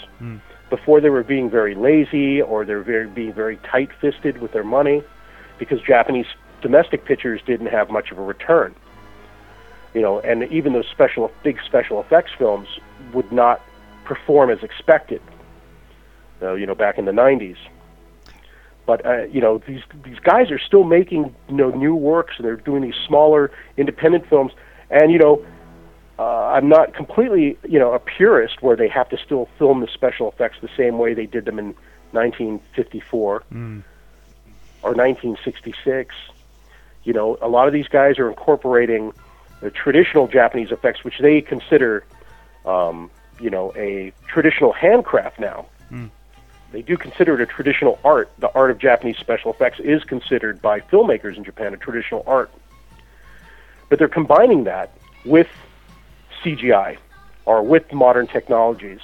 Before 0.68 1.00
they 1.00 1.10
were 1.10 1.24
being 1.24 1.50
very 1.50 1.74
lazy 1.74 2.40
or 2.40 2.64
they're 2.64 2.82
very 2.82 3.08
being 3.08 3.32
very 3.32 3.56
tight-fisted 3.58 4.40
with 4.40 4.52
their 4.52 4.64
money, 4.64 5.02
because 5.58 5.80
Japanese 5.80 6.26
domestic 6.60 7.04
pictures 7.04 7.40
didn't 7.46 7.66
have 7.66 7.90
much 7.90 8.10
of 8.10 8.18
a 8.18 8.22
return. 8.22 8.74
You 9.94 10.00
know, 10.00 10.20
and 10.20 10.44
even 10.44 10.72
those 10.72 10.88
special, 10.90 11.30
big 11.42 11.58
special 11.66 12.00
effects 12.00 12.32
films 12.38 12.68
would 13.12 13.30
not 13.32 13.60
perform 14.04 14.50
as 14.50 14.62
expected. 14.62 15.20
Uh, 16.40 16.54
you 16.54 16.66
know, 16.66 16.74
back 16.74 16.98
in 16.98 17.04
the 17.04 17.12
'90s. 17.12 17.56
But 18.84 19.06
uh, 19.06 19.24
you 19.24 19.40
know, 19.40 19.58
these 19.58 19.82
these 20.04 20.18
guys 20.18 20.50
are 20.50 20.58
still 20.58 20.84
making 20.84 21.34
you 21.48 21.54
know 21.54 21.70
new 21.70 21.94
works, 21.94 22.34
and 22.36 22.44
they're 22.44 22.56
doing 22.56 22.82
these 22.82 22.96
smaller 23.06 23.50
independent 23.76 24.28
films. 24.28 24.52
And 24.92 25.10
you 25.10 25.18
know, 25.18 25.44
uh, 26.18 26.52
I'm 26.54 26.68
not 26.68 26.94
completely 26.94 27.58
you 27.68 27.78
know 27.78 27.92
a 27.94 27.98
purist 27.98 28.62
where 28.62 28.76
they 28.76 28.88
have 28.88 29.08
to 29.08 29.16
still 29.16 29.48
film 29.58 29.80
the 29.80 29.88
special 29.88 30.28
effects 30.28 30.58
the 30.60 30.70
same 30.76 30.98
way 30.98 31.14
they 31.14 31.26
did 31.26 31.46
them 31.46 31.58
in 31.58 31.74
1954 32.12 33.42
or 34.82 34.90
1966. 34.90 36.14
You 37.04 37.12
know, 37.12 37.36
a 37.40 37.48
lot 37.48 37.66
of 37.66 37.72
these 37.72 37.88
guys 37.88 38.18
are 38.18 38.28
incorporating 38.28 39.12
the 39.60 39.70
traditional 39.70 40.28
Japanese 40.28 40.70
effects, 40.70 41.02
which 41.04 41.18
they 41.18 41.40
consider, 41.40 42.04
um, 42.66 43.10
you 43.40 43.50
know, 43.50 43.72
a 43.74 44.12
traditional 44.28 44.72
handcraft 44.72 45.40
now. 45.40 45.66
They 46.72 46.82
do 46.82 46.96
consider 46.96 47.34
it 47.34 47.40
a 47.40 47.46
traditional 47.46 47.98
art. 48.04 48.30
The 48.38 48.50
art 48.54 48.70
of 48.70 48.78
Japanese 48.78 49.18
special 49.18 49.52
effects 49.52 49.78
is 49.80 50.04
considered 50.04 50.62
by 50.62 50.80
filmmakers 50.80 51.36
in 51.36 51.44
Japan 51.44 51.74
a 51.74 51.76
traditional 51.76 52.24
art. 52.26 52.50
But 53.92 53.98
they're 53.98 54.08
combining 54.08 54.64
that 54.64 54.90
with 55.26 55.48
CGI 56.42 56.96
or 57.44 57.62
with 57.62 57.92
modern 57.92 58.26
technologies 58.26 59.00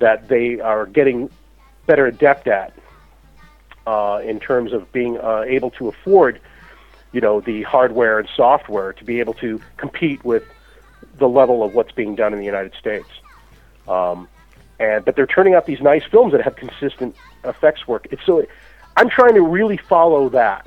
that 0.00 0.26
they 0.26 0.58
are 0.58 0.86
getting 0.86 1.30
better 1.86 2.06
adept 2.06 2.48
at 2.48 2.72
uh, 3.86 4.20
in 4.24 4.40
terms 4.40 4.72
of 4.72 4.90
being 4.90 5.18
uh, 5.18 5.44
able 5.46 5.70
to 5.78 5.86
afford, 5.86 6.40
you 7.12 7.20
know, 7.20 7.42
the 7.42 7.62
hardware 7.62 8.18
and 8.18 8.28
software 8.34 8.92
to 8.94 9.04
be 9.04 9.20
able 9.20 9.34
to 9.34 9.60
compete 9.76 10.24
with 10.24 10.42
the 11.18 11.28
level 11.28 11.62
of 11.62 11.76
what's 11.76 11.92
being 11.92 12.16
done 12.16 12.32
in 12.32 12.40
the 12.40 12.44
United 12.44 12.74
States. 12.74 13.06
Um, 13.86 14.26
and 14.80 15.04
but 15.04 15.14
they're 15.14 15.28
turning 15.28 15.54
out 15.54 15.66
these 15.66 15.80
nice 15.80 16.02
films 16.10 16.32
that 16.32 16.40
have 16.40 16.56
consistent 16.56 17.14
effects 17.44 17.86
work. 17.86 18.08
It's 18.10 18.26
so 18.26 18.44
I'm 18.96 19.08
trying 19.08 19.34
to 19.34 19.42
really 19.42 19.76
follow 19.76 20.28
that. 20.30 20.66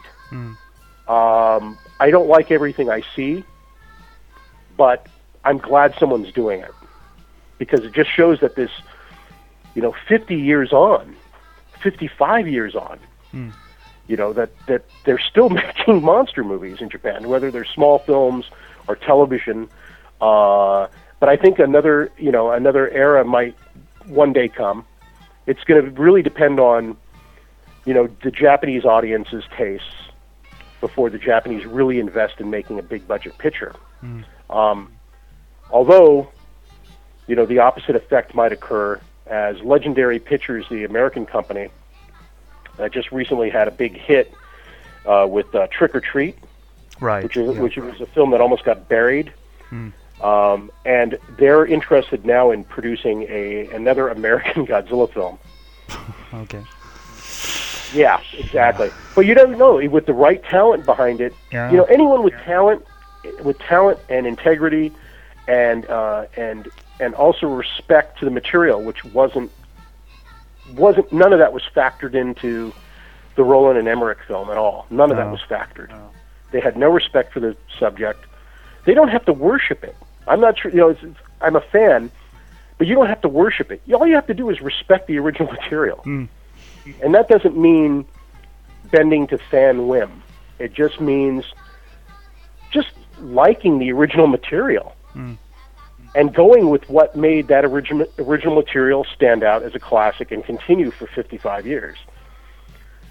Um, 1.10 1.78
I 2.00 2.12
don't 2.12 2.30
like 2.30 2.50
everything 2.50 2.90
I 2.90 3.02
see, 3.14 3.44
but 4.78 5.08
I'm 5.44 5.58
glad 5.58 5.96
someone's 6.00 6.32
doing 6.32 6.62
it 6.62 6.72
because 7.58 7.82
it 7.82 7.94
just 7.94 8.10
shows 8.10 8.40
that 8.42 8.56
this, 8.56 8.72
you 9.76 9.82
know, 9.82 9.96
50 10.08 10.36
years 10.36 10.72
on, 10.72 11.16
55 11.82 12.48
years 12.48 12.76
on, 12.76 13.00
you 14.08 14.16
know, 14.16 14.34
that, 14.34 14.52
that 14.68 14.86
they're 15.04 15.20
still 15.20 15.50
making 15.62 16.04
monster 16.04 16.44
movies 16.44 16.78
in 16.82 16.90
Japan, 16.90 17.28
whether 17.28 17.52
they're 17.52 17.66
small 17.66 18.00
films 18.00 18.46
or 18.88 18.96
television. 18.96 19.70
Uh, 20.22 20.88
but 21.20 21.30
I 21.30 21.36
think 21.36 21.60
another, 21.60 22.12
you 22.18 22.32
know, 22.32 22.52
another 22.52 22.90
era 22.90 23.26
might 23.26 23.56
one 24.06 24.34
day 24.34 24.48
come. 24.48 24.86
It's 25.46 25.64
going 25.64 25.84
to 25.84 26.02
really 26.02 26.22
depend 26.22 26.60
on, 26.60 26.98
you 27.86 27.94
know, 27.94 28.08
the 28.22 28.32
Japanese 28.32 28.86
audience's 28.86 29.44
tastes 29.56 29.86
before 30.82 31.10
the 31.10 31.18
Japanese 31.18 31.66
really 31.66 32.00
invest 32.00 32.40
in 32.40 32.50
making 32.50 32.80
a 32.80 32.84
big 32.84 33.08
budget 33.08 33.38
picture. 33.38 33.74
Um, 34.50 34.92
although, 35.72 36.30
you 37.28 37.36
know, 37.36 37.46
the 37.46 37.60
opposite 37.60 37.96
effect 37.96 38.34
might 38.36 38.52
occur 38.52 39.00
as 39.26 39.60
Legendary 39.62 40.20
Pictures, 40.20 40.66
the 40.70 40.84
American 40.86 41.26
company, 41.26 41.70
that 42.78 42.92
just 42.92 43.12
recently 43.12 43.50
had 43.50 43.68
a 43.68 43.72
big 43.72 43.98
hit 43.98 44.34
uh, 45.06 45.28
with 45.30 45.54
uh, 45.56 45.68
Trick 45.68 45.96
or 45.96 46.02
Treat, 46.02 46.38
Right. 47.00 47.24
which 47.24 47.38
is 47.38 47.56
yeah. 47.56 47.62
which 47.62 47.78
was 47.78 48.00
a 48.02 48.06
film 48.08 48.32
that 48.32 48.42
almost 48.42 48.64
got 48.64 48.88
buried. 48.90 49.32
Um, 50.22 50.72
and 50.84 51.20
they're 51.38 51.64
interested 51.66 52.26
now 52.26 52.50
in 52.52 52.64
producing 52.64 53.24
a 53.30 53.68
another 53.68 54.08
American 54.10 54.66
Godzilla 54.68 55.12
film. 55.12 55.38
Okay. 56.34 56.62
Yeah, 57.94 58.20
exactly. 58.38 58.90
But 59.16 59.26
you 59.26 59.34
don't 59.34 59.58
know 59.58 59.76
with 59.90 60.06
the 60.06 60.14
right 60.14 60.44
talent 60.44 60.86
behind 60.86 61.22
it. 61.22 61.34
Yeah. 61.54 61.72
You 61.72 61.78
know, 61.78 61.84
anyone 61.86 62.22
with 62.24 62.34
talent, 62.44 62.86
with 63.44 63.58
talent 63.60 64.00
and 64.10 64.26
integrity, 64.28 64.92
and 65.48 65.86
uh, 65.88 66.26
and 66.36 66.70
and 67.00 67.14
also 67.16 67.48
respect 67.48 68.20
to 68.20 68.26
the 68.26 68.32
material, 68.32 68.82
which 68.82 69.04
wasn't 69.06 69.52
wasn't 70.76 71.12
none 71.14 71.34
of 71.34 71.40
that 71.40 71.54
was 71.54 71.64
factored 71.76 72.14
into 72.14 72.74
the 73.36 73.44
Roland 73.44 73.78
and 73.78 73.88
Emmerich 73.88 74.20
film 74.28 74.50
at 74.50 74.58
all. 74.58 74.86
None 74.90 75.12
of 75.12 75.18
that 75.18 75.32
was 75.32 75.42
factored. 75.42 75.92
They 76.52 76.60
had 76.60 76.78
no 76.78 76.90
respect 76.90 77.34
for 77.34 77.40
the 77.40 77.56
subject. 77.80 78.26
They 78.86 78.94
don't 78.94 79.10
have 79.10 79.26
to 79.26 79.34
worship 79.34 79.84
it. 79.84 79.96
I'm 80.28 80.40
not 80.40 80.58
sure. 80.60 80.72
You 80.72 80.78
know, 80.78 80.90
it's, 80.90 81.04
it's, 81.04 81.20
I'm 81.42 81.56
a 81.56 81.62
fan, 81.62 82.10
but 82.78 82.88
you 82.88 82.96
don't 82.96 83.08
have 83.08 83.22
to 83.22 83.30
worship 83.30 83.72
it. 83.72 83.82
All 83.94 84.08
you 84.08 84.16
have 84.16 84.28
to 84.28 84.34
do 84.34 84.50
is 84.50 84.62
respect 84.62 85.08
the 85.08 85.20
original 85.20 85.52
material. 85.62 86.02
And 87.02 87.14
that 87.14 87.28
doesn't 87.28 87.58
mean 87.58 88.06
bending 88.92 89.28
to 89.28 89.38
fan 89.38 89.88
whim. 89.88 90.24
It 90.58 90.74
just 90.74 91.00
means 91.00 91.46
just 92.72 92.90
liking 93.20 93.80
the 93.80 93.92
original 93.92 94.28
material 94.28 94.94
and 96.16 96.34
going 96.34 96.70
with 96.70 96.90
what 96.90 97.16
made 97.16 97.48
that 97.48 97.66
original 97.66 98.08
original 98.20 98.56
material 98.56 99.06
stand 99.16 99.44
out 99.44 99.64
as 99.64 99.76
a 99.76 99.80
classic 99.80 100.32
and 100.32 100.44
continue 100.44 100.92
for 100.92 101.08
55 101.08 101.68
years. 101.68 101.98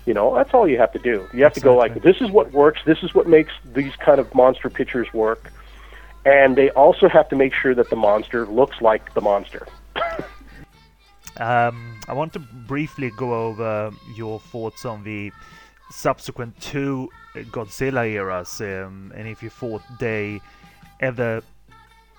You 0.06 0.14
know, 0.14 0.34
that's 0.34 0.54
all 0.54 0.68
you 0.68 0.78
have 0.78 0.92
to 0.92 0.98
do. 0.98 1.26
You 1.32 1.42
have 1.42 1.52
to 1.54 1.60
go 1.60 1.76
like, 1.76 2.02
this 2.02 2.20
is 2.20 2.30
what 2.30 2.52
works. 2.52 2.80
This 2.84 2.98
is 3.02 3.12
what 3.14 3.28
makes 3.28 3.52
these 3.74 3.94
kind 3.96 4.20
of 4.20 4.32
monster 4.34 4.70
pictures 4.70 5.12
work. 5.12 5.52
And 6.24 6.56
they 6.56 6.70
also 6.70 7.08
have 7.08 7.28
to 7.30 7.36
make 7.36 7.54
sure 7.54 7.74
that 7.74 7.90
the 7.90 7.96
monster 7.96 8.46
looks 8.46 8.80
like 8.80 9.14
the 9.14 9.20
monster. 9.20 9.66
Um, 11.38 12.00
I 12.08 12.14
want 12.14 12.32
to 12.32 12.38
briefly 12.38 13.10
go 13.14 13.34
over 13.34 13.90
your 14.14 14.40
thoughts 14.40 14.86
on 14.86 15.04
the 15.04 15.30
subsequent 15.90 16.58
two 16.62 17.10
Godzilla 17.44 18.08
eras, 18.08 18.60
um, 18.60 19.12
and 19.14 19.28
if 19.28 19.42
you 19.42 19.50
thought 19.50 19.82
they 19.98 20.40
ever 21.00 21.42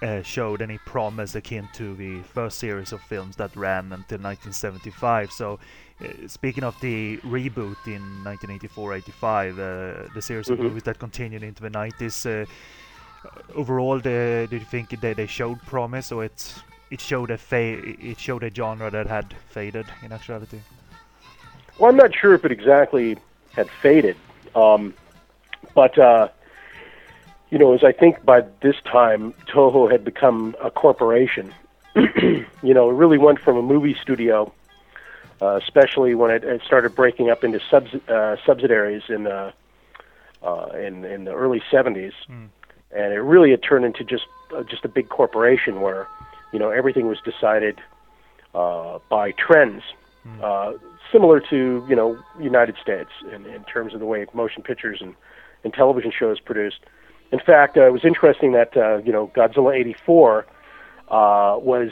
uh, 0.01 0.21
showed 0.21 0.61
any 0.61 0.77
promise 0.79 1.35
akin 1.35 1.67
to 1.73 1.95
the 1.95 2.21
first 2.21 2.59
series 2.59 2.91
of 2.91 3.01
films 3.01 3.35
that 3.37 3.55
ran 3.55 3.85
until 3.85 4.19
1975. 4.19 5.31
So, 5.31 5.59
uh, 5.99 6.27
speaking 6.27 6.63
of 6.63 6.79
the 6.81 7.17
reboot 7.17 7.77
in 7.87 8.01
1984-85, 8.23 9.59
uh, 9.59 10.07
the 10.13 10.21
series 10.21 10.49
of 10.49 10.59
Mhm. 10.59 10.63
movies 10.63 10.83
that 10.83 10.99
continued 10.99 11.41
into 11.43 11.63
the 11.63 11.69
90s. 11.71 12.25
Uh, 12.25 12.45
overall, 13.55 13.99
the, 13.99 14.47
did 14.49 14.61
you 14.61 14.67
think 14.67 14.89
they, 15.01 15.13
they 15.13 15.25
showed 15.27 15.59
promise, 15.65 16.11
or 16.11 16.23
it 16.25 16.53
it 16.89 17.01
showed 17.01 17.31
a 17.31 17.37
fa- 17.37 17.81
it 18.11 18.17
showed 18.17 18.43
a 18.43 18.53
genre 18.53 18.89
that 18.89 19.07
had 19.07 19.33
faded 19.49 19.85
in 20.03 20.13
actuality? 20.13 20.59
Well, 21.77 21.89
I'm 21.89 21.97
not 21.97 22.15
sure 22.15 22.33
if 22.33 22.45
it 22.45 22.51
exactly 22.51 23.17
had 23.53 23.69
faded, 23.81 24.15
um, 24.55 24.93
but 25.73 25.97
uh, 25.97 26.29
you 27.49 27.57
know, 27.57 27.73
as 27.73 27.83
I 27.83 27.91
think 27.91 28.23
by 28.25 28.41
this 28.61 28.75
time 28.85 29.33
Toho 29.47 29.91
had 29.91 30.03
become 30.03 30.55
a 30.61 30.71
corporation. 30.71 31.53
you 31.95 32.73
know, 32.75 32.89
it 32.89 32.93
really 32.93 33.17
went 33.17 33.39
from 33.39 33.57
a 33.57 33.61
movie 33.61 33.95
studio, 34.01 34.53
uh, 35.41 35.55
especially 35.55 36.13
when 36.13 36.29
it, 36.29 36.43
it 36.43 36.61
started 36.63 36.93
breaking 36.93 37.31
up 37.31 37.43
into 37.43 37.59
subs- 37.71 38.07
uh, 38.07 38.35
subsidiaries 38.45 39.03
in 39.09 39.25
uh, 39.25 39.51
uh, 40.43 40.67
in 40.75 41.03
in 41.05 41.23
the 41.25 41.33
early 41.33 41.61
'70s, 41.71 42.13
and 42.91 43.13
it 43.13 43.21
really 43.21 43.49
had 43.49 43.63
turned 43.63 43.83
into 43.83 44.03
just 44.03 44.25
uh, 44.55 44.61
just 44.63 44.85
a 44.85 44.87
big 44.87 45.09
corporation 45.09 45.81
where 45.81 46.07
you 46.53 46.59
know 46.59 46.69
everything 46.69 47.07
was 47.07 47.17
decided 47.21 47.79
uh, 48.53 48.99
by 49.09 49.31
trends 49.31 49.81
uh, 50.43 50.73
similar 51.11 51.39
to 51.39 51.85
you 51.87 51.95
know 51.95 52.17
United 52.39 52.75
States 52.81 53.09
in, 53.33 53.45
in 53.45 53.63
terms 53.63 53.93
of 53.93 53.99
the 53.99 54.05
way 54.05 54.25
motion 54.33 54.61
pictures 54.61 54.99
and, 55.01 55.15
and 55.63 55.73
television 55.73 56.11
shows 56.11 56.39
produced. 56.39 56.79
In 57.31 57.39
fact, 57.39 57.77
uh, 57.77 57.85
it 57.85 57.91
was 57.91 58.05
interesting 58.05 58.53
that 58.53 58.75
uh, 58.77 58.97
you 58.97 59.11
know 59.11 59.31
Godzilla 59.35 59.75
'84 59.75 60.45
uh, 61.09 61.57
was 61.59 61.91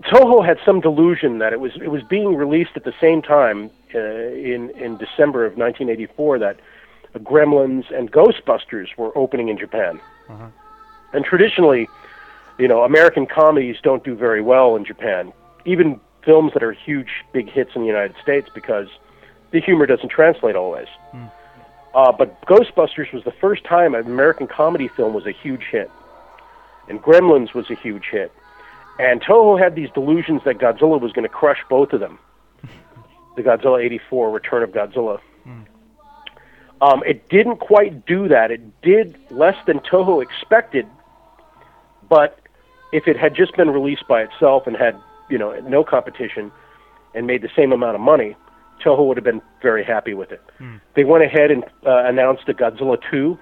Toho 0.00 0.44
had 0.44 0.58
some 0.64 0.80
delusion 0.80 1.38
that 1.38 1.52
it 1.52 1.60
was 1.60 1.72
it 1.76 1.88
was 1.88 2.02
being 2.02 2.34
released 2.34 2.72
at 2.76 2.84
the 2.84 2.94
same 3.00 3.22
time 3.22 3.70
uh, 3.94 3.98
in 3.98 4.70
in 4.70 4.96
December 4.96 5.44
of 5.44 5.56
1984 5.56 6.38
that 6.40 6.58
Gremlins 7.18 7.90
and 7.96 8.10
Ghostbusters 8.10 8.96
were 8.96 9.16
opening 9.16 9.48
in 9.48 9.58
Japan. 9.58 10.00
And 11.12 11.24
traditionally, 11.24 11.88
you 12.58 12.68
know, 12.68 12.84
American 12.84 13.26
comedies 13.26 13.76
don't 13.82 14.02
do 14.02 14.14
very 14.14 14.40
well 14.40 14.76
in 14.76 14.84
Japan. 14.84 15.32
Even 15.66 16.00
films 16.24 16.52
that 16.54 16.62
are 16.62 16.72
huge, 16.72 17.24
big 17.32 17.50
hits 17.50 17.72
in 17.74 17.82
the 17.82 17.86
United 17.86 18.16
States 18.22 18.48
because 18.54 18.88
the 19.50 19.60
humor 19.60 19.84
doesn't 19.84 20.08
translate 20.08 20.56
always. 20.56 20.88
Uh, 21.94 22.10
but 22.12 22.40
Ghostbusters 22.46 23.12
was 23.12 23.22
the 23.24 23.32
first 23.32 23.64
time 23.64 23.94
an 23.94 24.06
American 24.06 24.46
comedy 24.46 24.88
film 24.88 25.12
was 25.12 25.26
a 25.26 25.32
huge 25.32 25.64
hit, 25.70 25.90
and 26.88 27.02
Gremlins 27.02 27.54
was 27.54 27.70
a 27.70 27.74
huge 27.74 28.06
hit. 28.10 28.32
And 28.98 29.22
Toho 29.22 29.58
had 29.58 29.74
these 29.74 29.90
delusions 29.90 30.42
that 30.44 30.58
Godzilla 30.58 31.00
was 31.00 31.12
going 31.12 31.24
to 31.24 31.34
crush 31.34 31.58
both 31.68 31.92
of 31.92 32.00
them. 32.00 32.18
The 33.34 33.42
Godzilla 33.42 33.82
'84 33.82 34.30
Return 34.30 34.62
of 34.62 34.72
Godzilla. 34.72 35.18
Um, 36.82 37.02
it 37.06 37.28
didn't 37.28 37.58
quite 37.58 38.04
do 38.06 38.26
that. 38.26 38.50
It 38.50 38.82
did 38.82 39.16
less 39.30 39.54
than 39.66 39.78
Toho 39.78 40.20
expected, 40.20 40.84
but 42.08 42.40
if 42.92 43.06
it 43.06 43.16
had 43.16 43.36
just 43.36 43.56
been 43.56 43.70
released 43.70 44.06
by 44.08 44.22
itself 44.22 44.66
and 44.66 44.76
had 44.76 44.96
you 45.30 45.38
know 45.38 45.58
no 45.60 45.84
competition 45.84 46.50
and 47.14 47.26
made 47.26 47.40
the 47.40 47.50
same 47.54 47.72
amount 47.72 47.94
of 47.94 48.00
money, 48.00 48.36
Toho 48.84 49.06
would 49.06 49.16
have 49.16 49.24
been 49.24 49.42
very 49.60 49.84
happy 49.84 50.14
with 50.14 50.32
it. 50.32 50.42
They 50.94 51.04
went 51.04 51.24
ahead 51.24 51.50
and 51.50 51.64
uh, 51.86 52.04
announced 52.04 52.48
a 52.48 52.54
Godzilla 52.54 52.98
2, 53.10 53.38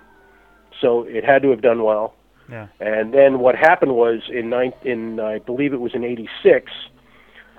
so 0.80 1.02
it 1.04 1.24
had 1.24 1.42
to 1.42 1.50
have 1.50 1.62
done 1.62 1.82
well. 1.82 2.14
Yeah. 2.50 2.66
And 2.80 3.14
then 3.14 3.38
what 3.38 3.54
happened 3.54 3.94
was 3.94 4.22
in 4.28 4.50
nine, 4.50 4.72
in 4.84 5.20
I 5.20 5.38
believe 5.38 5.72
it 5.72 5.80
was 5.80 5.94
in 5.94 6.02
'86, 6.02 6.72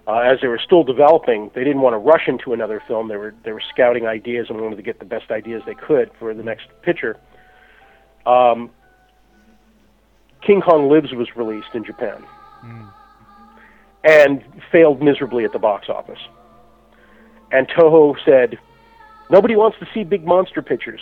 uh, 0.08 0.18
as 0.18 0.42
they 0.42 0.48
were 0.48 0.60
still 0.60 0.84
developing, 0.84 1.50
they 1.56 1.64
didn't 1.64 1.82
want 1.82 1.94
to 1.94 1.98
rush 1.98 2.28
into 2.28 2.52
another 2.52 2.82
film. 2.88 3.08
They 3.08 3.16
were 3.16 3.34
they 3.46 3.54
were 3.54 3.62
scouting 3.74 4.06
ideas 4.06 4.48
and 4.50 4.60
wanted 4.60 4.76
to 4.76 4.82
get 4.82 5.00
the 5.00 5.06
best 5.06 5.32
ideas 5.32 5.62
they 5.66 5.76
could 5.76 6.12
for 6.20 6.34
the 6.34 6.44
next 6.44 6.68
picture. 6.82 7.18
Um, 8.26 8.72
King 10.46 10.62
Kong 10.62 10.90
Lives 10.90 11.14
was 11.14 11.28
released 11.36 11.74
in 11.74 11.86
Japan 11.86 12.26
and 14.04 14.44
failed 14.72 15.02
miserably 15.02 15.46
at 15.46 15.54
the 15.54 15.60
box 15.60 15.88
office. 15.90 16.20
And 17.52 17.68
Toho 17.68 18.16
said, 18.24 18.58
nobody 19.30 19.56
wants 19.56 19.78
to 19.80 19.88
see 19.94 20.04
big 20.04 20.26
monster 20.26 20.62
pictures. 20.62 21.02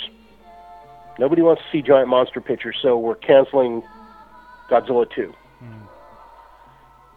Nobody 1.19 1.41
wants 1.41 1.61
to 1.61 1.67
see 1.71 1.81
giant 1.81 2.07
monster 2.07 2.41
pictures, 2.41 2.77
so 2.81 2.97
we're 2.97 3.15
canceling 3.15 3.83
Godzilla 4.69 5.05
2. 5.13 5.33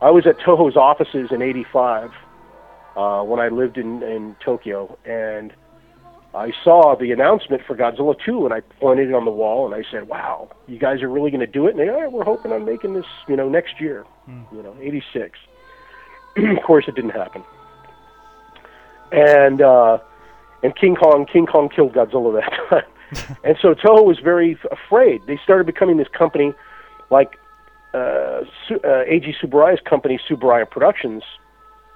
I 0.01 0.11
was 0.11 0.27
at 0.27 0.37
Toho's 0.39 0.77
offices 0.77 1.31
in 1.31 1.43
'85 1.43 2.11
uh, 2.97 3.23
when 3.23 3.39
I 3.39 3.49
lived 3.49 3.79
in 3.79 4.03
in 4.03 4.35
Tokyo, 4.45 4.99
and 5.05 5.53
I 6.35 6.51
saw 6.65 6.97
the 6.97 7.13
announcement 7.13 7.63
for 7.65 7.77
Godzilla 7.77 8.17
2, 8.25 8.45
and 8.45 8.53
I 8.53 8.61
pointed 8.81 9.11
it 9.11 9.15
on 9.15 9.25
the 9.25 9.31
wall, 9.31 9.65
and 9.65 9.75
I 9.75 9.89
said, 9.93 10.09
"Wow, 10.09 10.51
you 10.67 10.79
guys 10.79 11.03
are 11.03 11.09
really 11.09 11.31
going 11.31 11.41
to 11.41 11.47
do 11.47 11.69
it?" 11.69 11.77
And 11.77 11.79
they, 11.79 11.89
"Oh, 11.89 12.11
we're 12.11 12.25
hoping 12.25 12.51
on 12.51 12.65
making 12.65 12.95
this, 12.95 13.07
you 13.29 13.37
know, 13.37 13.49
next 13.49 13.81
year, 13.81 14.05
you 14.53 14.63
know, 14.63 14.75
'86." 14.81 15.39
of 16.37 16.63
course, 16.65 16.87
it 16.89 16.97
didn't 16.97 17.11
happen, 17.11 17.45
and 19.13 19.61
uh, 19.61 19.99
and 20.63 20.75
King 20.75 20.97
Kong, 20.97 21.27
King 21.31 21.47
Kong 21.47 21.69
killed 21.69 21.93
Godzilla 21.93 22.41
that 22.41 22.53
time, 22.71 23.37
and 23.45 23.57
so 23.61 23.75
Toho 23.75 24.05
was 24.05 24.19
very 24.19 24.59
afraid. 24.71 25.21
They 25.27 25.39
started 25.45 25.67
becoming 25.67 25.99
this 25.99 26.09
company, 26.09 26.55
like 27.11 27.39
uh, 27.95 28.41
Su- 28.67 28.81
uh, 28.83 29.05
Eiji 29.05 29.35
Tsuburaya's 29.41 29.81
company, 29.85 30.19
Tsuburaya 30.29 30.69
Productions, 30.69 31.23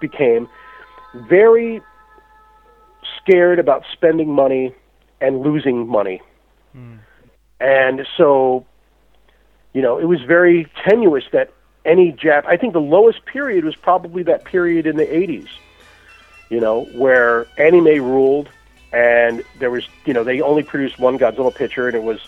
became 0.01 0.49
very 1.29 1.81
scared 3.19 3.59
about 3.59 3.85
spending 3.93 4.31
money 4.31 4.75
and 5.21 5.41
losing 5.41 5.89
money. 5.89 6.21
And 7.59 8.07
so, 8.19 8.67
you 9.73 9.81
know, 9.81 9.99
it 9.99 10.05
was 10.05 10.21
very 10.23 10.71
tenuous 10.87 11.25
that 11.33 11.51
any 11.87 12.13
Jap. 12.13 12.45
I 12.47 12.57
think 12.59 12.75
the 12.75 12.81
lowest 12.81 13.25
period 13.25 13.65
was 13.65 13.75
probably 13.77 14.23
that 14.25 14.45
period 14.45 14.87
in 14.87 14.97
the 14.97 15.07
80s, 15.07 15.49
you 16.49 16.61
know, 16.61 16.85
where 16.93 17.47
anime 17.59 18.03
ruled 18.03 18.49
and 18.93 19.45
there 19.59 19.71
was, 19.71 19.89
you 20.05 20.15
know, 20.15 20.25
they 20.25 20.41
only 20.41 20.63
produced 20.63 20.99
one 20.99 21.19
Godzilla 21.19 21.55
picture 21.55 21.89
and 21.89 21.97
it 21.97 22.03
was, 22.03 22.21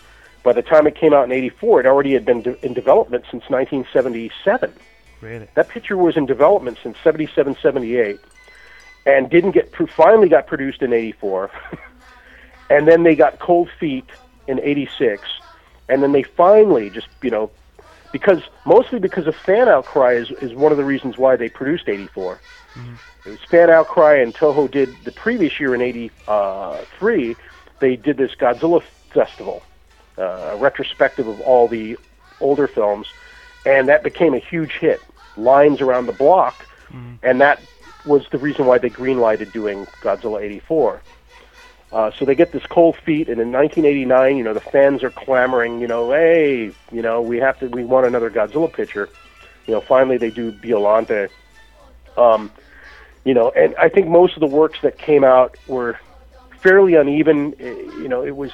by 0.42 0.52
the 0.52 0.62
time 0.62 0.86
it 0.86 0.94
came 0.94 1.12
out 1.12 1.24
in 1.24 1.32
84, 1.32 1.80
it 1.80 1.86
already 1.86 2.12
had 2.12 2.24
been 2.24 2.42
de- 2.42 2.64
in 2.64 2.74
development 2.74 3.24
since 3.30 3.44
1977. 3.48 4.72
Really? 5.20 5.48
That 5.54 5.68
picture 5.68 5.96
was 5.96 6.16
in 6.16 6.26
development 6.26 6.78
since 6.82 6.96
77, 7.02 7.56
78, 7.60 8.20
and 9.06 9.28
didn't 9.30 9.52
get 9.52 9.72
pro- 9.72 9.86
finally 9.86 10.28
got 10.28 10.46
produced 10.46 10.82
in 10.82 10.92
84, 10.92 11.50
and 12.70 12.86
then 12.86 13.02
they 13.02 13.16
got 13.16 13.38
cold 13.38 13.68
feet 13.80 14.06
in 14.46 14.60
86, 14.60 15.26
and 15.88 16.02
then 16.02 16.12
they 16.12 16.22
finally 16.22 16.90
just 16.90 17.08
you 17.22 17.30
know, 17.30 17.50
because 18.12 18.42
mostly 18.64 18.98
because 18.98 19.26
of 19.26 19.34
fan 19.34 19.68
outcry 19.68 20.14
is 20.14 20.30
is 20.42 20.54
one 20.54 20.72
of 20.72 20.78
the 20.78 20.84
reasons 20.84 21.18
why 21.18 21.36
they 21.36 21.48
produced 21.48 21.88
84. 21.88 22.40
It 23.24 23.30
was 23.30 23.40
fan 23.50 23.70
outcry, 23.70 24.14
and 24.14 24.34
Toho 24.34 24.70
did 24.70 24.88
the 25.04 25.12
previous 25.12 25.58
year 25.60 25.74
in 25.74 25.82
'83. 25.82 27.36
They 27.80 27.96
did 27.96 28.16
this 28.16 28.34
Godzilla 28.34 28.82
festival, 29.10 29.62
uh, 30.16 30.22
a 30.52 30.56
retrospective 30.56 31.26
of 31.26 31.40
all 31.40 31.68
the 31.68 31.98
older 32.40 32.66
films, 32.66 33.08
and 33.66 33.88
that 33.88 34.02
became 34.02 34.34
a 34.34 34.38
huge 34.38 34.72
hit. 34.72 35.00
Lines 35.36 35.80
around 35.80 36.06
the 36.06 36.12
block, 36.12 36.66
and 37.22 37.40
that 37.40 37.60
was 38.06 38.26
the 38.30 38.38
reason 38.38 38.66
why 38.66 38.78
they 38.78 38.90
greenlighted 38.90 39.52
doing 39.52 39.86
Godzilla 40.02 40.40
'84. 40.40 41.02
Uh, 41.90 42.10
so 42.10 42.24
they 42.24 42.34
get 42.34 42.52
this 42.52 42.66
cold 42.66 42.96
feet, 42.96 43.28
and 43.28 43.40
in 43.40 43.50
1989, 43.50 44.36
you 44.36 44.44
know, 44.44 44.52
the 44.52 44.60
fans 44.60 45.02
are 45.02 45.10
clamoring, 45.10 45.80
you 45.80 45.86
know, 45.86 46.10
hey, 46.10 46.70
you 46.92 47.00
know, 47.00 47.22
we 47.22 47.38
have 47.38 47.58
to, 47.58 47.66
we 47.68 47.82
want 47.82 48.06
another 48.06 48.30
Godzilla 48.30 48.70
picture. 48.70 49.08
You 49.66 49.74
know, 49.74 49.80
finally 49.80 50.18
they 50.18 50.30
do 50.30 50.52
Biolante. 50.52 51.30
Um, 52.18 52.50
you 53.28 53.34
know, 53.34 53.50
and 53.50 53.74
I 53.76 53.90
think 53.90 54.08
most 54.08 54.32
of 54.36 54.40
the 54.40 54.46
works 54.46 54.78
that 54.82 54.96
came 54.96 55.22
out 55.22 55.54
were 55.66 55.98
fairly 56.62 56.94
uneven. 56.94 57.54
Eh, 57.60 57.74
You 58.02 58.08
know, 58.08 58.22
it 58.24 58.34
was 58.34 58.52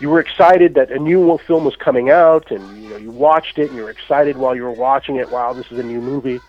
you 0.00 0.08
were 0.08 0.20
excited 0.20 0.72
that 0.78 0.90
a 0.90 0.98
new 0.98 1.36
film 1.46 1.66
was 1.66 1.76
coming 1.76 2.08
out, 2.08 2.50
and 2.50 2.62
you 2.82 2.88
know, 2.88 2.96
you 2.96 3.10
watched 3.10 3.58
it, 3.58 3.66
and 3.68 3.76
you 3.76 3.82
were 3.82 3.90
excited 3.90 4.38
while 4.38 4.54
you 4.56 4.62
were 4.62 4.78
watching 4.88 5.16
it. 5.16 5.30
Wow, 5.30 5.52
this 5.52 5.66
is 5.70 5.78
a 5.78 5.82
new 5.82 6.00
movie. 6.00 6.40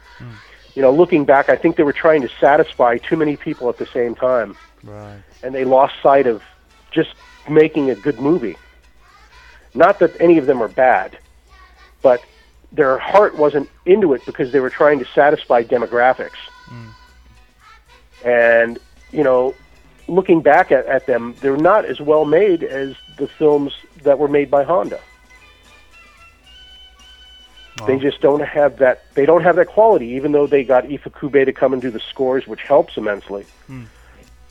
You 0.76 0.82
know, 0.82 0.93
looking 0.93 1.26
back, 1.26 1.49
I 1.49 1.58
think 1.58 1.76
they 1.76 1.84
were 1.84 1.99
trying 2.06 2.22
to 2.22 2.30
satisfy 2.39 2.97
too 3.10 3.18
many 3.18 3.36
people 3.36 3.68
at 3.68 3.78
the 3.78 3.88
same 3.88 4.16
time 4.16 4.56
Right. 4.86 5.20
and 5.43 5.54
they 5.54 5.66
lost 5.66 5.93
sight 6.02 6.28
of 6.28 6.41
just 6.91 7.14
making 7.49 7.89
a 7.89 7.95
good 7.95 8.18
movie. 8.22 8.56
Not 9.74 9.99
that 9.99 10.12
any 10.22 10.38
of 10.38 10.45
them 10.45 10.64
are 10.64 10.70
bad, 10.70 11.18
but 12.02 12.24
their 12.72 12.97
heart 12.97 13.36
wasn't 13.36 13.70
into 13.86 14.14
it 14.14 14.26
because 14.26 14.54
they 14.54 14.62
were 14.62 14.70
trying 14.70 14.99
to 14.99 15.06
satisfy 15.14 15.62
demographics. 15.62 16.39
And, 18.24 18.80
you 19.11 19.24
know, 19.24 19.55
looking 20.07 20.41
back 20.41 20.72
at, 20.72 20.86
at 20.86 21.05
them, 21.07 21.36
they're 21.41 21.57
not 21.57 21.86
as 21.86 21.99
well 21.99 22.26
made 22.26 22.63
as 22.63 22.95
the 23.17 23.28
films 23.28 23.74
that 24.03 24.19
were 24.19 24.28
made 24.28 24.51
by 24.51 24.63
Honda. 24.63 24.99
They 27.88 27.97
just 27.97 28.22
don't 28.22 28.41
have 28.41 28.78
that. 28.78 29.03
They 29.15 29.26
don't 29.26 29.43
have 29.43 29.55
that 29.55 29.67
quality, 29.67 30.07
even 30.09 30.34
though 30.34 30.45
they 30.45 30.63
got 30.63 30.86
Ifukube 30.86 31.45
to 31.45 31.53
come 31.53 31.74
and 31.74 31.82
do 31.82 31.89
the 31.89 31.99
scores, 32.11 32.45
which 32.45 32.61
helps 32.61 32.95
immensely. 32.95 33.45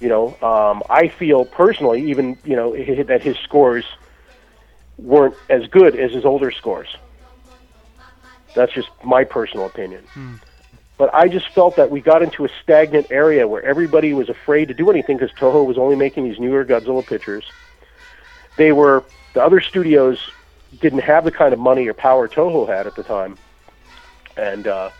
You 0.01 0.09
know, 0.09 0.29
um, 0.43 0.83
I 0.91 1.09
feel 1.09 1.45
personally, 1.45 2.11
even 2.11 2.39
you 2.45 2.57
know, 2.57 2.73
that 3.05 3.21
his 3.23 3.37
scores 3.45 3.85
weren't 4.99 5.35
as 5.49 5.67
good 5.69 5.97
as 5.99 6.11
his 6.13 6.25
older 6.25 6.51
scores. 6.51 6.89
That's 8.55 8.73
just 8.73 8.89
my 9.05 9.25
personal 9.25 9.67
opinion. 9.67 10.03
But 11.01 11.15
I 11.15 11.29
just 11.29 11.49
felt 11.55 11.77
that 11.77 11.91
we 11.91 12.03
got 12.03 12.23
into 12.23 12.45
a 12.45 12.51
stagnant 12.63 13.07
area 13.09 13.49
where 13.49 13.63
everybody 13.63 14.13
was 14.13 14.29
afraid 14.29 14.69
to 14.69 14.75
do 14.75 14.91
anything 14.91 15.17
because 15.17 15.35
Toho 15.35 15.65
was 15.65 15.79
only 15.79 15.97
making 15.97 16.25
these 16.25 16.39
newer 16.39 16.63
Godzilla 16.63 17.07
pictures. 17.07 17.51
They 18.59 18.71
were 18.73 19.03
the 19.33 19.43
other 19.43 19.63
studios 19.63 20.31
didn't 20.79 20.99
have 20.99 21.25
the 21.25 21.31
kind 21.31 21.55
of 21.55 21.59
money 21.59 21.89
or 21.89 21.95
power 21.95 22.29
Toho 22.29 22.69
had 22.69 22.87
at 22.87 22.97
the 22.97 23.03
time, 23.03 23.39
and 24.37 24.67
uh, 24.67 24.91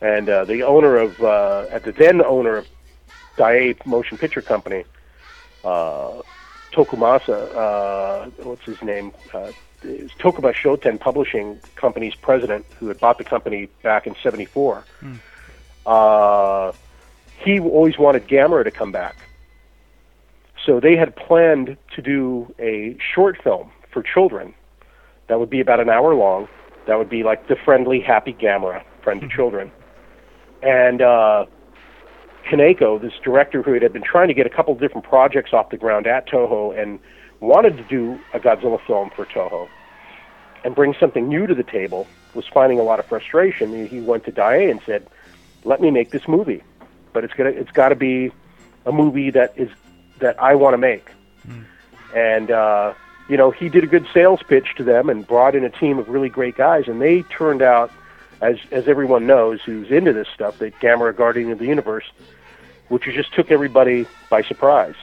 and 0.00 0.28
uh, 0.28 0.46
the 0.46 0.64
owner 0.64 0.96
of 0.96 1.22
uh, 1.22 1.66
at 1.70 1.84
the 1.84 1.92
then 1.92 2.24
owner 2.24 2.56
of 2.56 2.66
Daiei 3.36 3.86
Motion 3.86 4.18
Picture 4.18 4.42
Company, 4.42 4.84
uh, 5.62 6.22
Tokumasa, 6.72 7.54
uh, 7.54 8.30
what's 8.42 8.64
his 8.64 8.82
name? 8.82 9.12
Uh, 9.32 9.52
is 9.84 10.10
Tokuma 10.18 10.52
Shoten 10.52 10.98
Publishing 10.98 11.60
Company's 11.76 12.16
president, 12.16 12.66
who 12.80 12.88
had 12.88 12.98
bought 12.98 13.18
the 13.18 13.24
company 13.24 13.68
back 13.84 14.08
in 14.08 14.16
'74. 14.20 14.84
Uh, 15.86 16.72
he 17.44 17.60
always 17.60 17.98
wanted 17.98 18.26
Gamera 18.28 18.64
to 18.64 18.70
come 18.70 18.90
back, 18.92 19.16
so 20.64 20.80
they 20.80 20.96
had 20.96 21.14
planned 21.14 21.76
to 21.94 22.02
do 22.02 22.52
a 22.58 22.96
short 23.14 23.36
film 23.42 23.70
for 23.92 24.02
children 24.02 24.54
that 25.28 25.38
would 25.38 25.50
be 25.50 25.60
about 25.60 25.80
an 25.80 25.88
hour 25.88 26.14
long. 26.14 26.48
That 26.86 26.98
would 26.98 27.10
be 27.10 27.22
like 27.22 27.48
the 27.48 27.56
friendly, 27.64 28.00
happy 28.00 28.32
Gamera, 28.32 28.82
friend 29.02 29.20
to 29.20 29.28
children. 29.28 29.70
And 30.62 31.02
uh, 31.02 31.46
Kaneko, 32.50 33.00
this 33.00 33.12
director 33.24 33.62
who 33.62 33.72
had 33.74 33.92
been 33.92 34.02
trying 34.04 34.28
to 34.28 34.34
get 34.34 34.46
a 34.46 34.50
couple 34.50 34.72
of 34.72 34.80
different 34.80 35.06
projects 35.06 35.52
off 35.52 35.70
the 35.70 35.76
ground 35.76 36.06
at 36.06 36.28
Toho 36.28 36.76
and 36.80 36.98
wanted 37.40 37.76
to 37.76 37.84
do 37.84 38.18
a 38.34 38.38
Godzilla 38.40 38.78
film 38.86 39.10
for 39.14 39.26
Toho 39.26 39.68
and 40.64 40.74
bring 40.74 40.94
something 40.98 41.28
new 41.28 41.46
to 41.46 41.54
the 41.54 41.62
table, 41.64 42.06
was 42.34 42.44
finding 42.52 42.78
a 42.80 42.82
lot 42.82 42.98
of 42.98 43.06
frustration. 43.06 43.72
He- 43.72 43.96
He 43.96 44.00
went 44.00 44.24
to 44.24 44.32
Daiei 44.32 44.70
and 44.70 44.80
said, 44.86 45.06
"Let 45.66 45.80
me 45.80 45.90
make 45.90 46.10
this 46.10 46.26
movie, 46.28 46.62
but 47.12 47.24
it's 47.24 47.34
gonna 47.34 47.50
it's 47.50 47.72
got 47.72 47.90
to 47.90 47.96
be 47.96 48.32
a 48.86 48.92
movie 48.92 49.30
that 49.30 49.52
is 49.56 49.68
that 50.20 50.40
I 50.40 50.54
want 50.54 50.74
to 50.74 50.78
make." 50.78 51.10
And 52.14 52.50
uh, 52.50 52.94
you 53.28 53.36
know, 53.36 53.50
he 53.50 53.68
did 53.68 53.84
a 53.84 53.86
good 53.86 54.06
sales 54.14 54.40
pitch 54.46 54.74
to 54.76 54.84
them 54.84 55.10
and 55.10 55.26
brought 55.26 55.54
in 55.54 55.64
a 55.64 55.70
team 55.70 55.98
of 55.98 56.08
really 56.08 56.28
great 56.28 56.56
guys, 56.56 56.88
and 56.88 57.00
they 57.02 57.22
turned 57.22 57.62
out, 57.62 57.90
as 58.40 58.56
as 58.70 58.86
everyone 58.88 59.26
knows 59.26 59.60
who's 59.62 59.90
into 59.90 60.12
this 60.12 60.28
stuff, 60.34 60.58
that 60.58 60.78
Gamera 60.80 61.14
Guardian 61.14 61.50
of 61.50 61.58
the 61.58 61.66
Universe, 61.66 62.04
which 62.88 63.04
just 63.04 63.34
took 63.34 63.50
everybody 63.50 64.06
by 64.30 64.42
surprise, 64.42 64.94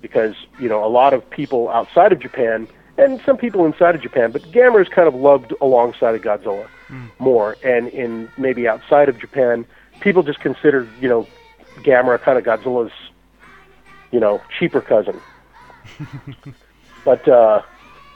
because 0.00 0.34
you 0.58 0.68
know 0.68 0.84
a 0.84 0.88
lot 0.88 1.12
of 1.12 1.28
people 1.30 1.68
outside 1.68 2.12
of 2.12 2.18
Japan 2.18 2.66
and 2.98 3.20
some 3.26 3.36
people 3.36 3.66
inside 3.66 3.94
of 3.94 4.00
Japan, 4.00 4.30
but 4.30 4.42
Gamera 4.42 4.80
is 4.80 4.88
kind 4.88 5.06
of 5.06 5.14
loved 5.14 5.52
alongside 5.60 6.14
of 6.14 6.22
Godzilla 6.22 6.66
more, 7.18 7.56
and 7.64 7.88
in 7.88 8.30
maybe 8.36 8.68
outside 8.68 9.08
of 9.08 9.18
Japan, 9.18 9.66
people 10.00 10.22
just 10.22 10.40
consider 10.40 10.88
you 11.00 11.08
know 11.08 11.26
Gamera 11.78 12.20
kind 12.20 12.38
of 12.38 12.44
Godzilla's 12.44 12.92
you 14.12 14.20
know 14.20 14.40
cheaper 14.58 14.80
cousin 14.80 15.20
but 17.04 17.26
uh, 17.28 17.62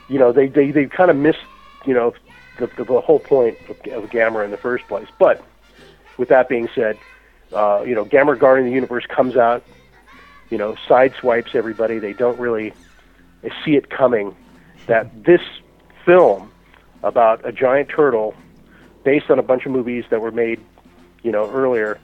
you 0.08 0.18
know 0.18 0.32
they 0.32 0.48
they 0.48 0.70
they 0.70 0.86
kind 0.86 1.10
of 1.10 1.16
missed 1.16 1.38
you 1.86 1.94
know 1.94 2.12
the, 2.58 2.66
the 2.66 2.84
the 2.84 3.00
whole 3.00 3.18
point 3.18 3.56
of, 3.68 3.76
of 3.92 4.10
Gamera 4.10 4.44
in 4.44 4.50
the 4.50 4.56
first 4.56 4.86
place. 4.88 5.08
But 5.18 5.42
with 6.18 6.28
that 6.28 6.48
being 6.48 6.68
said, 6.74 6.98
uh, 7.52 7.82
you 7.86 7.94
know 7.94 8.04
Gamera 8.04 8.38
Guardian 8.38 8.66
of 8.66 8.70
the 8.70 8.74
Universe 8.74 9.06
comes 9.06 9.36
out, 9.36 9.64
you 10.50 10.58
know 10.58 10.76
sideswipes 10.88 11.54
everybody. 11.54 11.98
They 11.98 12.12
don't 12.12 12.38
really 12.38 12.72
see 13.64 13.76
it 13.76 13.88
coming 13.88 14.36
that 14.86 15.24
this 15.24 15.40
film 16.04 16.50
about 17.02 17.46
a 17.46 17.52
giant 17.52 17.88
turtle 17.88 18.34
based 19.04 19.30
on 19.30 19.38
a 19.38 19.42
bunch 19.42 19.66
of 19.66 19.72
movies 19.72 20.04
that 20.10 20.20
were 20.20 20.30
made 20.30 20.60
you 21.22 21.32
know 21.32 21.50
earlier 21.50 21.98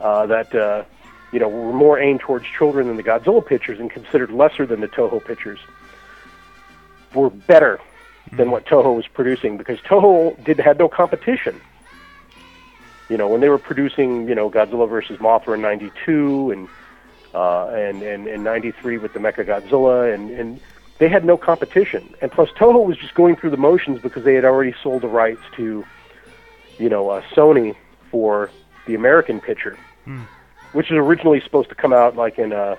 uh, 0.00 0.26
that 0.26 0.54
uh, 0.54 0.84
you 1.32 1.38
know 1.38 1.48
were 1.48 1.72
more 1.72 1.98
aimed 1.98 2.20
towards 2.20 2.46
children 2.46 2.88
than 2.88 2.96
the 2.96 3.02
Godzilla 3.02 3.44
pictures 3.44 3.80
and 3.80 3.90
considered 3.90 4.30
lesser 4.30 4.66
than 4.66 4.80
the 4.80 4.88
Toho 4.88 5.24
pictures 5.24 5.58
were 7.14 7.30
better 7.30 7.80
than 8.32 8.50
what 8.50 8.66
Toho 8.66 8.96
was 8.96 9.06
producing 9.06 9.56
because 9.56 9.78
Toho 9.80 10.42
did 10.44 10.58
had 10.58 10.78
no 10.78 10.88
competition. 10.88 11.60
You 13.08 13.18
know, 13.18 13.28
when 13.28 13.40
they 13.40 13.50
were 13.50 13.58
producing, 13.58 14.26
you 14.28 14.34
know, 14.34 14.50
Godzilla 14.50 14.88
versus 14.88 15.18
Mothra 15.18 15.54
in 15.54 15.62
'92 15.62 16.50
and 16.50 16.68
uh, 17.34 17.68
and 17.68 18.02
and 18.02 18.26
in 18.26 18.42
'93 18.42 18.98
with 18.98 19.12
the 19.12 19.18
Mecha 19.18 19.46
Godzilla, 19.46 20.12
and 20.12 20.30
and 20.30 20.60
they 20.98 21.08
had 21.08 21.24
no 21.24 21.36
competition. 21.36 22.14
And 22.20 22.30
plus, 22.30 22.48
Toho 22.50 22.84
was 22.84 22.96
just 22.96 23.14
going 23.14 23.36
through 23.36 23.50
the 23.50 23.56
motions 23.56 24.00
because 24.00 24.24
they 24.24 24.34
had 24.34 24.44
already 24.44 24.74
sold 24.82 25.02
the 25.02 25.08
rights 25.08 25.42
to, 25.56 25.84
you 26.78 26.88
know, 26.88 27.10
uh, 27.10 27.22
Sony 27.34 27.76
for 28.10 28.50
the 28.86 28.94
American 28.94 29.40
picture, 29.40 29.78
which 30.72 30.90
was 30.90 30.98
originally 30.98 31.40
supposed 31.40 31.68
to 31.68 31.74
come 31.74 31.92
out 31.92 32.16
like 32.16 32.38
in 32.38 32.52
uh, 32.52 32.76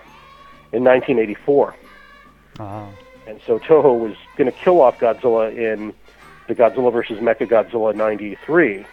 in 0.71 0.83
1984. 0.83 1.75
Ah. 2.59 2.87
And 3.27 3.41
so 3.45 3.57
Toho 3.59 3.97
was 3.97 4.15
going 4.37 4.51
to 4.51 4.57
kill 4.57 4.81
off 4.81 4.99
Godzilla 4.99 5.55
in 5.55 5.93
the 6.47 6.55
Godzilla 6.55 6.91
versus 6.91 7.19
Mecha 7.19 7.47
Godzilla 7.47 7.95
'93. 7.95 8.85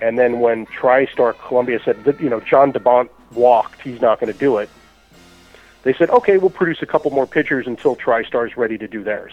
And 0.00 0.18
then 0.18 0.40
when 0.40 0.66
TriStar 0.66 1.38
Columbia 1.46 1.80
said 1.84 2.04
that 2.04 2.20
you 2.20 2.28
know 2.28 2.40
John 2.40 2.72
DeBont 2.72 3.08
walked, 3.32 3.80
he's 3.82 4.00
not 4.00 4.20
going 4.20 4.32
to 4.32 4.38
do 4.38 4.58
it. 4.58 4.68
They 5.82 5.92
said, 5.94 6.10
okay, 6.10 6.38
we'll 6.38 6.50
produce 6.50 6.80
a 6.82 6.86
couple 6.86 7.10
more 7.10 7.26
pictures 7.26 7.66
until 7.66 7.96
TriStar's 7.96 8.56
ready 8.56 8.78
to 8.78 8.86
do 8.86 9.02
theirs. 9.02 9.32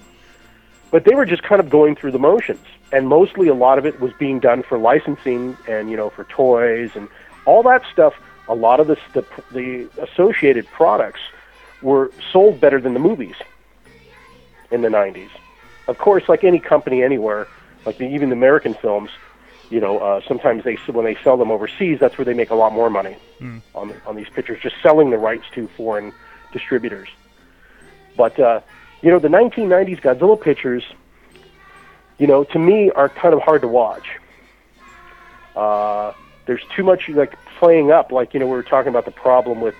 but 0.90 1.04
they 1.04 1.14
were 1.14 1.24
just 1.24 1.42
kind 1.42 1.60
of 1.60 1.70
going 1.70 1.96
through 1.96 2.12
the 2.12 2.18
motions, 2.18 2.64
and 2.92 3.08
mostly 3.08 3.48
a 3.48 3.54
lot 3.54 3.78
of 3.78 3.86
it 3.86 4.00
was 4.00 4.12
being 4.14 4.40
done 4.40 4.62
for 4.62 4.78
licensing 4.78 5.56
and 5.66 5.90
you 5.90 5.96
know 5.96 6.10
for 6.10 6.24
toys 6.24 6.90
and 6.94 7.08
all 7.44 7.62
that 7.64 7.82
stuff. 7.92 8.14
A 8.48 8.54
lot 8.54 8.80
of 8.80 8.86
the 8.86 8.98
the, 9.12 9.24
the 9.52 9.88
associated 10.02 10.66
products 10.66 11.20
were 11.82 12.10
sold 12.32 12.60
better 12.60 12.80
than 12.80 12.94
the 12.94 13.00
movies 13.00 13.36
in 14.70 14.82
the 14.82 14.88
90s. 14.88 15.30
Of 15.86 15.98
course, 15.98 16.28
like 16.28 16.44
any 16.44 16.58
company 16.58 17.02
anywhere, 17.02 17.46
like 17.86 17.98
the, 17.98 18.04
even 18.04 18.28
the 18.28 18.36
American 18.36 18.74
films, 18.74 19.10
you 19.70 19.80
know, 19.80 19.98
uh, 19.98 20.20
sometimes 20.26 20.64
they 20.64 20.74
when 20.86 21.04
they 21.04 21.16
sell 21.22 21.36
them 21.36 21.50
overseas, 21.50 21.98
that's 22.00 22.18
where 22.18 22.24
they 22.24 22.34
make 22.34 22.50
a 22.50 22.54
lot 22.54 22.72
more 22.72 22.90
money 22.90 23.16
on 23.74 23.94
on 24.06 24.16
these 24.16 24.28
pictures, 24.28 24.60
just 24.62 24.76
selling 24.82 25.10
the 25.10 25.18
rights 25.18 25.44
to 25.54 25.68
foreign 25.68 26.12
distributors. 26.52 27.08
But 28.16 28.38
uh, 28.38 28.60
you 29.02 29.10
know, 29.10 29.18
the 29.18 29.28
1990s 29.28 30.00
Godzilla 30.00 30.40
pictures, 30.40 30.84
you 32.18 32.26
know, 32.26 32.44
to 32.44 32.58
me 32.58 32.90
are 32.90 33.08
kind 33.08 33.32
of 33.32 33.40
hard 33.40 33.62
to 33.62 33.68
watch. 33.68 34.18
Uh, 35.56 36.12
there's 36.46 36.62
too 36.74 36.82
much 36.82 37.08
like 37.08 37.34
playing 37.58 37.90
up, 37.90 38.12
like 38.12 38.34
you 38.34 38.40
know, 38.40 38.46
we 38.46 38.52
were 38.52 38.62
talking 38.62 38.88
about 38.90 39.04
the 39.04 39.10
problem 39.10 39.60
with 39.60 39.74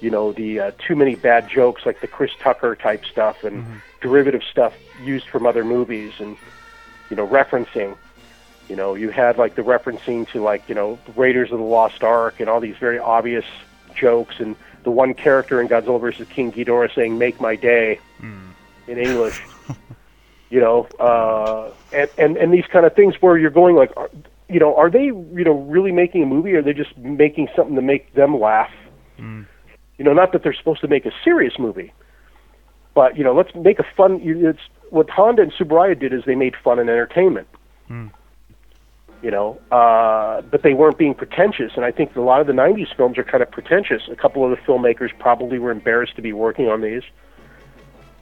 you 0.00 0.10
know 0.10 0.32
the 0.32 0.60
uh, 0.60 0.70
too 0.78 0.96
many 0.96 1.14
bad 1.14 1.48
jokes 1.48 1.84
like 1.84 2.00
the 2.00 2.06
Chris 2.06 2.30
Tucker 2.40 2.76
type 2.76 3.04
stuff 3.04 3.44
and 3.44 3.80
derivative 4.00 4.42
stuff 4.48 4.74
used 5.02 5.28
from 5.28 5.46
other 5.46 5.64
movies 5.64 6.12
and 6.18 6.36
you 7.10 7.16
know 7.16 7.26
referencing. 7.26 7.96
You 8.68 8.76
know 8.76 8.94
you 8.94 9.10
had 9.10 9.38
like 9.38 9.54
the 9.54 9.62
referencing 9.62 10.28
to 10.30 10.42
like 10.42 10.68
you 10.68 10.74
know 10.74 10.98
Raiders 11.16 11.50
of 11.52 11.58
the 11.58 11.64
Lost 11.64 12.02
Ark 12.02 12.40
and 12.40 12.48
all 12.48 12.60
these 12.60 12.76
very 12.76 12.98
obvious 12.98 13.44
jokes 13.94 14.36
and 14.38 14.54
the 14.84 14.90
one 14.90 15.14
character 15.14 15.60
in 15.60 15.68
Godzilla 15.68 16.00
vs 16.00 16.28
King 16.28 16.52
Ghidorah 16.52 16.94
saying 16.94 17.18
"Make 17.18 17.40
my 17.40 17.56
day" 17.56 17.98
in 18.86 18.98
English 18.98 19.42
you 20.50 20.60
know 20.60 20.86
uh, 20.98 21.70
and, 21.92 22.10
and 22.18 22.36
and 22.36 22.52
these 22.52 22.66
kind 22.72 22.86
of 22.86 22.94
things 22.94 23.14
where 23.20 23.36
you're 23.38 23.50
going 23.50 23.76
like 23.76 23.94
are, 23.96 24.10
you 24.48 24.60
know 24.60 24.74
are 24.76 24.90
they 24.90 25.04
you 25.04 25.44
know 25.44 25.60
really 25.68 25.92
making 25.92 26.22
a 26.22 26.26
movie 26.26 26.54
or 26.54 26.58
are 26.58 26.62
they 26.62 26.72
just 26.72 26.96
making 26.98 27.48
something 27.54 27.76
to 27.76 27.82
make 27.82 28.14
them 28.14 28.38
laugh 28.38 28.70
you 29.98 30.04
know, 30.04 30.12
not 30.12 30.32
that 30.32 30.42
they're 30.42 30.54
supposed 30.54 30.80
to 30.80 30.88
make 30.88 31.04
a 31.04 31.12
serious 31.24 31.58
movie, 31.58 31.92
but 32.94 33.18
you 33.18 33.24
know, 33.24 33.34
let's 33.34 33.54
make 33.54 33.80
a 33.80 33.86
fun. 33.96 34.20
It's 34.22 34.60
what 34.90 35.10
Honda 35.10 35.42
and 35.42 35.52
Tsuburaya 35.52 35.98
did 35.98 36.12
is 36.12 36.22
they 36.24 36.36
made 36.36 36.54
fun 36.62 36.78
and 36.78 36.88
entertainment. 36.88 37.48
You 39.20 39.32
know, 39.32 39.60
uh, 39.72 40.42
but 40.42 40.62
they 40.62 40.74
weren't 40.74 40.96
being 40.96 41.14
pretentious, 41.14 41.72
and 41.74 41.84
I 41.84 41.90
think 41.90 42.14
a 42.14 42.20
lot 42.20 42.40
of 42.40 42.46
the 42.46 42.52
'90s 42.52 42.94
films 42.96 43.18
are 43.18 43.24
kind 43.24 43.42
of 43.42 43.50
pretentious. 43.50 44.02
A 44.08 44.14
couple 44.14 44.44
of 44.44 44.50
the 44.50 44.56
filmmakers 44.58 45.10
probably 45.18 45.58
were 45.58 45.72
embarrassed 45.72 46.14
to 46.16 46.22
be 46.22 46.32
working 46.32 46.68
on 46.68 46.80
these. 46.80 47.02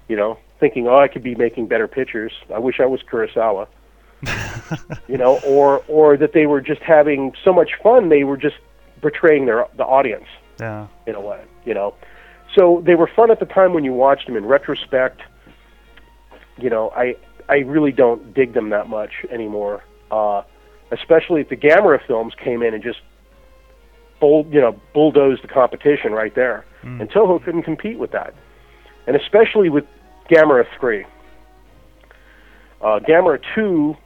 You 0.09 0.17
know, 0.17 0.39
thinking, 0.61 0.87
"Oh, 0.89 0.99
I 0.99 1.09
could 1.09 1.23
be 1.23 1.35
making 1.35 1.67
better 1.67 1.89
pictures. 1.89 2.33
I 2.55 2.59
wish 2.59 2.81
I 2.81 2.87
was 2.87 3.01
Kurosawa." 3.03 3.67
you 5.09 5.17
know, 5.19 5.39
or 5.47 5.83
or 5.89 6.17
that 6.17 6.33
they 6.33 6.47
were 6.47 6.61
just 6.61 6.81
having 6.83 7.33
so 7.45 7.53
much 7.53 7.73
fun, 7.83 8.09
they 8.09 8.25
were 8.25 8.37
just 8.37 8.57
betraying 9.03 9.47
their 9.47 9.67
the 9.77 9.85
audience 9.85 10.27
Yeah. 10.59 10.87
in 11.07 11.15
a 11.15 11.21
way, 11.21 11.43
you 11.65 11.75
know. 11.75 11.95
So 12.55 12.83
they 12.87 12.95
were 12.95 13.11
fun 13.15 13.31
at 13.31 13.41
the 13.41 13.47
time 13.47 13.75
when 13.75 13.85
you 13.85 13.93
watched 13.93 14.27
them. 14.27 14.37
In 14.37 14.47
retrospect, 14.47 15.21
you 16.59 16.71
know, 16.71 16.91
I 16.97 17.17
I 17.49 17.59
really 17.59 17.93
don't 17.93 18.33
dig 18.35 18.55
them 18.55 18.71
that 18.71 18.89
much 18.89 19.13
anymore. 19.31 19.85
Uh, 20.11 20.43
especially 20.93 21.41
if 21.41 21.49
the 21.49 21.57
Gamera 21.57 22.01
films 22.07 22.33
came 22.43 22.63
in 22.63 22.73
and 22.73 22.83
just 22.83 23.01
bull, 24.21 24.47
you 24.51 24.61
know, 24.61 24.81
bulldozed 24.95 25.43
the 25.43 25.49
competition 25.49 26.13
right 26.13 26.35
there, 26.35 26.65
and 26.83 27.11
Toho 27.11 27.43
couldn't 27.45 27.65
compete 27.65 27.99
with 27.99 28.13
that, 28.13 28.33
and 29.07 29.17
especially 29.17 29.69
with 29.69 29.85
Gamera 30.31 30.65
three. 30.79 31.05
Uh, 32.81 33.01
Gamera 33.01 33.41
two 33.55 33.97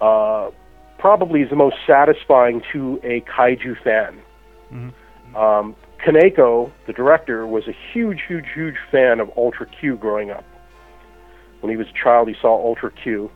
uh, 0.00 0.50
probably 0.98 1.42
is 1.42 1.50
the 1.50 1.56
most 1.56 1.76
satisfying 1.86 2.62
to 2.72 3.00
a 3.02 3.20
kaiju 3.22 3.82
fan. 3.82 4.20
Um, 5.36 5.76
Kaneko, 6.04 6.72
the 6.86 6.92
director, 6.92 7.46
was 7.46 7.68
a 7.68 7.74
huge, 7.92 8.20
huge, 8.26 8.46
huge 8.54 8.76
fan 8.90 9.20
of 9.20 9.30
Ultra 9.36 9.66
Q 9.66 9.96
growing 9.96 10.30
up. 10.30 10.44
When 11.60 11.70
he 11.70 11.76
was 11.76 11.86
a 11.88 12.02
child, 12.02 12.28
he 12.28 12.34
saw 12.40 12.54
Ultra 12.66 12.90
Q, 12.90 13.30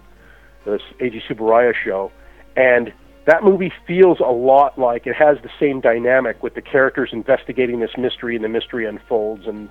this 0.64 0.80
Eiji 1.01 1.20
Tsuburaya 1.28 1.74
show, 1.85 2.11
and 2.57 2.93
that 3.26 3.43
movie 3.43 3.72
feels 3.87 4.18
a 4.20 4.32
lot 4.32 4.78
like 4.78 5.07
it 5.07 5.14
has 5.14 5.39
the 5.43 5.51
same 5.61 5.80
dynamic 5.80 6.43
with 6.43 6.55
the 6.55 6.62
characters 6.62 7.11
investigating 7.12 7.80
this 7.80 7.97
mystery, 7.99 8.35
and 8.35 8.45
the 8.45 8.49
mystery 8.49 8.87
unfolds, 8.87 9.47
and 9.47 9.68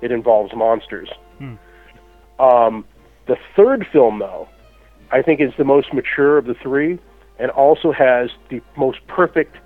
it 0.00 0.12
involves 0.12 0.52
monsters. 0.54 1.08
Um, 2.38 2.84
the 3.26 3.36
third 3.56 3.86
film, 3.92 4.18
though, 4.20 4.48
I 5.10 5.22
think 5.22 5.40
is 5.40 5.52
the 5.56 5.64
most 5.64 5.92
mature 5.92 6.38
of 6.38 6.46
the 6.46 6.54
three, 6.54 6.98
and 7.38 7.50
also 7.50 7.92
has 7.92 8.30
the 8.48 8.60
most 8.76 9.06
perfect 9.06 9.56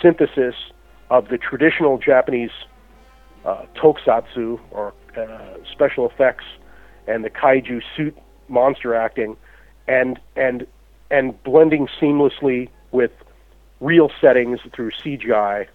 synthesis 0.00 0.54
of 1.10 1.28
the 1.28 1.38
traditional 1.38 1.98
Japanese 1.98 2.50
uh, 3.44 3.64
tokusatsu 3.74 4.60
or 4.70 4.92
uh, 5.16 5.38
special 5.70 6.08
effects 6.08 6.44
and 7.06 7.24
the 7.24 7.30
kaiju 7.30 7.82
suit 7.96 8.16
monster 8.48 8.94
acting, 8.94 9.36
and 9.88 10.20
and 10.36 10.66
and 11.10 11.42
blending 11.42 11.88
seamlessly 12.00 12.68
with 12.92 13.10
real 13.80 14.10
settings 14.20 14.60
through 14.74 14.90
CGI. 14.90 15.66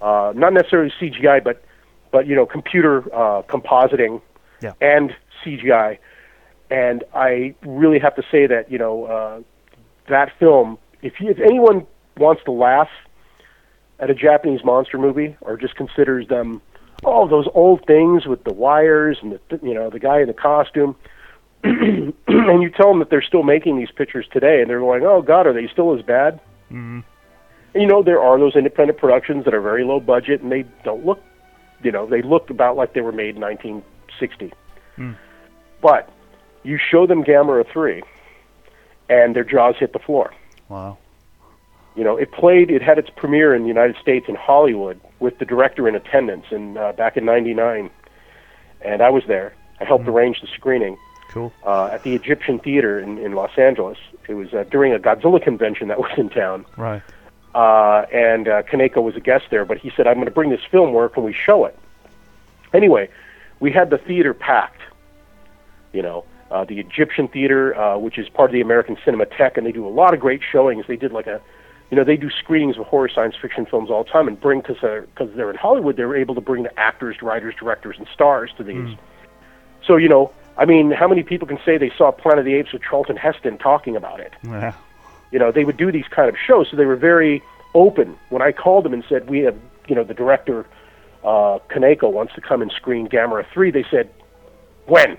Uh, 0.00 0.32
not 0.34 0.52
necessarily 0.52 0.92
CGI, 1.00 1.42
but 1.42 1.62
but 2.10 2.26
you 2.26 2.34
know 2.34 2.46
computer 2.46 3.02
uh, 3.14 3.42
compositing 3.42 4.22
Yeah. 4.62 4.72
and 4.80 5.14
CGI. 5.44 5.98
And 6.70 7.04
I 7.14 7.54
really 7.62 7.98
have 7.98 8.16
to 8.16 8.22
say 8.30 8.46
that 8.46 8.70
you 8.70 8.78
know 8.78 9.04
uh, 9.04 9.42
that 10.08 10.32
film. 10.38 10.78
If 11.02 11.20
you, 11.20 11.30
if 11.30 11.38
anyone 11.38 11.86
wants 12.16 12.42
to 12.44 12.52
laugh 12.52 12.88
at 13.98 14.10
a 14.10 14.14
Japanese 14.14 14.64
monster 14.64 14.98
movie 14.98 15.36
or 15.40 15.56
just 15.56 15.76
considers 15.76 16.28
them 16.28 16.60
oh 17.04 17.28
those 17.28 17.46
old 17.54 17.84
things 17.86 18.26
with 18.26 18.44
the 18.44 18.52
wires 18.52 19.18
and 19.22 19.32
the 19.32 19.60
you 19.62 19.74
know 19.74 19.90
the 19.90 19.98
guy 19.98 20.20
in 20.20 20.26
the 20.26 20.34
costume 20.34 20.96
and 21.64 22.14
you 22.26 22.70
tell 22.70 22.88
them 22.88 22.98
that 22.98 23.10
they're 23.10 23.22
still 23.22 23.42
making 23.42 23.78
these 23.78 23.90
pictures 23.90 24.26
today 24.32 24.60
and 24.60 24.70
they're 24.70 24.80
going 24.80 25.02
oh 25.04 25.22
god 25.22 25.46
are 25.46 25.52
they 25.52 25.68
still 25.68 25.96
as 25.96 26.02
bad 26.02 26.40
and 27.74 27.82
you 27.82 27.86
know 27.86 28.02
there 28.02 28.20
are 28.20 28.38
those 28.38 28.56
independent 28.56 28.98
productions 28.98 29.44
that 29.44 29.54
are 29.54 29.60
very 29.60 29.84
low 29.84 30.00
budget 30.00 30.40
and 30.40 30.50
they 30.50 30.64
don't 30.84 31.04
look 31.04 31.22
you 31.82 31.92
know 31.92 32.06
they 32.06 32.22
look 32.22 32.50
about 32.50 32.76
like 32.76 32.94
they 32.94 33.00
were 33.00 33.12
made 33.12 33.36
in 33.36 33.42
1960 34.20 34.52
but 35.82 36.08
you 36.62 36.78
show 36.78 37.06
them 37.06 37.22
Gamera 37.22 37.66
3 37.70 38.02
and 39.08 39.36
their 39.36 39.44
jaws 39.44 39.76
hit 39.78 39.92
the 39.92 39.98
floor 39.98 40.32
Wow. 40.68 40.98
you 41.94 42.02
know, 42.02 42.16
it 42.16 42.32
played. 42.32 42.70
It 42.72 42.82
had 42.82 42.98
its 42.98 43.08
premiere 43.10 43.54
in 43.54 43.62
the 43.62 43.68
United 43.68 43.96
States 44.02 44.26
in 44.28 44.34
Hollywood 44.34 45.00
with 45.20 45.38
the 45.38 45.44
director 45.44 45.86
in 45.88 45.94
attendance, 45.94 46.46
in 46.50 46.76
uh, 46.76 46.90
back 46.92 47.16
in 47.16 47.24
'99, 47.24 47.88
and 48.80 49.00
I 49.00 49.10
was 49.10 49.22
there. 49.28 49.54
I 49.80 49.84
helped 49.84 50.08
arrange 50.08 50.40
the 50.40 50.48
screening 50.48 50.96
Cool. 51.30 51.52
uh, 51.64 51.86
at 51.92 52.02
the 52.02 52.14
Egyptian 52.16 52.58
Theater 52.58 52.98
in, 52.98 53.16
in 53.18 53.32
Los 53.34 53.56
Angeles. 53.56 53.96
It 54.28 54.34
was 54.34 54.52
uh, 54.52 54.64
during 54.70 54.92
a 54.92 54.98
Godzilla 54.98 55.40
convention 55.40 55.86
that 55.88 55.98
was 56.04 56.10
in 56.18 56.30
town, 56.30 56.66
Right. 56.76 57.00
uh, 57.54 58.06
and 58.12 58.48
uh, 58.48 58.62
Kaneko 58.64 59.00
was 59.04 59.14
a 59.14 59.20
guest 59.20 59.44
there. 59.50 59.64
But 59.64 59.78
he 59.78 59.92
said, 59.96 60.08
"I'm 60.08 60.14
going 60.14 60.24
to 60.26 60.32
bring 60.32 60.50
this 60.50 60.64
film. 60.68 60.92
Where 60.94 61.08
can 61.08 61.22
we 61.22 61.32
show 61.32 61.64
it?" 61.64 61.78
Anyway, 62.74 63.08
we 63.60 63.72
had 63.72 63.90
the 63.90 63.98
theater 63.98 64.34
packed. 64.34 64.80
You 65.92 66.02
know, 66.02 66.24
uh, 66.50 66.64
the 66.64 66.78
Egyptian 66.78 67.28
Theater, 67.28 67.76
uh, 67.76 67.98
which 67.98 68.18
is 68.18 68.28
part 68.28 68.50
of 68.50 68.52
the 68.52 68.60
American 68.60 68.96
Cinematheque, 68.96 69.56
and 69.56 69.66
they 69.66 69.72
do 69.72 69.86
a 69.86 69.90
lot 69.90 70.14
of 70.14 70.20
great 70.20 70.42
showings. 70.42 70.84
They 70.86 70.96
did 70.96 71.12
like 71.12 71.26
a, 71.26 71.40
you 71.90 71.96
know, 71.96 72.04
they 72.04 72.16
do 72.16 72.30
screenings 72.30 72.76
of 72.76 72.86
horror 72.86 73.08
science 73.08 73.34
fiction 73.40 73.66
films 73.66 73.90
all 73.90 74.04
the 74.04 74.10
time, 74.10 74.28
and 74.28 74.40
bring 74.40 74.60
because 74.60 74.76
they're, 74.82 75.06
cause 75.14 75.30
they're 75.34 75.50
in 75.50 75.56
Hollywood, 75.56 75.96
they 75.96 76.04
were 76.04 76.16
able 76.16 76.34
to 76.34 76.40
bring 76.40 76.64
the 76.64 76.78
actors, 76.78 77.22
writers, 77.22 77.54
directors, 77.58 77.96
and 77.98 78.06
stars 78.12 78.50
to 78.58 78.64
these. 78.64 78.96
So 79.84 79.96
you 79.96 80.08
know, 80.08 80.32
I 80.58 80.64
mean, 80.64 80.90
how 80.90 81.08
many 81.08 81.22
people 81.22 81.46
can 81.46 81.58
say 81.64 81.78
they 81.78 81.92
saw 81.96 82.10
Planet 82.10 82.40
of 82.40 82.44
the 82.44 82.54
Apes 82.54 82.72
with 82.72 82.82
Charlton 82.82 83.16
Heston 83.16 83.58
talking 83.58 83.96
about 83.96 84.20
it? 84.20 84.32
Yeah. 84.42 84.74
You 85.32 85.38
know, 85.38 85.50
they 85.50 85.64
would 85.64 85.76
do 85.76 85.90
these 85.90 86.06
kind 86.08 86.28
of 86.28 86.36
shows, 86.36 86.68
so 86.70 86.76
they 86.76 86.86
were 86.86 86.96
very 86.96 87.42
open. 87.74 88.16
When 88.30 88.42
I 88.42 88.52
called 88.52 88.84
them 88.84 88.92
and 88.92 89.04
said 89.08 89.28
we 89.28 89.40
have, 89.40 89.56
you 89.88 89.94
know, 89.94 90.04
the 90.04 90.14
director 90.14 90.66
uh, 91.26 91.58
Kaneko 91.68 92.10
wants 92.10 92.34
to 92.34 92.40
come 92.40 92.62
and 92.62 92.70
screen 92.70 93.08
Gamera 93.08 93.44
three, 93.52 93.72
they 93.72 93.84
said, 93.90 94.08
when? 94.86 95.18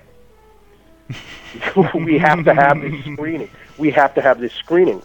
we 1.94 2.18
have 2.18 2.44
to 2.44 2.54
have 2.54 2.80
this 2.80 3.04
screening. 3.04 3.50
We 3.76 3.90
have 3.90 4.14
to 4.14 4.22
have 4.22 4.40
this 4.40 4.54
screening. 4.54 5.02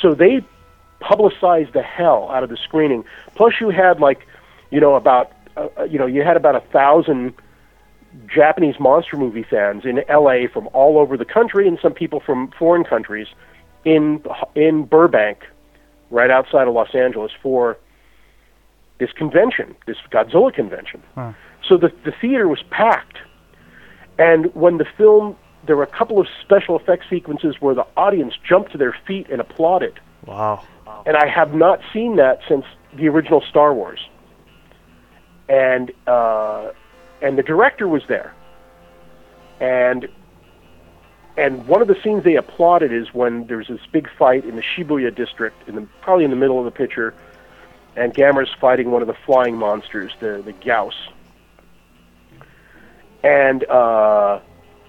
So 0.00 0.14
they 0.14 0.42
publicized 1.00 1.74
the 1.74 1.82
hell 1.82 2.30
out 2.30 2.42
of 2.42 2.48
the 2.48 2.56
screening. 2.56 3.04
Plus, 3.34 3.52
you 3.60 3.68
had 3.68 4.00
like, 4.00 4.26
you 4.70 4.80
know, 4.80 4.94
about, 4.94 5.30
uh, 5.58 5.68
uh 5.78 5.82
you 5.84 5.98
know, 5.98 6.06
you 6.06 6.22
had 6.22 6.38
about 6.38 6.56
a 6.56 6.60
thousand 6.60 7.34
Japanese 8.26 8.80
monster 8.80 9.18
movie 9.18 9.42
fans 9.42 9.84
in 9.84 10.02
LA 10.08 10.46
from 10.50 10.70
all 10.72 10.98
over 10.98 11.18
the 11.18 11.26
country 11.26 11.68
and 11.68 11.78
some 11.82 11.92
people 11.92 12.20
from 12.20 12.50
foreign 12.58 12.84
countries 12.84 13.26
in 13.84 14.22
in 14.54 14.84
Burbank, 14.84 15.44
right 16.10 16.30
outside 16.30 16.66
of 16.66 16.72
Los 16.72 16.94
Angeles 16.94 17.32
for 17.42 17.76
this 18.98 19.12
convention, 19.12 19.76
this 19.86 19.96
Godzilla 20.10 20.52
convention. 20.52 21.02
Huh. 21.14 21.32
So 21.68 21.76
the 21.76 21.92
the 22.04 22.12
theater 22.12 22.48
was 22.48 22.62
packed. 22.70 23.18
And 24.18 24.54
when 24.54 24.78
the 24.78 24.86
film 24.96 25.36
there 25.66 25.76
were 25.76 25.82
a 25.82 25.88
couple 25.88 26.20
of 26.20 26.26
special 26.42 26.78
effects 26.78 27.06
sequences 27.10 27.56
where 27.60 27.74
the 27.74 27.86
audience 27.96 28.34
jumped 28.48 28.72
to 28.72 28.78
their 28.78 28.96
feet 29.06 29.28
and 29.30 29.40
applauded. 29.40 29.98
Wow. 30.24 30.64
And 31.04 31.16
I 31.16 31.26
have 31.26 31.54
not 31.54 31.80
seen 31.92 32.16
that 32.16 32.40
since 32.48 32.64
the 32.94 33.08
original 33.08 33.40
Star 33.40 33.74
Wars. 33.74 34.00
And 35.48 35.92
uh, 36.06 36.70
and 37.22 37.38
the 37.38 37.42
director 37.42 37.86
was 37.86 38.02
there. 38.08 38.34
And 39.60 40.08
and 41.36 41.66
one 41.68 41.82
of 41.82 41.88
the 41.88 41.96
scenes 42.02 42.24
they 42.24 42.36
applauded 42.36 42.92
is 42.92 43.12
when 43.12 43.46
there's 43.46 43.68
this 43.68 43.80
big 43.92 44.08
fight 44.18 44.44
in 44.44 44.56
the 44.56 44.62
Shibuya 44.62 45.14
district, 45.14 45.68
in 45.68 45.74
the 45.74 45.82
probably 46.00 46.24
in 46.24 46.30
the 46.30 46.36
middle 46.36 46.58
of 46.58 46.64
the 46.64 46.70
picture, 46.70 47.14
and 47.96 48.14
Gamera's 48.14 48.54
fighting 48.60 48.90
one 48.90 49.02
of 49.02 49.08
the 49.08 49.16
flying 49.24 49.56
monsters, 49.56 50.12
the 50.20 50.42
the 50.44 50.52
Gyaos. 50.52 50.92
And 53.24 53.64
uh, 53.68 54.40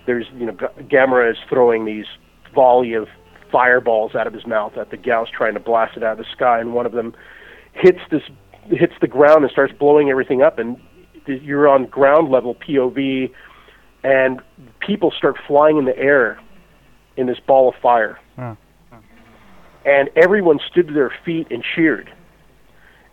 there's 0.05 0.27
you 0.35 0.45
know 0.45 0.51
G- 0.51 0.83
Gamera 0.83 1.31
is 1.31 1.37
throwing 1.49 1.85
these 1.85 2.05
volley 2.53 2.93
of 2.93 3.07
fireballs 3.51 4.13
out 4.13 4.27
of 4.27 4.33
his 4.33 4.45
mouth 4.45 4.77
at 4.77 4.91
the 4.91 4.97
Gyaos, 4.97 5.29
trying 5.31 5.53
to 5.53 5.59
blast 5.59 5.97
it 5.97 6.03
out 6.03 6.19
of 6.19 6.25
the 6.25 6.31
sky, 6.31 6.59
and 6.59 6.73
one 6.73 6.85
of 6.85 6.91
them 6.91 7.15
hits 7.73 7.99
this 8.11 8.23
hits 8.69 8.93
the 8.99 9.07
ground 9.07 9.43
and 9.43 9.51
starts 9.51 9.73
blowing 9.73 10.09
everything 10.09 10.41
up, 10.41 10.59
and 10.59 10.77
you're 11.25 11.67
on 11.67 11.85
ground 11.85 12.29
level 12.29 12.55
POV, 12.55 13.31
and 14.03 14.41
people 14.79 15.11
start 15.11 15.37
flying 15.47 15.77
in 15.77 15.85
the 15.85 15.97
air 15.97 16.39
in 17.15 17.27
this 17.27 17.39
ball 17.39 17.69
of 17.69 17.75
fire. 17.81 18.19
Huh. 18.35 18.55
And 19.85 20.09
everyone 20.17 20.59
stood 20.69 20.89
to 20.89 20.93
their 20.93 21.13
feet 21.23 21.47
and 21.49 21.63
cheered. 21.63 22.11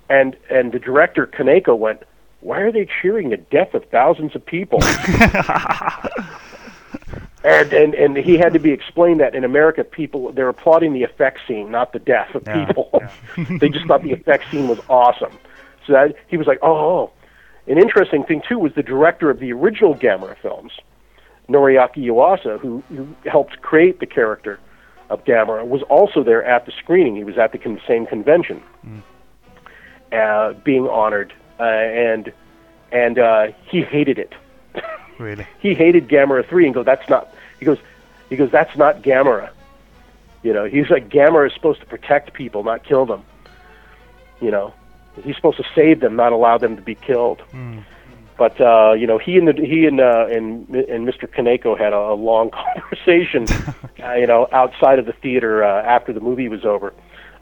And 0.09 0.37
and 0.51 0.73
the 0.73 0.79
director 0.79 1.27
Kaneko 1.27 1.77
went, 1.77 2.03
"Why 2.41 2.61
are 2.61 2.73
they 2.73 2.87
cheering 3.01 3.31
the 3.31 3.37
death 3.37 3.75
of 3.75 3.85
thousands 3.87 4.35
of 4.35 4.45
people?" 4.45 4.81
and 7.45 7.73
and 7.73 7.95
and 7.95 8.17
he 8.17 8.37
had 8.37 8.53
to 8.53 8.59
be 8.59 8.71
explained 8.71 9.21
that 9.21 9.35
in 9.35 9.45
America, 9.45 9.85
people 9.85 10.33
they're 10.33 10.49
applauding 10.49 10.93
the 10.93 11.03
effect 11.03 11.41
scene, 11.49 11.71
not 11.71 11.93
the 11.93 11.99
death 11.99 12.35
of 12.35 12.45
Yeah, 12.47 12.67
people. 12.67 13.03
they 13.59 13.69
just 13.69 13.87
thought 13.87 14.03
the 14.03 14.13
effect 14.13 14.51
scene 14.51 14.69
was 14.69 14.81
awesome. 14.89 15.33
So 15.87 15.93
that 15.95 16.17
he 16.29 16.37
was 16.37 16.47
like, 16.47 16.59
"Oh." 16.63 17.11
An 17.67 17.79
interesting 17.79 18.25
thing 18.25 18.43
too 18.47 18.59
was 18.59 18.75
the 18.75 18.83
director 18.83 19.31
of 19.31 19.39
the 19.39 19.51
original 19.53 19.95
Gamera 19.95 20.37
films, 20.37 20.73
Noriaki 21.49 22.05
Yuasa, 22.05 22.61
who, 22.61 22.83
who 22.89 23.09
helped 23.25 23.63
create 23.63 24.01
the 24.01 24.07
character 24.07 24.59
of 25.09 25.25
Gamera, 25.25 25.67
was 25.67 25.83
also 25.85 26.23
there 26.23 26.45
at 26.45 26.67
the 26.67 26.73
screening. 26.73 27.17
He 27.17 27.25
was 27.25 27.39
at 27.39 27.53
the 27.53 27.59
con- 27.59 27.81
same 27.87 28.05
convention, 28.07 28.63
mm. 28.87 29.01
Uh, 30.15 30.53
being 30.65 30.89
honored, 30.89 31.33
uh, 31.59 31.63
and 31.63 32.33
and 32.93 33.19
uh, 33.19 33.49
he 33.67 33.83
hated 33.83 34.19
it. 34.19 34.33
Really? 35.19 35.47
he 35.61 35.75
hated 35.75 36.09
Gamera 36.09 36.49
three 36.49 36.67
and 36.67 36.75
go, 36.75 36.83
that's 36.83 37.09
not. 37.09 37.35
He 37.59 37.65
goes, 37.65 37.79
he 38.29 38.37
goes, 38.37 38.51
that's 38.51 38.77
not 38.77 39.03
Gamera. 39.03 39.51
You 40.43 40.53
know, 40.53 40.65
he's 40.65 40.91
like 40.91 41.09
Gamera 41.09 41.49
is 41.49 41.55
supposed 41.55 41.81
to 41.81 41.87
protect 41.87 42.35
people, 42.35 42.65
not 42.65 42.85
kill 42.85 43.07
them. 43.07 43.25
You 44.41 44.51
know, 44.51 44.75
he's 45.23 45.37
supposed 45.37 45.57
to 45.57 45.65
save 45.75 46.01
them, 46.01 46.17
not 46.17 46.33
allow 46.33 46.59
them 46.59 46.77
to 46.77 46.83
be 46.83 46.95
killed. 46.95 47.43
But 48.37 48.61
uh, 48.61 48.95
you 48.95 49.07
know, 49.07 49.19
he 49.19 49.37
and 49.37 49.47
the, 49.47 49.53
he 49.55 49.87
and 49.87 50.01
uh, 50.01 50.27
and 50.29 50.69
and 50.69 51.07
Mr. 51.09 51.29
Kaneko 51.29 51.79
had 51.79 51.93
a, 51.93 51.97
a 51.97 52.15
long 52.15 52.51
conversation, 52.77 53.47
uh, 54.03 54.15
you 54.15 54.27
know, 54.27 54.49
outside 54.53 54.99
of 54.99 55.07
the 55.07 55.13
theater 55.13 55.63
uh, 55.63 55.83
after 55.83 56.13
the 56.13 56.21
movie 56.21 56.49
was 56.49 56.65
over. 56.65 56.93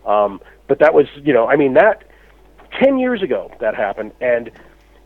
Um, 0.04 0.40
but 0.68 0.80
that 0.80 0.94
was, 0.94 1.06
you 1.16 1.32
know, 1.32 1.46
I 1.46 1.56
mean, 1.56 1.74
that 1.74 2.04
ten 2.78 2.98
years 2.98 3.22
ago 3.22 3.50
that 3.60 3.74
happened, 3.74 4.12
and 4.20 4.50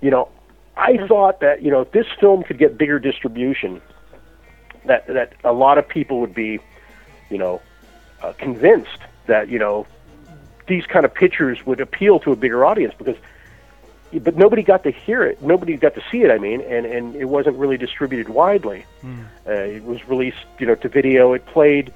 you 0.01 0.11
know, 0.11 0.29
I 0.77 0.99
thought 1.07 1.41
that 1.41 1.63
you 1.63 1.71
know 1.71 1.83
if 1.83 1.93
this 1.93 2.07
film 2.21 2.43
could 2.43 2.59
get 2.59 2.79
bigger 2.79 2.99
distribution, 2.99 3.81
that 4.85 5.07
that 5.07 5.33
a 5.45 5.53
lot 5.53 5.79
of 5.79 5.89
people 5.89 6.21
would 6.21 6.35
be, 6.35 6.61
you 7.31 7.39
know, 7.39 7.61
uh, 8.23 8.33
convinced 8.33 8.99
that 9.27 9.49
you 9.49 9.59
know 9.59 9.87
these 10.67 10.87
kind 10.87 11.05
of 11.05 11.15
pictures 11.15 11.65
would 11.67 11.81
appeal 11.81 12.19
to 12.21 12.33
a 12.33 12.37
bigger 12.37 12.65
audience 12.65 12.95
because 12.97 13.17
but 14.23 14.37
nobody 14.37 14.63
got 14.63 14.85
to 14.85 14.91
hear 14.91 15.25
it. 15.25 15.43
Nobody 15.43 15.77
got 15.77 15.95
to 15.95 16.03
see 16.11 16.23
it 16.23 16.31
i 16.31 16.39
mean 16.39 16.61
and 16.61 16.87
and 16.87 17.17
it 17.17 17.27
wasn't 17.27 17.57
really 17.57 17.77
distributed 17.77 18.29
widely. 18.29 18.85
Uh, 19.47 19.53
it 19.53 19.85
was 19.85 20.07
released 20.09 20.45
you 20.59 20.67
know 20.67 20.75
to 20.77 20.89
video. 20.89 21.33
It 21.33 21.45
played 21.47 21.93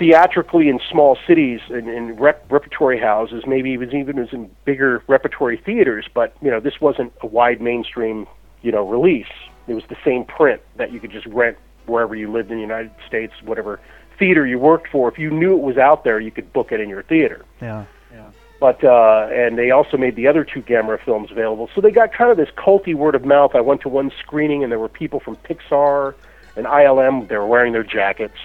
theatrically 0.00 0.70
in 0.70 0.80
small 0.90 1.18
cities 1.26 1.60
and 1.68 1.86
in 1.86 2.16
rep- 2.16 2.50
repertory 2.50 2.98
houses 2.98 3.44
maybe 3.46 3.74
it 3.74 3.76
was 3.76 3.92
even 3.92 4.18
as 4.18 4.32
in 4.32 4.50
bigger 4.64 5.04
repertory 5.08 5.58
theaters 5.58 6.06
but 6.14 6.34
you 6.40 6.50
know 6.50 6.58
this 6.58 6.80
wasn't 6.80 7.12
a 7.20 7.26
wide 7.26 7.60
mainstream 7.60 8.26
you 8.62 8.72
know 8.72 8.88
release 8.88 9.30
it 9.68 9.74
was 9.74 9.84
the 9.90 9.96
same 10.02 10.24
print 10.24 10.62
that 10.76 10.90
you 10.90 10.98
could 10.98 11.12
just 11.12 11.26
rent 11.26 11.56
wherever 11.84 12.14
you 12.14 12.32
lived 12.32 12.50
in 12.50 12.56
the 12.56 12.62
united 12.62 12.90
states 13.06 13.34
whatever 13.44 13.78
theater 14.18 14.46
you 14.46 14.58
worked 14.58 14.88
for 14.88 15.06
if 15.06 15.18
you 15.18 15.30
knew 15.30 15.52
it 15.54 15.62
was 15.62 15.76
out 15.76 16.02
there 16.02 16.18
you 16.18 16.30
could 16.30 16.50
book 16.54 16.72
it 16.72 16.80
in 16.80 16.88
your 16.88 17.02
theater 17.02 17.44
Yeah. 17.60 17.84
Yeah. 18.10 18.30
But 18.58 18.82
uh, 18.84 19.28
and 19.32 19.56
they 19.56 19.70
also 19.70 19.96
made 19.96 20.16
the 20.16 20.26
other 20.26 20.44
two 20.44 20.60
Gamera 20.60 21.02
films 21.02 21.30
available. 21.30 21.70
So 21.74 21.80
they 21.80 21.90
got 21.90 22.12
kind 22.12 22.30
of 22.30 22.36
this 22.36 22.50
culty 22.58 22.94
word 22.94 23.14
of 23.14 23.24
mouth. 23.24 23.54
I 23.54 23.62
went 23.62 23.80
to 23.82 23.88
one 23.88 24.12
screening 24.18 24.62
and 24.62 24.70
there 24.70 24.78
were 24.78 24.90
people 24.90 25.18
from 25.18 25.36
Pixar 25.36 26.14
and 26.56 26.66
ILM. 26.66 27.28
They 27.28 27.38
were 27.38 27.46
wearing 27.46 27.72
their 27.72 27.84
jackets. 27.84 28.36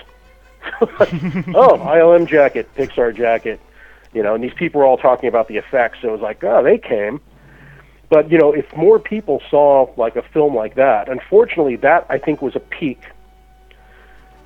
oh, 0.82 1.78
ILM 1.78 2.28
jacket, 2.28 2.70
Pixar 2.76 3.16
jacket, 3.16 3.60
you 4.14 4.24
know. 4.24 4.36
And 4.36 4.44
these 4.44 4.54
people 4.54 4.82
were 4.82 4.88
all 4.88 4.98
talking 4.98 5.30
about 5.30 5.48
the 5.48 5.58
effects. 5.58 6.00
So 6.02 6.10
it 6.10 6.12
was 6.12 6.22
like, 6.22 6.44
oh, 6.44 6.64
they 6.64 6.78
came. 6.78 7.22
But 8.10 8.32
you 8.32 8.38
know, 8.38 8.54
if 8.54 8.66
more 8.76 9.00
people 9.00 9.42
saw 9.50 9.92
like 9.98 10.16
a 10.16 10.22
film 10.22 10.56
like 10.56 10.76
that, 10.76 11.10
unfortunately, 11.10 11.76
that 11.78 12.06
I 12.10 12.18
think 12.18 12.42
was 12.42 12.56
a 12.56 12.60
peak 12.60 13.02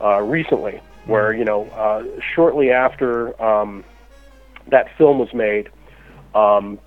uh, 0.01 0.22
recently, 0.22 0.82
where 1.05 1.34
you 1.34 1.45
know, 1.45 1.65
uh, 1.70 2.03
shortly 2.34 2.72
after. 2.72 3.39
Um, 3.41 3.84
that 4.72 4.95
film 4.97 5.20
was 5.20 5.34
made, 5.34 5.70
um, 6.34 6.80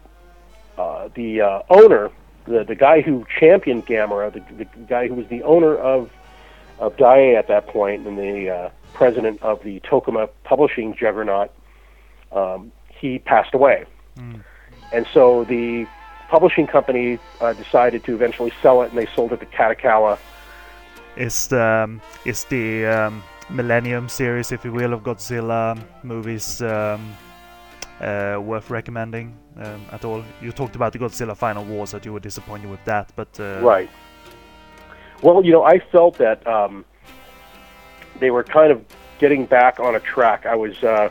uh, 0.78 1.08
the 1.14 1.40
uh, 1.40 1.62
owner, 1.70 2.10
the 2.46 2.64
the 2.64 2.74
guy 2.74 3.00
who 3.00 3.26
championed 3.38 3.86
Gamera, 3.86 4.32
the, 4.32 4.40
the 4.56 4.64
guy 4.86 5.08
who 5.08 5.14
was 5.14 5.26
the 5.28 5.42
owner 5.42 5.76
of 5.76 6.10
of 6.82 6.96
Daiei 6.96 7.38
at 7.38 7.46
that 7.46 7.68
point, 7.68 8.06
and 8.06 8.18
the 8.18 8.50
uh, 8.50 8.70
president 8.92 9.40
of 9.42 9.62
the 9.62 9.80
Tokuma 9.80 10.28
publishing 10.44 10.94
juggernaut, 10.94 11.50
um, 12.32 12.72
he 12.88 13.20
passed 13.20 13.54
away, 13.54 13.86
and 14.92 15.06
so 15.14 15.44
the 15.44 15.86
publishing 16.28 16.66
company 16.66 17.18
uh, 17.40 17.52
decided 17.52 18.02
to 18.04 18.14
eventually 18.14 18.52
sell 18.60 18.82
it, 18.82 18.90
and 18.90 18.98
they 18.98 19.06
sold 19.14 19.32
it 19.32 19.40
to 19.40 19.46
Kadokawa. 19.46 20.18
Is 21.16 21.46
the 21.46 21.62
um, 21.62 22.00
is 22.24 22.44
the 22.44 22.86
um, 22.86 23.22
Millennium 23.48 24.08
series, 24.08 24.50
if 24.50 24.64
you 24.64 24.72
will, 24.72 24.92
of 24.92 25.02
Godzilla 25.02 25.78
movies 26.02 26.62
um, 26.62 27.14
uh, 28.00 28.38
worth 28.42 28.70
recommending 28.70 29.36
um, 29.58 29.80
at 29.92 30.04
all? 30.04 30.24
You 30.40 30.52
talked 30.52 30.74
about 30.74 30.92
the 30.94 30.98
Godzilla 30.98 31.36
Final 31.36 31.64
Wars 31.64 31.90
that 31.92 32.04
you 32.04 32.12
were 32.12 32.20
disappointed 32.20 32.70
with 32.70 32.84
that, 32.86 33.12
but 33.14 33.38
uh, 33.38 33.60
Right. 33.62 33.90
Well, 35.22 35.44
you 35.44 35.52
know, 35.52 35.62
I 35.62 35.78
felt 35.78 36.18
that 36.18 36.46
um, 36.46 36.84
they 38.20 38.30
were 38.30 38.44
kind 38.44 38.72
of 38.72 38.84
getting 39.18 39.46
back 39.46 39.80
on 39.80 39.94
a 39.94 40.00
track. 40.00 40.46
I 40.46 40.56
was 40.56 40.82
uh, 40.82 41.08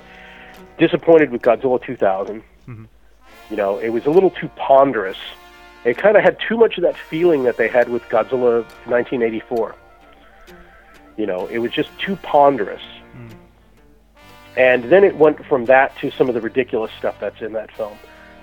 disappointed 0.77 1.31
with 1.31 1.41
Godzilla 1.41 1.83
2000. 1.83 2.43
Mhm. 2.67 2.87
You 3.49 3.57
know, 3.57 3.79
it 3.79 3.89
was 3.89 4.05
a 4.05 4.09
little 4.09 4.29
too 4.29 4.49
ponderous. 4.55 5.17
It 5.83 5.97
kind 5.97 6.15
of 6.15 6.23
had 6.23 6.37
too 6.47 6.57
much 6.57 6.77
of 6.77 6.83
that 6.83 6.95
feeling 6.97 7.43
that 7.43 7.57
they 7.57 7.67
had 7.67 7.89
with 7.89 8.03
Godzilla 8.03 8.63
1984. 8.85 9.75
You 11.17 11.25
know, 11.25 11.47
it 11.47 11.57
was 11.59 11.71
just 11.71 11.89
too 11.99 12.15
ponderous. 12.17 12.81
And 14.57 14.83
then 14.85 15.03
it 15.03 15.15
went 15.15 15.43
from 15.45 15.65
that 15.65 15.95
to 15.99 16.11
some 16.11 16.27
of 16.27 16.35
the 16.35 16.41
ridiculous 16.41 16.91
stuff 16.99 17.15
that's 17.19 17.41
in 17.41 17.53
that 17.53 17.71
film. 17.71 17.97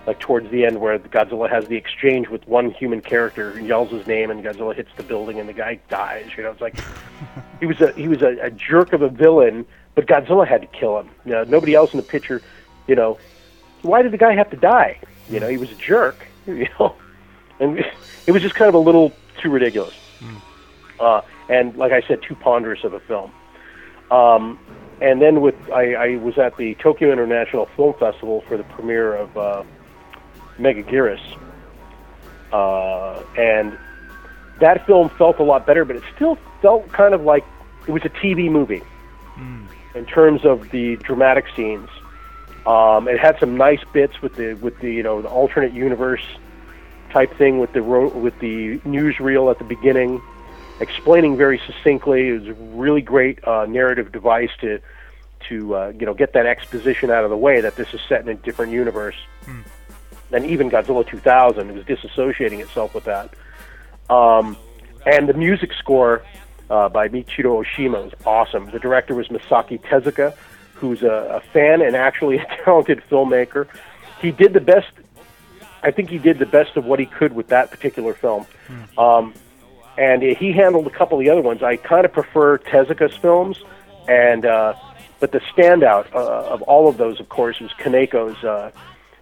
Like 0.08 0.18
towards 0.20 0.50
the 0.50 0.64
end 0.64 0.80
where 0.80 0.98
Godzilla 0.98 1.50
has 1.50 1.66
the 1.66 1.76
exchange 1.76 2.28
with 2.28 2.48
one 2.48 2.70
human 2.70 3.02
character 3.02 3.50
who 3.50 3.66
yells 3.66 3.90
his 3.90 4.06
name 4.06 4.30
and 4.30 4.42
Godzilla 4.42 4.74
hits 4.74 4.88
the 4.96 5.02
building 5.02 5.38
and 5.38 5.46
the 5.46 5.52
guy 5.52 5.78
dies. 5.90 6.30
You 6.34 6.44
know, 6.44 6.50
it's 6.50 6.62
like 6.62 6.76
he 7.60 7.66
was 7.66 7.78
a 7.82 7.92
he 7.92 8.08
was 8.08 8.22
a, 8.22 8.38
a 8.40 8.50
jerk 8.50 8.94
of 8.94 9.02
a 9.02 9.10
villain, 9.10 9.66
but 9.94 10.06
Godzilla 10.06 10.48
had 10.48 10.62
to 10.62 10.66
kill 10.68 10.98
him. 10.98 11.10
You 11.26 11.32
know, 11.32 11.44
nobody 11.44 11.74
else 11.74 11.92
in 11.92 11.98
the 11.98 12.02
picture. 12.02 12.40
You 12.86 12.94
know, 12.94 13.18
why 13.82 14.00
did 14.00 14.12
the 14.12 14.18
guy 14.18 14.34
have 14.34 14.48
to 14.48 14.56
die? 14.56 14.98
You 15.28 15.40
know, 15.40 15.48
he 15.48 15.58
was 15.58 15.70
a 15.70 15.76
jerk. 15.76 16.26
You 16.46 16.66
know, 16.80 16.94
and 17.60 17.84
it 18.26 18.32
was 18.32 18.40
just 18.40 18.54
kind 18.54 18.70
of 18.70 18.74
a 18.74 18.78
little 18.78 19.12
too 19.38 19.50
ridiculous. 19.50 19.92
Uh, 20.98 21.20
and 21.50 21.76
like 21.76 21.92
I 21.92 22.00
said, 22.00 22.22
too 22.22 22.34
ponderous 22.34 22.84
of 22.84 22.94
a 22.94 23.00
film. 23.00 23.30
Um, 24.10 24.58
and 25.02 25.20
then 25.20 25.42
with 25.42 25.56
I, 25.70 25.92
I 25.92 26.16
was 26.16 26.38
at 26.38 26.56
the 26.56 26.74
Tokyo 26.76 27.12
International 27.12 27.66
Film 27.76 27.92
Festival 28.00 28.42
for 28.48 28.56
the 28.56 28.64
premiere 28.64 29.14
of 29.14 29.36
uh, 29.36 29.62
Megaguirus, 30.58 31.20
uh, 32.52 33.22
and 33.36 33.76
that 34.60 34.86
film 34.86 35.08
felt 35.10 35.38
a 35.38 35.42
lot 35.42 35.66
better, 35.66 35.84
but 35.84 35.96
it 35.96 36.02
still 36.14 36.36
felt 36.60 36.90
kind 36.92 37.14
of 37.14 37.22
like 37.22 37.44
it 37.86 37.92
was 37.92 38.04
a 38.04 38.10
TV 38.10 38.50
movie 38.50 38.82
in 39.94 40.06
terms 40.06 40.44
of 40.44 40.70
the 40.70 40.96
dramatic 40.96 41.46
scenes. 41.54 41.88
Um, 42.66 43.08
it 43.08 43.18
had 43.18 43.38
some 43.38 43.56
nice 43.56 43.82
bits 43.92 44.20
with 44.20 44.36
the 44.36 44.54
with 44.54 44.78
the 44.80 44.92
you 44.92 45.02
know 45.02 45.22
the 45.22 45.28
alternate 45.28 45.72
universe 45.72 46.24
type 47.10 47.34
thing 47.36 47.58
with 47.58 47.72
the 47.72 47.82
ro- 47.82 48.08
with 48.08 48.38
the 48.40 48.78
newsreel 48.80 49.50
at 49.50 49.58
the 49.58 49.64
beginning, 49.64 50.20
explaining 50.80 51.36
very 51.36 51.58
succinctly. 51.66 52.28
It 52.28 52.40
was 52.40 52.48
a 52.48 52.54
really 52.54 53.00
great 53.00 53.42
uh, 53.46 53.66
narrative 53.66 54.12
device 54.12 54.50
to 54.60 54.80
to 55.48 55.74
uh, 55.74 55.92
you 55.98 56.04
know 56.04 56.14
get 56.14 56.32
that 56.34 56.46
exposition 56.46 57.10
out 57.10 57.24
of 57.24 57.30
the 57.30 57.36
way 57.36 57.60
that 57.60 57.76
this 57.76 57.94
is 57.94 58.00
set 58.08 58.22
in 58.22 58.28
a 58.28 58.34
different 58.34 58.72
universe 58.72 59.16
than 60.30 60.44
even 60.44 60.70
Godzilla 60.70 61.06
2000. 61.06 61.70
It 61.70 61.74
was 61.74 61.84
disassociating 61.84 62.60
itself 62.60 62.94
with 62.94 63.04
that. 63.04 63.30
Um, 64.10 64.56
and 65.06 65.28
the 65.28 65.34
music 65.34 65.72
score 65.72 66.22
uh, 66.70 66.88
by 66.88 67.08
Michiru 67.08 67.64
Oshima 67.64 68.04
was 68.04 68.12
awesome. 68.26 68.70
The 68.70 68.78
director 68.78 69.14
was 69.14 69.28
Masaki 69.28 69.80
Tezuka, 69.80 70.34
who's 70.74 71.02
a, 71.02 71.08
a 71.08 71.40
fan 71.52 71.82
and 71.82 71.96
actually 71.96 72.38
a 72.38 72.46
talented 72.64 73.02
filmmaker. 73.10 73.66
He 74.20 74.30
did 74.30 74.52
the 74.52 74.60
best. 74.60 74.88
I 75.82 75.90
think 75.90 76.10
he 76.10 76.18
did 76.18 76.38
the 76.38 76.46
best 76.46 76.76
of 76.76 76.84
what 76.84 76.98
he 76.98 77.06
could 77.06 77.32
with 77.32 77.48
that 77.48 77.70
particular 77.70 78.12
film. 78.12 78.46
Um, 78.98 79.32
and 79.96 80.22
he 80.22 80.52
handled 80.52 80.86
a 80.86 80.90
couple 80.90 81.18
of 81.18 81.24
the 81.24 81.30
other 81.30 81.40
ones. 81.42 81.62
I 81.62 81.76
kind 81.76 82.04
of 82.04 82.12
prefer 82.12 82.58
Tezuka's 82.58 83.16
films, 83.16 83.58
and 84.08 84.46
uh, 84.46 84.74
but 85.18 85.32
the 85.32 85.40
standout 85.40 86.12
uh, 86.14 86.44
of 86.44 86.62
all 86.62 86.88
of 86.88 86.96
those, 86.96 87.18
of 87.18 87.28
course, 87.28 87.60
was 87.60 87.72
Kaneko's 87.72 88.42
uh, 88.44 88.70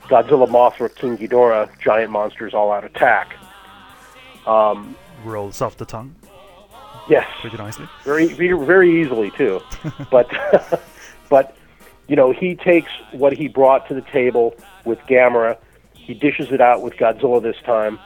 Godzilla, 0.09 0.49
Mothra, 0.49 0.95
King 0.95 1.17
Ghidorah, 1.19 1.69
Giant 1.81 2.11
Monsters 2.13 2.55
All 2.55 2.71
Out 2.73 2.85
Attack. 2.85 3.35
Rolls 5.25 5.61
off 5.61 5.77
the 5.77 5.85
tongue 5.85 6.15
Yes, 7.09 7.27
pretty 7.41 7.57
nicely. 7.57 7.87
very 8.05 8.27
very 8.33 9.01
easily 9.01 9.31
too. 9.33 9.61
but 10.11 10.29
but 11.31 11.57
you 12.09 12.17
know 12.17 12.33
he 12.33 12.55
takes 12.57 12.91
what 13.13 13.33
he 13.33 13.49
brought 13.49 13.87
to 13.89 13.95
the 13.95 14.01
table 14.03 14.55
with 14.85 14.99
Gamera, 15.01 15.57
he 15.95 16.15
dishes 16.15 16.51
it 16.53 16.61
out 16.61 16.83
with 16.83 16.95
Godzilla 16.95 17.43
this 17.43 17.57
time. 17.65 17.99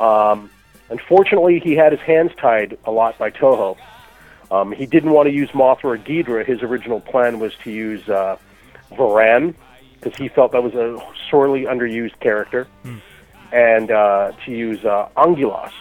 Um, 0.00 0.50
unfortunately, 0.90 1.60
he 1.60 1.74
had 1.74 1.92
his 1.92 2.00
hands 2.00 2.32
tied 2.40 2.78
a 2.84 2.90
lot 2.90 3.18
by 3.18 3.30
Toho. 3.30 3.76
Um, 4.50 4.72
he 4.72 4.86
didn't 4.86 5.10
want 5.10 5.28
to 5.28 5.32
use 5.32 5.50
Mothra 5.50 5.84
or 5.84 5.98
Ghidra. 5.98 6.44
His 6.46 6.62
original 6.62 7.00
plan 7.00 7.38
was 7.38 7.52
to 7.64 7.70
use 7.70 8.08
uh, 8.08 8.38
Varan 8.92 9.54
because 10.00 10.16
he 10.18 10.28
felt 10.28 10.52
that 10.52 10.62
was 10.62 10.74
a 10.74 10.98
sorely 11.30 11.62
underused 11.64 12.18
character, 12.20 12.66
and 13.52 13.90
uh, 13.90 14.32
to 14.44 14.50
use 14.52 14.84
uh, 14.84 15.08
Angulas 15.16 15.72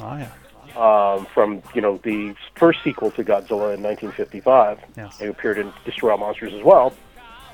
Oh 0.00 0.16
yeah. 0.16 1.16
um, 1.16 1.26
from 1.26 1.62
you 1.74 1.80
know 1.80 1.98
the 2.04 2.34
first 2.56 2.80
sequel 2.84 3.10
to 3.12 3.24
Godzilla 3.24 3.74
in 3.74 3.82
1955. 3.82 4.78
Yes. 4.96 5.18
He 5.18 5.26
appeared 5.26 5.58
in 5.58 5.72
Destroy 5.84 6.12
All 6.12 6.18
Monsters 6.18 6.54
as 6.54 6.62
well, 6.62 6.92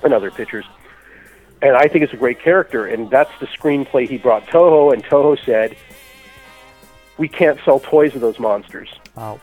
and 0.03 0.13
other 0.13 0.31
pictures. 0.31 0.65
And 1.63 1.77
I 1.77 1.89
think 1.89 2.05
it's 2.05 2.13
a 2.13 2.17
great 2.19 2.41
character, 2.41 2.87
and 2.87 3.09
that's 3.09 3.31
the 3.41 3.47
screenplay 3.47 4.07
he 4.09 4.19
brought 4.19 4.47
Toho, 4.47 4.93
and 4.93 5.03
Toho 5.03 5.43
said, 5.47 5.77
"We 7.17 7.29
can't 7.29 7.59
sell 7.65 7.81
toys 7.81 8.15
of 8.15 8.21
those 8.21 8.39
monsters." 8.39 8.91
Ouch. 9.17 9.41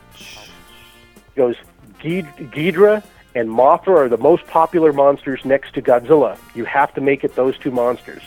He 1.34 1.36
goes, 1.36 1.56
"Ghid- 2.00 2.26
Ghidra 2.36 3.02
and 3.34 3.48
Mothra 3.48 3.96
are 3.96 4.08
the 4.08 4.18
most 4.18 4.46
popular 4.46 4.92
monsters 4.92 5.44
next 5.44 5.74
to 5.74 5.82
Godzilla. 5.82 6.38
You 6.54 6.64
have 6.64 6.92
to 6.94 7.00
make 7.00 7.24
it 7.24 7.34
those 7.34 7.56
two 7.58 7.70
monsters, 7.70 8.22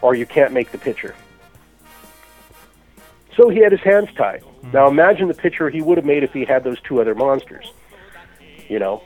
or 0.00 0.14
you 0.14 0.26
can't 0.26 0.52
make 0.52 0.72
the 0.72 0.78
picture." 0.78 1.14
So 3.36 3.48
he 3.48 3.60
had 3.60 3.72
his 3.72 3.80
hands 3.80 4.08
tied. 4.16 4.44
Now 4.72 4.88
imagine 4.88 5.28
the 5.28 5.34
picture 5.34 5.70
he 5.70 5.82
would 5.82 5.98
have 5.98 6.04
made 6.04 6.22
if 6.22 6.32
he 6.32 6.44
had 6.44 6.64
those 6.64 6.80
two 6.80 7.00
other 7.00 7.14
monsters. 7.14 7.72
You 8.68 8.78
know, 8.78 9.02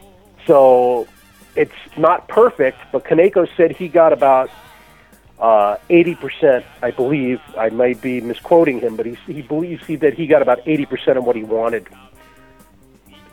so 0.46 1.08
it's 1.54 1.72
not 1.96 2.28
perfect, 2.28 2.78
but 2.92 3.04
Kaneko 3.04 3.48
said 3.56 3.72
he 3.72 3.88
got 3.88 4.12
about 4.12 4.50
uh, 5.38 5.76
80%, 5.88 6.64
I 6.82 6.90
believe. 6.90 7.40
I 7.56 7.70
might 7.70 8.00
be 8.00 8.20
misquoting 8.20 8.80
him, 8.80 8.96
but 8.96 9.06
he, 9.06 9.14
he 9.26 9.42
believes 9.42 9.84
he, 9.86 9.96
that 9.96 10.14
he 10.14 10.26
got 10.26 10.42
about 10.42 10.64
80% 10.64 11.16
of 11.16 11.24
what 11.24 11.36
he 11.36 11.44
wanted 11.44 11.88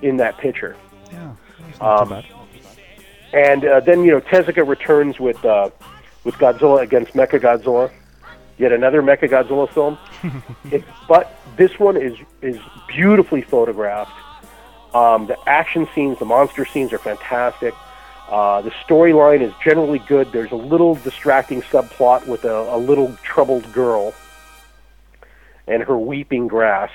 in 0.01 0.17
that 0.17 0.37
picture. 0.37 0.75
Yeah. 1.13 1.35
Um. 1.81 2.23
And 3.33 3.65
uh, 3.65 3.79
then 3.79 4.03
you 4.03 4.11
know 4.11 4.21
Tezuka 4.21 4.67
returns 4.67 5.19
with 5.19 5.43
uh, 5.43 5.69
with 6.23 6.35
Godzilla 6.35 6.81
against 6.81 7.13
Mechagodzilla, 7.13 7.91
yet 8.57 8.71
another 8.71 9.01
Mechagodzilla 9.01 9.69
film. 9.69 9.97
it, 10.71 10.83
but 11.07 11.39
this 11.57 11.79
one 11.79 11.97
is 11.97 12.15
is 12.41 12.57
beautifully 12.87 13.41
photographed. 13.41 14.11
Um, 14.93 15.25
the 15.25 15.37
action 15.49 15.87
scenes, 15.95 16.19
the 16.19 16.25
monster 16.25 16.65
scenes 16.65 16.93
are 16.93 16.99
fantastic. 16.99 17.73
Uh, 18.29 18.61
the 18.61 18.71
storyline 18.71 19.41
is 19.41 19.53
generally 19.63 19.99
good. 19.99 20.31
There's 20.31 20.51
a 20.51 20.55
little 20.55 20.95
distracting 20.95 21.61
subplot 21.63 22.27
with 22.27 22.45
a, 22.45 22.75
a 22.75 22.77
little 22.77 23.15
troubled 23.23 23.71
girl 23.73 24.13
and 25.67 25.83
her 25.83 25.97
weeping 25.97 26.47
grass. 26.47 26.91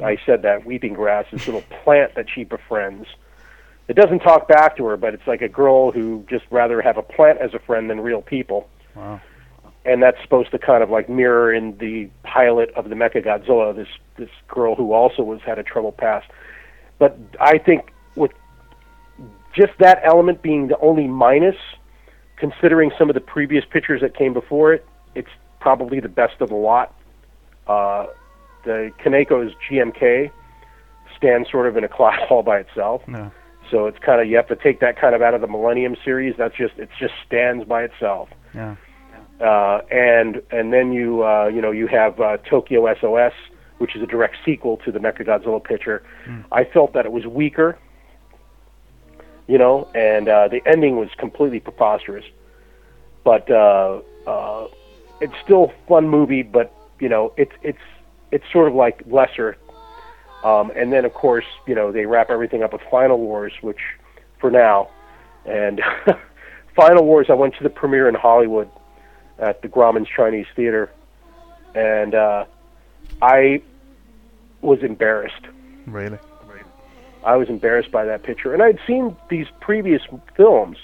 I 0.00 0.16
said 0.24 0.42
that 0.42 0.64
weeping 0.64 0.94
grass, 0.94 1.26
this 1.30 1.46
little 1.46 1.64
plant 1.82 2.14
that 2.14 2.26
she 2.32 2.44
befriends. 2.44 3.06
It 3.88 3.94
doesn't 3.94 4.20
talk 4.20 4.48
back 4.48 4.76
to 4.76 4.86
her, 4.86 4.96
but 4.96 5.12
it's 5.12 5.26
like 5.26 5.42
a 5.42 5.48
girl 5.48 5.92
who 5.92 6.24
just 6.28 6.44
rather 6.50 6.80
have 6.80 6.96
a 6.96 7.02
plant 7.02 7.38
as 7.40 7.52
a 7.52 7.58
friend 7.58 7.90
than 7.90 8.00
real 8.00 8.22
people. 8.22 8.68
Wow. 8.94 9.20
And 9.84 10.02
that's 10.02 10.20
supposed 10.22 10.52
to 10.52 10.58
kind 10.58 10.82
of 10.82 10.90
like 10.90 11.08
mirror 11.08 11.52
in 11.52 11.76
the 11.78 12.08
pilot 12.22 12.70
of 12.76 12.88
the 12.88 12.94
Mecha 12.94 13.24
Godzilla, 13.24 13.74
this 13.74 13.88
this 14.16 14.30
girl 14.46 14.76
who 14.76 14.92
also 14.92 15.22
was 15.22 15.40
had 15.42 15.58
a 15.58 15.62
troubled 15.64 15.96
past. 15.96 16.30
But 16.98 17.18
I 17.40 17.58
think 17.58 17.92
with 18.14 18.30
just 19.54 19.72
that 19.80 20.00
element 20.04 20.40
being 20.40 20.68
the 20.68 20.78
only 20.78 21.08
minus, 21.08 21.56
considering 22.36 22.92
some 22.96 23.10
of 23.10 23.14
the 23.14 23.20
previous 23.20 23.64
pictures 23.64 24.00
that 24.00 24.16
came 24.16 24.32
before 24.32 24.72
it, 24.72 24.86
it's 25.16 25.28
probably 25.58 25.98
the 26.00 26.08
best 26.08 26.40
of 26.40 26.48
the 26.48 26.54
lot. 26.54 26.94
Uh, 27.66 28.06
the 28.64 28.92
Kaneko's 29.04 29.54
GMK 29.68 30.30
stands 31.16 31.50
sort 31.50 31.66
of 31.66 31.76
in 31.76 31.84
a 31.84 31.88
class 31.88 32.20
all 32.30 32.42
by 32.42 32.58
itself. 32.58 33.02
No. 33.06 33.30
So 33.70 33.86
it's 33.86 33.98
kind 33.98 34.20
of 34.20 34.28
you 34.28 34.36
have 34.36 34.48
to 34.48 34.56
take 34.56 34.80
that 34.80 35.00
kind 35.00 35.14
of 35.14 35.22
out 35.22 35.34
of 35.34 35.40
the 35.40 35.46
Millennium 35.46 35.96
series. 36.04 36.34
That's 36.36 36.54
just 36.56 36.74
it 36.78 36.90
just 36.98 37.14
stands 37.26 37.64
by 37.64 37.84
itself. 37.84 38.28
Yeah. 38.54 38.76
Uh, 39.40 39.80
and 39.90 40.42
and 40.50 40.72
then 40.72 40.92
you 40.92 41.24
uh, 41.24 41.46
you 41.46 41.62
know 41.62 41.70
you 41.70 41.86
have 41.86 42.20
uh, 42.20 42.36
Tokyo 42.38 42.92
SOS, 43.00 43.32
which 43.78 43.96
is 43.96 44.02
a 44.02 44.06
direct 44.06 44.36
sequel 44.44 44.76
to 44.78 44.92
the 44.92 44.98
Mechagodzilla 44.98 45.62
picture. 45.62 46.02
I 46.52 46.64
felt 46.64 46.92
that 46.92 47.06
it 47.06 47.12
was 47.12 47.26
weaker, 47.26 47.78
you 49.48 49.58
know, 49.58 49.88
and 49.94 50.28
uh, 50.28 50.48
the 50.48 50.60
ending 50.66 50.96
was 50.96 51.08
completely 51.18 51.60
preposterous. 51.60 52.24
But 53.24 53.50
uh, 53.50 54.00
uh, 54.26 54.68
it's 55.20 55.34
still 55.42 55.72
a 55.72 55.88
fun 55.88 56.08
movie. 56.08 56.42
But 56.42 56.74
you 57.00 57.08
know, 57.08 57.32
it's 57.36 57.52
it's 57.62 57.78
it's 58.32 58.44
sort 58.52 58.68
of 58.68 58.74
like 58.74 59.02
lesser. 59.06 59.56
Um, 60.42 60.72
and 60.74 60.92
then 60.92 61.04
of 61.04 61.14
course 61.14 61.44
you 61.68 61.74
know 61.74 61.92
they 61.92 62.06
wrap 62.06 62.30
everything 62.30 62.64
up 62.64 62.72
with 62.72 62.82
Final 62.90 63.18
Wars, 63.18 63.52
which 63.60 63.78
for 64.40 64.50
now, 64.50 64.88
and 65.46 65.80
Final 66.74 67.04
Wars. 67.04 67.26
I 67.28 67.34
went 67.34 67.54
to 67.56 67.62
the 67.62 67.70
premiere 67.70 68.08
in 68.08 68.16
Hollywood 68.16 68.68
at 69.38 69.62
the 69.62 69.68
Grauman's 69.68 70.08
Chinese 70.08 70.46
Theater, 70.56 70.90
and 71.74 72.14
uh, 72.14 72.44
I 73.20 73.62
was 74.62 74.82
embarrassed. 74.82 75.46
Really. 75.86 76.18
I 77.24 77.36
was 77.36 77.48
embarrassed 77.48 77.92
by 77.92 78.04
that 78.04 78.22
picture, 78.22 78.52
and 78.52 78.62
I'd 78.62 78.80
seen 78.86 79.16
these 79.28 79.46
previous 79.60 80.02
films, 80.36 80.76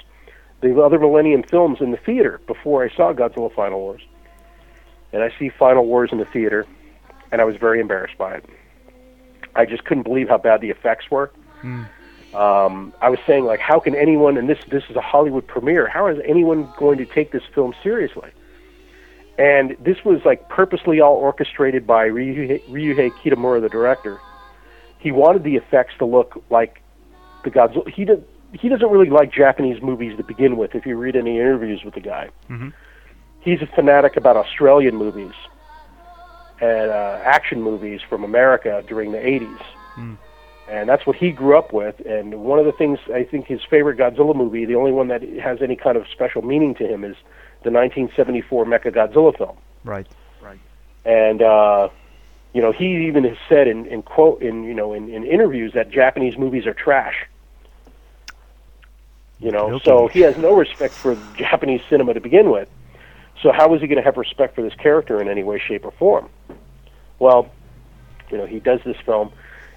the 0.60 0.80
other 0.80 0.98
Millennium 0.98 1.42
films 1.42 1.78
in 1.80 1.90
the 1.90 1.96
theater 1.96 2.40
before 2.46 2.84
I 2.84 2.94
saw 2.94 3.12
Godzilla 3.12 3.52
Final 3.52 3.80
Wars, 3.80 4.02
and 5.12 5.22
I 5.22 5.32
see 5.38 5.48
Final 5.48 5.86
Wars 5.86 6.10
in 6.12 6.18
the 6.18 6.24
theater, 6.26 6.66
and 7.32 7.40
I 7.40 7.44
was 7.44 7.56
very 7.56 7.80
embarrassed 7.80 8.18
by 8.18 8.34
it. 8.34 8.44
I 9.54 9.64
just 9.64 9.84
couldn't 9.84 10.04
believe 10.04 10.28
how 10.28 10.38
bad 10.38 10.60
the 10.60 10.70
effects 10.70 11.10
were. 11.10 11.30
Uh, 11.64 11.84
um, 12.36 12.92
I 13.00 13.08
was 13.08 13.18
saying 13.26 13.44
like, 13.44 13.60
how 13.60 13.80
can 13.80 13.94
anyone? 13.94 14.36
And 14.36 14.48
this 14.48 14.58
this 14.70 14.84
is 14.90 14.96
a 14.96 15.00
Hollywood 15.00 15.46
premiere. 15.46 15.88
How 15.88 16.06
is 16.08 16.18
anyone 16.26 16.68
going 16.76 16.98
to 16.98 17.06
take 17.06 17.32
this 17.32 17.42
film 17.54 17.74
seriously? 17.82 18.30
And 19.38 19.76
this 19.80 20.04
was 20.04 20.20
like 20.24 20.48
purposely 20.48 21.00
all 21.00 21.14
orchestrated 21.14 21.86
by 21.86 22.08
Ryuhei, 22.08 22.62
Ryuhei 22.68 23.10
Kitamura, 23.12 23.60
the 23.60 23.68
director. 23.68 24.18
He 24.98 25.12
wanted 25.12 25.44
the 25.44 25.56
effects 25.56 25.94
to 25.98 26.04
look 26.04 26.42
like 26.50 26.82
the 27.44 27.50
Godzilla. 27.50 27.88
He 27.88 28.04
did. 28.04 28.24
He 28.52 28.68
doesn't 28.68 28.90
really 28.90 29.10
like 29.10 29.32
Japanese 29.32 29.80
movies 29.82 30.16
to 30.16 30.24
begin 30.24 30.56
with. 30.56 30.74
If 30.74 30.86
you 30.86 30.96
read 30.96 31.16
any 31.16 31.38
interviews 31.38 31.82
with 31.84 31.94
the 31.94 32.00
guy, 32.00 32.30
Mhm. 32.50 32.72
he's 33.40 33.60
a 33.62 33.66
fanatic 33.66 34.16
about 34.16 34.36
Australian 34.36 34.96
movies 34.96 35.32
and 36.60 36.90
uh, 36.90 37.20
action 37.24 37.62
movies 37.62 38.00
from 38.08 38.24
America 38.24 38.84
during 38.86 39.12
the 39.12 39.18
80s. 39.18 39.62
Mm. 39.96 40.18
And 40.68 40.88
that's 40.88 41.06
what 41.06 41.16
he 41.16 41.30
grew 41.30 41.56
up 41.56 41.72
with. 41.72 41.98
And 42.00 42.42
one 42.42 42.58
of 42.58 42.66
the 42.66 42.72
things 42.72 42.98
I 43.12 43.24
think 43.24 43.46
his 43.46 43.62
favorite 43.64 43.96
Godzilla 43.96 44.34
movie, 44.36 44.64
the 44.66 44.74
only 44.74 44.92
one 44.92 45.08
that 45.08 45.22
has 45.22 45.62
any 45.62 45.76
kind 45.76 45.96
of 45.96 46.06
special 46.08 46.42
meaning 46.42 46.74
to 46.74 46.84
him, 46.86 47.04
is 47.04 47.16
the 47.62 47.70
1974 47.70 48.66
Mecha 48.66 48.92
Godzilla 48.94 49.36
film. 49.36 49.56
Right. 49.84 50.06
Right. 50.42 50.58
And 51.06 51.40
uh, 51.40 51.88
you 52.52 52.60
know, 52.60 52.72
he 52.72 53.06
even 53.06 53.24
has 53.24 53.36
said 53.48 53.66
in, 53.66 53.86
in 53.86 54.02
quote 54.02 54.42
in 54.42 54.64
you 54.64 54.74
know 54.74 54.92
in, 54.92 55.08
in 55.08 55.24
interviews 55.24 55.72
that 55.72 55.90
Japanese 55.90 56.36
movies 56.36 56.66
are 56.66 56.74
trash. 56.74 57.26
You 59.40 59.52
know, 59.52 59.74
Okay. 59.74 59.84
so 59.84 60.08
he 60.08 60.20
has 60.20 60.36
no 60.36 60.52
respect 60.54 60.92
for 60.94 61.16
Japanese 61.36 61.80
cinema 61.88 62.12
to 62.14 62.20
begin 62.20 62.50
with. 62.50 62.68
So 63.42 63.52
how 63.52 63.72
is 63.74 63.80
he 63.80 63.86
going 63.86 63.98
to 63.98 64.04
have 64.04 64.16
respect 64.16 64.54
for 64.54 64.62
this 64.62 64.74
character 64.74 65.20
in 65.20 65.28
any 65.28 65.44
way, 65.44 65.58
shape, 65.58 65.84
or 65.84 65.92
form? 65.92 66.28
Well, 67.18 67.50
you 68.30 68.38
know, 68.38 68.46
he 68.46 68.58
does 68.58 68.80
this 68.84 68.96
film, 69.04 69.32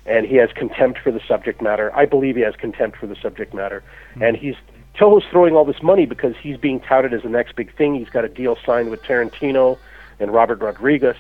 and 0.06 0.26
he 0.26 0.36
has 0.38 0.52
contempt 0.54 1.00
for 1.00 1.12
the 1.12 1.22
subject 1.28 1.62
matter. 1.62 1.96
I 1.96 2.06
believe 2.06 2.36
he 2.36 2.42
has 2.42 2.56
contempt 2.56 2.98
for 2.98 3.08
the 3.08 3.16
subject 3.16 3.54
matter, 3.54 3.84
hmm. 4.14 4.24
and 4.24 4.38
he's 4.38 4.56
Toho's 4.96 5.24
throwing 5.32 5.56
all 5.56 5.64
this 5.64 5.82
money 5.82 6.06
because 6.06 6.36
he's 6.42 6.58
being 6.58 6.80
touted 6.80 7.14
as 7.14 7.24
the 7.24 7.30
next 7.30 7.56
big 7.56 7.74
thing. 7.76 7.96
He's 7.96 8.10
got 8.10 8.26
a 8.26 8.30
deal 8.30 8.58
signed 8.66 8.90
with 8.90 9.02
Tarantino 9.04 9.78
and 10.20 10.34
Robert 10.34 10.60
Rodriguez. 10.60 11.16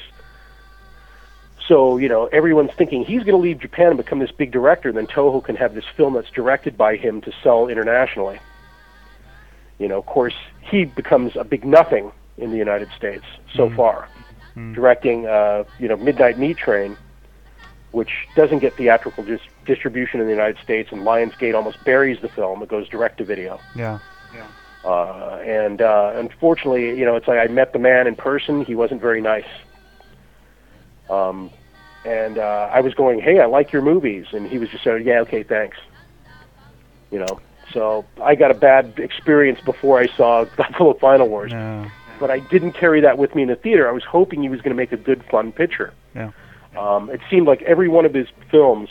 So, 1.67 1.97
you 1.97 2.09
know, 2.09 2.25
everyone's 2.27 2.73
thinking 2.73 3.05
he's 3.05 3.23
going 3.23 3.37
to 3.37 3.37
leave 3.37 3.59
Japan 3.59 3.87
and 3.87 3.97
become 3.97 4.19
this 4.19 4.31
big 4.31 4.51
director, 4.51 4.89
and 4.89 4.97
then 4.97 5.07
Toho 5.07 5.41
can 5.41 5.55
have 5.55 5.73
this 5.73 5.85
film 5.95 6.15
that's 6.15 6.29
directed 6.31 6.77
by 6.77 6.97
him 6.97 7.21
to 7.21 7.31
sell 7.43 7.69
internationally. 7.69 8.39
You 9.79 9.87
know, 9.87 9.97
of 9.97 10.05
course, 10.05 10.33
he 10.59 10.83
becomes 10.83 11.35
a 11.37 11.45
big 11.45 11.63
nothing 11.63 12.11
in 12.37 12.51
the 12.51 12.57
United 12.57 12.89
States 12.97 13.25
so 13.55 13.69
far, 13.75 14.07
directing, 14.73 15.27
uh, 15.27 15.63
you 15.79 15.87
know, 15.87 15.97
Midnight 15.97 16.37
Meat 16.37 16.57
Train, 16.57 16.97
which 17.91 18.11
doesn't 18.35 18.59
get 18.59 18.75
theatrical 18.75 19.23
dis- 19.23 19.39
distribution 19.65 20.19
in 20.19 20.25
the 20.27 20.31
United 20.33 20.57
States, 20.63 20.91
and 20.91 21.01
Lionsgate 21.01 21.55
almost 21.55 21.83
buries 21.83 22.19
the 22.21 22.29
film. 22.29 22.61
It 22.63 22.69
goes 22.69 22.87
direct 22.89 23.17
to 23.19 23.23
video. 23.25 23.59
Yeah. 24.33 24.47
Uh, 24.83 25.41
and 25.45 25.81
uh, 25.81 26.13
unfortunately, 26.15 26.97
you 26.97 27.05
know, 27.05 27.15
it's 27.15 27.27
like 27.27 27.37
I 27.37 27.51
met 27.51 27.73
the 27.73 27.79
man 27.79 28.07
in 28.07 28.15
person. 28.15 28.65
He 28.65 28.75
wasn't 28.75 29.01
very 29.01 29.21
nice. 29.21 29.45
Um, 31.09 31.51
and 32.05 32.37
uh, 32.37 32.69
I 32.71 32.81
was 32.81 32.93
going, 32.93 33.19
"Hey, 33.19 33.39
I 33.39 33.45
like 33.45 33.71
your 33.71 33.81
movies," 33.83 34.25
and 34.31 34.47
he 34.47 34.57
was 34.57 34.69
just 34.69 34.83
saying, 34.83 35.05
"Yeah, 35.05 35.19
okay, 35.21 35.43
thanks." 35.43 35.77
You 37.11 37.19
know, 37.19 37.39
so 37.73 38.05
I 38.21 38.35
got 38.35 38.49
a 38.49 38.55
bad 38.55 38.97
experience 38.97 39.59
before 39.61 39.99
I 39.99 40.07
saw 40.07 40.45
Godzilla 40.57 40.99
Final 40.99 41.27
Wars, 41.27 41.51
Yeah. 41.51 41.89
But 42.21 42.29
I 42.29 42.39
didn't 42.39 42.73
carry 42.73 43.01
that 43.01 43.17
with 43.17 43.33
me 43.35 43.41
in 43.41 43.47
the 43.49 43.55
theater. 43.55 43.89
I 43.89 43.91
was 43.91 44.03
hoping 44.03 44.43
he 44.43 44.49
was 44.49 44.61
going 44.61 44.69
to 44.69 44.77
make 44.77 44.91
a 44.91 44.97
good, 44.97 45.23
fun 45.25 45.51
picture. 45.51 45.91
Yeah. 46.15 46.31
Um, 46.77 47.09
it 47.09 47.19
seemed 47.29 47.47
like 47.47 47.63
every 47.63 47.89
one 47.89 48.05
of 48.05 48.13
his 48.13 48.27
films, 48.49 48.89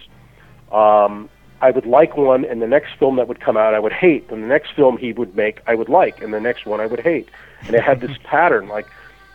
um, 0.73 1.31
I 1.63 1.71
would 1.71 1.87
like 1.87 2.17
one, 2.17 2.45
and 2.45 2.61
the 2.61 2.67
next 2.67 2.99
film 2.99 3.17
that 3.17 3.29
would 3.29 3.41
come 3.41 3.57
out, 3.57 3.73
I 3.73 3.79
would 3.79 3.93
hate, 3.93 4.29
and 4.31 4.43
the 4.43 4.49
next 4.49 4.73
film 4.75 4.99
he 4.99 5.13
would 5.13 5.37
make, 5.37 5.61
I 5.67 5.77
would 5.77 5.89
like, 5.89 6.21
and 6.21 6.35
the 6.35 6.41
next 6.41 6.67
one 6.67 6.81
I 6.81 6.87
would 6.87 7.01
hate, 7.01 7.29
and 7.67 7.75
it 7.75 7.83
had 7.83 8.01
this 8.01 8.17
pattern. 8.25 8.69
Like, 8.69 8.87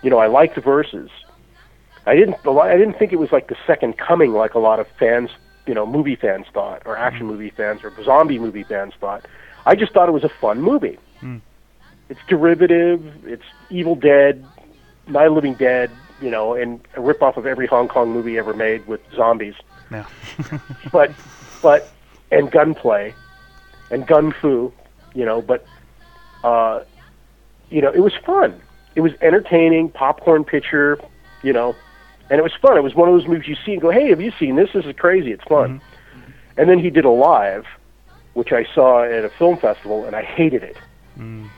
you 0.04 0.10
know, 0.10 0.18
I 0.18 0.28
liked 0.28 0.58
Versus. 0.58 1.10
I 2.06 2.16
didn't. 2.16 2.36
I 2.46 2.78
didn't 2.78 3.00
think 3.00 3.14
it 3.14 3.20
was 3.20 3.32
like 3.32 3.48
the 3.48 3.58
second 3.66 3.98
coming, 3.98 4.34
like 4.34 4.54
a 4.54 4.60
lot 4.60 4.80
of 4.80 4.88
fans, 5.00 5.32
you 5.66 5.74
know, 5.74 5.88
movie 5.88 6.16
fans 6.16 6.46
thought, 6.54 6.84
or 6.86 6.96
action 6.98 7.26
movie 7.26 7.50
fans, 7.50 7.84
or 7.84 7.92
zombie 8.04 8.38
movie 8.38 8.64
fans 8.64 8.94
thought. 9.00 9.26
I 9.66 9.76
just 9.76 9.94
thought 9.94 10.08
it 10.08 10.12
was 10.12 10.24
a 10.24 10.30
fun 10.30 10.62
movie. 10.62 11.00
Mm. 11.22 11.42
It's 12.10 12.20
derivative. 12.28 13.26
It's 13.26 13.44
Evil 13.70 13.96
Dead, 13.96 14.46
Night 15.08 15.28
of 15.28 15.34
Living 15.34 15.56
Dead, 15.56 15.90
you 16.22 16.30
know, 16.30 16.54
and 16.54 16.80
a 16.96 17.00
ripoff 17.00 17.38
of 17.38 17.46
every 17.46 17.68
Hong 17.68 17.88
Kong 17.88 18.12
movie 18.12 18.38
ever 18.38 18.54
made 18.54 18.86
with 18.88 19.02
zombies. 19.16 19.56
Yeah. 19.92 20.06
But, 20.92 21.12
but, 21.62 21.90
and 22.32 22.52
gunplay, 22.52 23.14
and 23.92 24.06
gun 24.06 24.32
fu, 24.32 24.72
you 25.14 25.26
know. 25.26 25.42
But, 25.42 25.66
uh, 26.44 26.84
you 27.70 27.82
know, 27.82 27.92
it 27.92 28.00
was 28.00 28.14
fun. 28.26 28.60
It 28.96 29.02
was 29.02 29.14
entertaining, 29.22 29.90
popcorn 29.90 30.44
picture, 30.44 31.00
you 31.44 31.54
know, 31.54 31.76
and 32.30 32.40
it 32.40 32.44
was 32.44 32.54
fun. 32.62 32.78
It 32.78 32.82
was 32.84 32.96
one 32.96 33.10
of 33.10 33.16
those 33.16 33.28
movies 33.28 33.48
you 33.48 33.56
see 33.66 33.74
and 33.74 33.82
go, 33.82 33.90
"Hey, 33.92 34.10
have 34.10 34.22
you 34.22 34.32
seen 34.40 34.56
this? 34.56 34.72
This 34.74 34.86
is 34.86 34.96
crazy. 34.96 35.32
It's 35.32 35.44
fun." 35.44 35.82
And 36.58 36.70
then 36.70 36.80
he 36.80 36.90
did 36.90 37.06
Alive, 37.06 37.66
which 38.34 38.52
I 38.52 38.66
saw 38.74 39.04
at 39.04 39.26
a 39.26 39.30
film 39.30 39.58
festival, 39.58 40.06
and 40.06 40.16
I 40.16 40.24
hated 40.24 40.64
it. 40.64 40.78
Mm. 41.20 41.50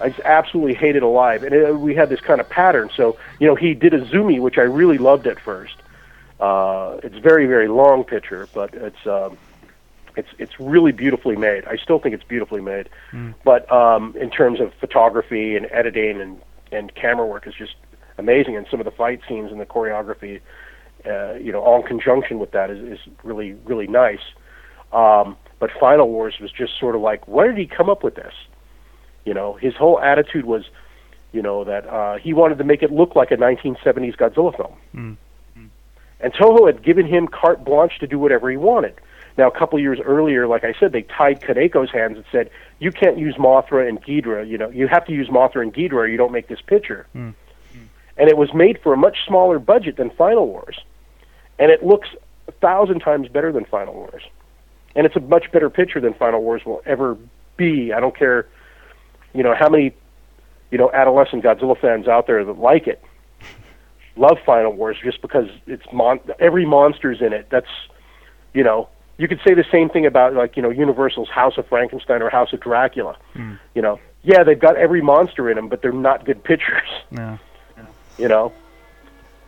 I 0.00 0.10
just 0.10 0.20
absolutely 0.20 0.74
hated 0.74 1.02
Alive, 1.02 1.42
and 1.42 1.54
it, 1.54 1.78
we 1.78 1.94
had 1.94 2.08
this 2.08 2.20
kind 2.20 2.40
of 2.40 2.48
pattern. 2.48 2.90
So 2.94 3.16
you 3.38 3.46
know, 3.46 3.54
he 3.54 3.74
did 3.74 3.92
Azumi, 3.92 4.40
which 4.40 4.58
I 4.58 4.62
really 4.62 4.98
loved 4.98 5.26
at 5.26 5.40
first. 5.40 5.74
Uh, 6.40 6.98
it's 7.02 7.16
very 7.18 7.46
very 7.46 7.68
long 7.68 8.04
picture, 8.04 8.48
but 8.54 8.72
it's 8.74 9.06
um, 9.06 9.36
it's 10.16 10.28
it's 10.38 10.60
really 10.60 10.92
beautifully 10.92 11.36
made. 11.36 11.64
I 11.66 11.76
still 11.76 11.98
think 11.98 12.14
it's 12.14 12.24
beautifully 12.24 12.60
made, 12.60 12.88
but 13.44 13.70
um, 13.72 14.14
in 14.20 14.30
terms 14.30 14.60
of 14.60 14.72
photography 14.74 15.56
and 15.56 15.66
editing 15.70 16.20
and 16.20 16.40
and 16.70 16.94
camera 16.94 17.26
work, 17.26 17.46
is 17.46 17.54
just 17.54 17.74
amazing. 18.18 18.56
And 18.56 18.66
some 18.70 18.80
of 18.80 18.84
the 18.84 18.92
fight 18.92 19.20
scenes 19.28 19.50
and 19.50 19.60
the 19.60 19.66
choreography, 19.66 20.40
uh, 21.06 21.34
you 21.34 21.50
know, 21.50 21.60
all 21.60 21.80
in 21.80 21.86
conjunction 21.86 22.38
with 22.38 22.52
that 22.52 22.70
is, 22.70 22.78
is 22.78 22.98
really 23.24 23.54
really 23.64 23.86
nice. 23.86 24.20
Um, 24.92 25.36
but 25.58 25.70
Final 25.80 26.08
Wars 26.08 26.38
was 26.40 26.52
just 26.52 26.78
sort 26.78 26.94
of 26.94 27.00
like, 27.00 27.26
where 27.26 27.48
did 27.48 27.58
he 27.58 27.66
come 27.66 27.90
up 27.90 28.04
with 28.04 28.14
this? 28.14 28.34
You 29.28 29.34
know, 29.34 29.52
his 29.60 29.74
whole 29.74 30.00
attitude 30.00 30.46
was, 30.46 30.64
you 31.32 31.42
know, 31.42 31.62
that 31.64 31.86
uh, 31.86 32.16
he 32.16 32.32
wanted 32.32 32.56
to 32.56 32.64
make 32.64 32.82
it 32.82 32.90
look 32.90 33.14
like 33.14 33.30
a 33.30 33.36
1970s 33.36 34.16
Godzilla 34.16 34.56
film. 34.56 34.72
Mm. 34.94 35.16
And 36.20 36.32
Toho 36.32 36.66
had 36.66 36.82
given 36.82 37.06
him 37.06 37.28
carte 37.28 37.62
blanche 37.62 37.98
to 38.00 38.06
do 38.06 38.18
whatever 38.18 38.50
he 38.50 38.56
wanted. 38.56 38.94
Now, 39.36 39.48
a 39.48 39.56
couple 39.56 39.78
years 39.78 40.00
earlier, 40.02 40.46
like 40.46 40.64
I 40.64 40.72
said, 40.80 40.92
they 40.92 41.02
tied 41.02 41.42
Kaneko's 41.42 41.90
hands 41.90 42.16
and 42.16 42.24
said, 42.32 42.50
you 42.78 42.90
can't 42.90 43.18
use 43.18 43.36
Mothra 43.36 43.86
and 43.86 44.02
Ghidra. 44.02 44.48
You 44.48 44.56
know, 44.56 44.70
you 44.70 44.88
have 44.88 45.04
to 45.04 45.12
use 45.12 45.28
Mothra 45.28 45.60
and 45.60 45.74
Ghidra 45.74 45.92
or 45.92 46.06
you 46.08 46.16
don't 46.16 46.32
make 46.32 46.48
this 46.48 46.62
picture. 46.62 47.06
Mm. 47.14 47.34
And 48.16 48.28
it 48.30 48.38
was 48.38 48.54
made 48.54 48.80
for 48.82 48.94
a 48.94 48.96
much 48.96 49.18
smaller 49.26 49.58
budget 49.58 49.98
than 49.98 50.08
Final 50.10 50.46
Wars. 50.46 50.80
And 51.58 51.70
it 51.70 51.84
looks 51.84 52.08
a 52.48 52.52
thousand 52.52 53.00
times 53.00 53.28
better 53.28 53.52
than 53.52 53.66
Final 53.66 53.92
Wars. 53.92 54.22
And 54.96 55.06
it's 55.06 55.14
a 55.16 55.20
much 55.20 55.52
better 55.52 55.68
picture 55.68 56.00
than 56.00 56.14
Final 56.14 56.42
Wars 56.42 56.64
will 56.64 56.82
ever 56.86 57.16
be. 57.58 57.92
I 57.92 58.00
don't 58.00 58.16
care, 58.16 58.48
you 59.34 59.42
know, 59.42 59.54
how 59.54 59.68
many, 59.68 59.94
you 60.70 60.78
know, 60.78 60.90
adolescent 60.92 61.44
Godzilla 61.44 61.78
fans 61.78 62.08
out 62.08 62.26
there 62.26 62.44
that 62.44 62.58
like 62.58 62.86
it 62.86 63.02
love 64.18 64.38
Final 64.44 64.72
Wars 64.72 64.96
just 65.02 65.22
because 65.22 65.48
it's 65.66 65.86
mon- 65.92 66.20
every 66.38 66.66
monster's 66.66 67.22
in 67.22 67.32
it. 67.32 67.48
That's, 67.50 67.68
you 68.52 68.64
know, 68.64 68.88
you 69.16 69.28
could 69.28 69.40
say 69.46 69.54
the 69.54 69.64
same 69.70 69.88
thing 69.88 70.06
about 70.06 70.34
like 70.34 70.56
you 70.56 70.62
know 70.62 70.70
Universal's 70.70 71.28
House 71.28 71.58
of 71.58 71.66
Frankenstein 71.66 72.22
or 72.22 72.30
House 72.30 72.52
of 72.52 72.60
Dracula. 72.60 73.16
Mm. 73.34 73.58
You 73.74 73.82
know, 73.82 74.00
yeah, 74.22 74.44
they've 74.44 74.58
got 74.58 74.76
every 74.76 75.02
monster 75.02 75.50
in 75.50 75.56
them, 75.56 75.68
but 75.68 75.82
they're 75.82 75.92
not 75.92 76.24
good 76.24 76.42
pictures. 76.42 76.88
Yeah. 77.10 77.38
You 78.18 78.26
know, 78.26 78.52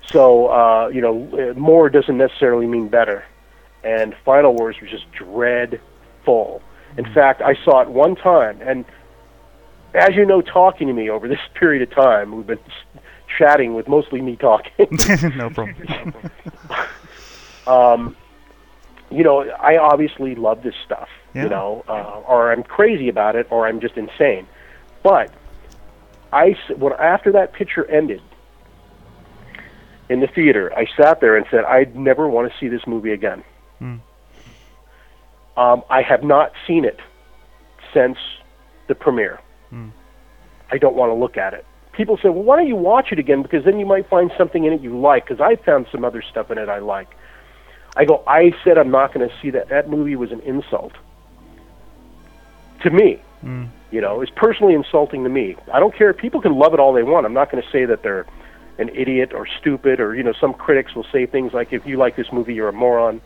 so 0.06 0.46
uh, 0.46 0.90
you 0.94 1.00
know, 1.00 1.28
uh, 1.32 1.58
more 1.58 1.90
doesn't 1.90 2.16
necessarily 2.16 2.68
mean 2.68 2.86
better. 2.86 3.24
And 3.82 4.14
Final 4.24 4.54
Wars 4.54 4.76
was 4.80 4.90
just 4.90 5.10
dreadful. 5.10 6.62
In 6.96 7.04
fact, 7.12 7.42
I 7.42 7.56
saw 7.64 7.80
it 7.80 7.88
one 7.88 8.14
time, 8.14 8.60
and 8.62 8.84
as 9.94 10.14
you 10.14 10.24
know, 10.24 10.40
talking 10.40 10.86
to 10.88 10.92
me 10.92 11.10
over 11.10 11.28
this 11.28 11.40
period 11.54 11.82
of 11.82 11.94
time, 11.94 12.36
we've 12.36 12.46
been 12.46 12.58
chatting 13.38 13.74
with 13.74 13.88
mostly 13.88 14.20
me 14.20 14.36
talking. 14.36 14.88
no 15.36 15.50
problem. 15.50 16.30
um, 17.66 18.16
you 19.10 19.24
know, 19.24 19.40
I 19.42 19.76
obviously 19.76 20.34
love 20.34 20.62
this 20.62 20.74
stuff. 20.84 21.08
Yeah. 21.34 21.44
You 21.44 21.48
know, 21.48 21.84
uh, 21.88 22.22
or 22.26 22.52
I'm 22.52 22.62
crazy 22.62 23.08
about 23.08 23.36
it, 23.36 23.46
or 23.50 23.66
I'm 23.66 23.80
just 23.80 23.96
insane. 23.96 24.46
But 25.02 25.32
I, 26.32 26.56
when 26.76 26.92
after 26.94 27.32
that 27.32 27.52
picture 27.52 27.88
ended 27.90 28.22
in 30.08 30.20
the 30.20 30.26
theater, 30.26 30.72
I 30.76 30.86
sat 30.96 31.20
there 31.20 31.36
and 31.36 31.46
said, 31.50 31.64
I'd 31.64 31.96
never 31.96 32.28
want 32.28 32.50
to 32.50 32.58
see 32.58 32.68
this 32.68 32.86
movie 32.86 33.12
again. 33.12 33.44
Hmm. 33.78 33.96
Um, 35.56 35.82
I 35.90 36.02
have 36.02 36.22
not 36.22 36.52
seen 36.66 36.84
it 36.84 36.98
since 37.92 38.18
the 38.88 38.94
premiere. 38.94 39.40
I 40.70 40.78
don't 40.78 40.94
want 40.94 41.10
to 41.10 41.14
look 41.14 41.36
at 41.36 41.54
it. 41.54 41.64
People 41.92 42.16
say, 42.16 42.28
well, 42.28 42.42
why 42.42 42.56
don't 42.56 42.68
you 42.68 42.76
watch 42.76 43.12
it 43.12 43.18
again? 43.18 43.42
Because 43.42 43.64
then 43.64 43.78
you 43.78 43.86
might 43.86 44.08
find 44.08 44.30
something 44.38 44.64
in 44.64 44.72
it 44.72 44.80
you 44.80 44.98
like. 44.98 45.26
Because 45.26 45.40
I 45.40 45.56
found 45.56 45.86
some 45.90 46.04
other 46.04 46.22
stuff 46.22 46.50
in 46.50 46.58
it 46.58 46.68
I 46.68 46.78
like. 46.78 47.08
I 47.96 48.04
go, 48.04 48.22
I 48.26 48.52
said 48.64 48.78
I'm 48.78 48.90
not 48.90 49.12
going 49.12 49.28
to 49.28 49.34
see 49.42 49.50
that. 49.50 49.68
That 49.68 49.90
movie 49.90 50.16
was 50.16 50.30
an 50.32 50.40
insult. 50.40 50.92
to 52.82 52.90
me. 52.90 53.20
Mm. 53.44 53.68
You 53.90 54.00
know, 54.00 54.20
it's 54.20 54.30
personally 54.34 54.74
insulting 54.74 55.24
to 55.24 55.30
me. 55.30 55.56
I 55.72 55.80
don't 55.80 55.94
care. 55.94 56.12
People 56.12 56.40
can 56.40 56.54
love 56.54 56.74
it 56.74 56.80
all 56.80 56.92
they 56.92 57.02
want. 57.02 57.26
I'm 57.26 57.32
not 57.32 57.50
going 57.50 57.62
to 57.62 57.68
say 57.70 57.84
that 57.86 58.02
they're 58.02 58.26
an 58.78 58.88
idiot 58.90 59.32
or 59.34 59.46
stupid 59.46 60.00
or 60.00 60.14
you 60.14 60.22
know 60.22 60.32
some 60.40 60.54
critics 60.54 60.94
will 60.94 61.06
say 61.12 61.26
things 61.26 61.52
like 61.52 61.70
if 61.72 61.84
you 61.84 61.98
like 61.98 62.16
this 62.16 62.32
movie 62.32 62.54
you're 62.54 62.68
a 62.68 62.72
moron. 62.72 63.20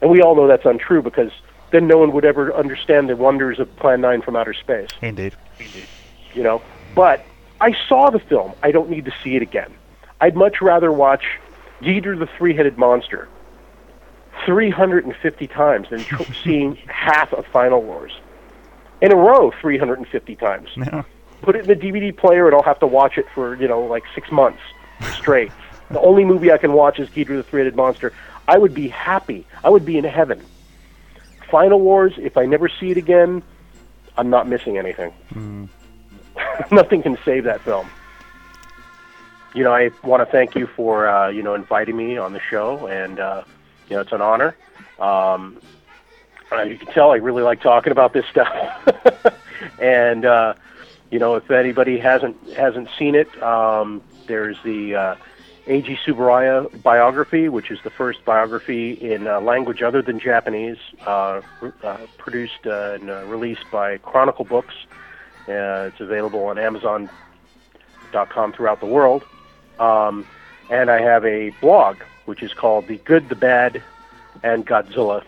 And 0.00 0.10
we 0.10 0.22
all 0.22 0.36
know 0.36 0.46
that's 0.46 0.64
untrue 0.66 1.02
because 1.02 1.32
then 1.72 1.88
no 1.88 1.98
one 1.98 2.12
would 2.12 2.24
ever 2.24 2.54
understand 2.54 3.08
the 3.08 3.16
wonders 3.16 3.58
of 3.58 3.74
Plan 3.76 4.00
9 4.00 4.22
from 4.22 4.36
outer 4.36 4.54
space 4.54 4.90
indeed 5.02 5.34
Indeed. 5.58 5.84
You 6.34 6.42
know. 6.42 6.62
But 6.94 7.24
I 7.60 7.76
saw 7.88 8.10
the 8.10 8.18
film. 8.18 8.52
I 8.62 8.70
don't 8.70 8.90
need 8.90 9.04
to 9.06 9.12
see 9.22 9.36
it 9.36 9.42
again. 9.42 9.72
I'd 10.20 10.36
much 10.36 10.60
rather 10.60 10.90
watch 10.90 11.24
Ghidorah 11.82 12.18
the 12.18 12.26
Three-Headed 12.26 12.76
Monster 12.76 13.28
350 14.44 15.46
times 15.46 15.90
than 15.90 16.00
tr- 16.00 16.32
seeing 16.44 16.76
half 16.86 17.32
of 17.32 17.46
Final 17.46 17.82
Wars 17.82 18.12
in 19.00 19.12
a 19.12 19.16
row 19.16 19.52
350 19.60 20.36
times. 20.36 20.70
Yeah. 20.76 21.02
Put 21.42 21.54
it 21.54 21.60
in 21.60 21.66
the 21.66 21.76
DVD 21.76 22.16
player, 22.16 22.46
and 22.46 22.54
I'll 22.54 22.62
have 22.62 22.80
to 22.80 22.86
watch 22.86 23.16
it 23.16 23.26
for 23.34 23.54
you 23.56 23.68
know 23.68 23.80
like 23.82 24.04
six 24.14 24.30
months 24.32 24.60
straight. 25.12 25.52
the 25.90 26.00
only 26.00 26.24
movie 26.24 26.50
I 26.50 26.58
can 26.58 26.72
watch 26.72 26.98
is 26.98 27.08
Ghidorah 27.10 27.36
the 27.36 27.42
Three-Headed 27.44 27.76
Monster. 27.76 28.12
I 28.48 28.58
would 28.58 28.74
be 28.74 28.88
happy. 28.88 29.46
I 29.62 29.70
would 29.70 29.84
be 29.84 29.98
in 29.98 30.04
heaven. 30.04 30.44
Final 31.50 31.80
Wars. 31.80 32.14
If 32.16 32.36
I 32.36 32.46
never 32.46 32.68
see 32.68 32.90
it 32.90 32.96
again, 32.96 33.42
I'm 34.16 34.30
not 34.30 34.48
missing 34.48 34.78
anything. 34.78 35.12
Mm. 35.32 35.68
Nothing 36.70 37.02
can 37.02 37.18
save 37.24 37.44
that 37.44 37.60
film. 37.62 37.88
You 39.54 39.64
know, 39.64 39.72
I 39.72 39.90
want 40.04 40.20
to 40.20 40.30
thank 40.30 40.54
you 40.54 40.66
for 40.66 41.08
uh, 41.08 41.28
you 41.28 41.42
know 41.42 41.54
inviting 41.54 41.96
me 41.96 42.18
on 42.18 42.32
the 42.32 42.40
show, 42.40 42.86
and 42.86 43.18
uh, 43.18 43.44
you 43.88 43.96
know 43.96 44.02
it's 44.02 44.12
an 44.12 44.20
honor. 44.20 44.56
Um, 44.98 45.60
uh, 46.52 46.62
you 46.62 46.78
can 46.78 46.88
tell 46.92 47.12
I 47.12 47.16
really 47.16 47.42
like 47.42 47.60
talking 47.60 47.92
about 47.92 48.12
this 48.12 48.26
stuff, 48.26 48.52
and 49.80 50.24
uh, 50.24 50.54
you 51.10 51.18
know 51.18 51.36
if 51.36 51.50
anybody 51.50 51.98
hasn't 51.98 52.36
hasn't 52.52 52.88
seen 52.98 53.14
it, 53.14 53.42
um, 53.42 54.02
there's 54.26 54.56
the 54.64 54.94
uh, 54.94 55.14
Eiji 55.68 55.98
Tsuburaya 55.98 56.82
biography, 56.82 57.50
which 57.50 57.70
is 57.70 57.78
the 57.84 57.90
first 57.90 58.24
biography 58.24 58.92
in 58.92 59.26
uh, 59.26 59.38
language 59.40 59.82
other 59.82 60.00
than 60.00 60.18
Japanese, 60.18 60.78
uh, 61.06 61.42
uh, 61.82 61.98
produced 62.16 62.66
uh, 62.66 62.94
and 62.94 63.10
uh, 63.10 63.24
released 63.26 63.64
by 63.70 63.98
Chronicle 63.98 64.46
Books. 64.46 64.74
Uh, 65.48 65.88
it's 65.90 66.00
available 66.00 66.44
on 66.44 66.58
Amazon.com 66.58 68.52
throughout 68.52 68.80
the 68.80 68.86
world. 68.86 69.24
Um, 69.78 70.26
and 70.70 70.90
I 70.90 71.00
have 71.00 71.24
a 71.24 71.50
blog, 71.60 71.96
which 72.26 72.42
is 72.42 72.52
called 72.52 72.86
The 72.86 72.96
Good, 72.98 73.28
the 73.28 73.34
Bad, 73.34 73.82
and 74.42 74.66
Godzilla. 74.66 75.24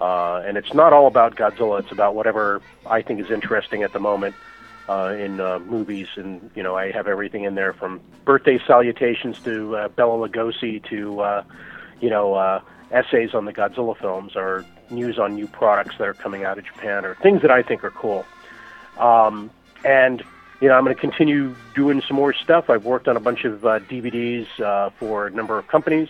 Uh, 0.00 0.42
and 0.44 0.56
it's 0.56 0.74
not 0.74 0.92
all 0.92 1.06
about 1.06 1.36
Godzilla. 1.36 1.80
It's 1.80 1.92
about 1.92 2.14
whatever 2.14 2.60
I 2.86 3.02
think 3.02 3.20
is 3.20 3.30
interesting 3.30 3.82
at 3.82 3.92
the 3.92 4.00
moment 4.00 4.34
uh, 4.88 5.14
in 5.18 5.40
uh, 5.40 5.58
movies. 5.60 6.08
And, 6.16 6.50
you 6.54 6.62
know, 6.62 6.76
I 6.76 6.90
have 6.90 7.06
everything 7.06 7.44
in 7.44 7.54
there 7.54 7.72
from 7.72 8.00
birthday 8.24 8.60
salutations 8.66 9.38
to 9.40 9.76
uh, 9.76 9.88
Bela 9.88 10.28
Lugosi 10.28 10.84
to, 10.90 11.20
uh, 11.20 11.44
you 12.00 12.10
know, 12.10 12.34
uh, 12.34 12.60
essays 12.90 13.34
on 13.34 13.44
the 13.44 13.52
Godzilla 13.52 13.96
films 13.96 14.36
or 14.36 14.64
news 14.90 15.18
on 15.18 15.34
new 15.34 15.46
products 15.46 15.96
that 15.98 16.06
are 16.06 16.14
coming 16.14 16.44
out 16.44 16.58
of 16.58 16.64
Japan 16.64 17.04
or 17.04 17.14
things 17.16 17.42
that 17.42 17.50
I 17.50 17.62
think 17.62 17.82
are 17.84 17.90
cool. 17.90 18.26
Um, 18.98 19.50
and 19.84 20.22
you 20.60 20.68
know, 20.68 20.74
I'm 20.74 20.84
going 20.84 20.94
to 20.94 21.00
continue 21.00 21.56
doing 21.74 22.02
some 22.06 22.16
more 22.16 22.32
stuff. 22.32 22.70
I've 22.70 22.84
worked 22.84 23.08
on 23.08 23.16
a 23.16 23.20
bunch 23.20 23.44
of 23.44 23.66
uh, 23.66 23.80
DVDs 23.80 24.46
uh, 24.60 24.90
for 24.90 25.26
a 25.26 25.30
number 25.30 25.58
of 25.58 25.66
companies 25.66 26.08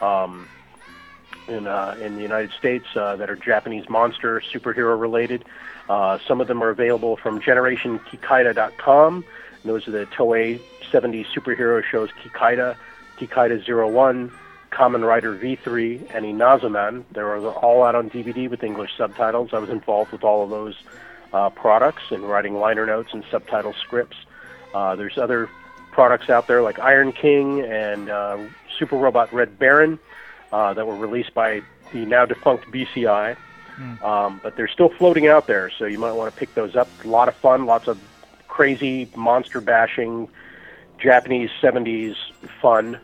um, 0.00 0.48
in 1.46 1.68
uh, 1.68 1.96
in 2.00 2.16
the 2.16 2.22
United 2.22 2.50
States 2.50 2.84
uh, 2.96 3.14
that 3.16 3.30
are 3.30 3.36
Japanese 3.36 3.88
monster 3.88 4.42
superhero 4.52 5.00
related. 5.00 5.44
Uh, 5.88 6.18
some 6.26 6.40
of 6.40 6.48
them 6.48 6.62
are 6.62 6.70
available 6.70 7.16
from 7.16 7.40
GenerationKikaida.com. 7.40 9.24
And 9.62 9.72
those 9.72 9.86
are 9.86 9.92
the 9.92 10.06
Toei 10.06 10.60
70 10.90 11.24
superhero 11.24 11.82
shows 11.84 12.10
Kikaida, 12.22 12.76
Kikaida 13.18 13.92
01, 13.92 14.32
Kamen 14.72 15.06
Rider 15.06 15.36
V3, 15.36 16.10
and 16.12 16.24
Inazuman. 16.24 17.04
They're 17.12 17.36
all 17.38 17.84
out 17.84 17.94
on 17.94 18.10
DVD 18.10 18.50
with 18.50 18.64
English 18.64 18.96
subtitles. 18.96 19.50
I 19.52 19.58
was 19.58 19.70
involved 19.70 20.12
with 20.12 20.24
all 20.24 20.42
of 20.42 20.50
those 20.50 20.76
uh, 21.36 21.50
products 21.50 22.02
and 22.10 22.22
writing 22.22 22.54
liner 22.54 22.86
notes 22.86 23.12
and 23.12 23.22
subtitle 23.30 23.74
scripts. 23.74 24.16
Uh, 24.72 24.96
there's 24.96 25.18
other 25.18 25.50
products 25.92 26.30
out 26.30 26.46
there 26.46 26.62
like 26.62 26.78
Iron 26.78 27.12
King 27.12 27.60
and 27.60 28.08
uh, 28.08 28.38
Super 28.78 28.96
Robot 28.96 29.32
Red 29.34 29.58
Baron 29.58 29.98
uh, 30.50 30.72
that 30.72 30.86
were 30.86 30.96
released 30.96 31.34
by 31.34 31.60
the 31.92 32.06
now 32.06 32.24
defunct 32.24 32.70
BCI. 32.70 33.36
Um, 34.02 34.40
but 34.42 34.56
they're 34.56 34.68
still 34.68 34.88
floating 34.88 35.26
out 35.26 35.46
there, 35.46 35.70
so 35.78 35.84
you 35.84 35.98
might 35.98 36.12
want 36.12 36.32
to 36.32 36.38
pick 36.38 36.54
those 36.54 36.74
up. 36.74 36.88
A 37.04 37.08
lot 37.08 37.28
of 37.28 37.34
fun, 37.36 37.66
lots 37.66 37.86
of 37.88 38.00
crazy 38.48 39.06
monster 39.14 39.60
bashing, 39.60 40.28
Japanese 40.98 41.50
70s 41.60 42.16
fun. 42.62 42.98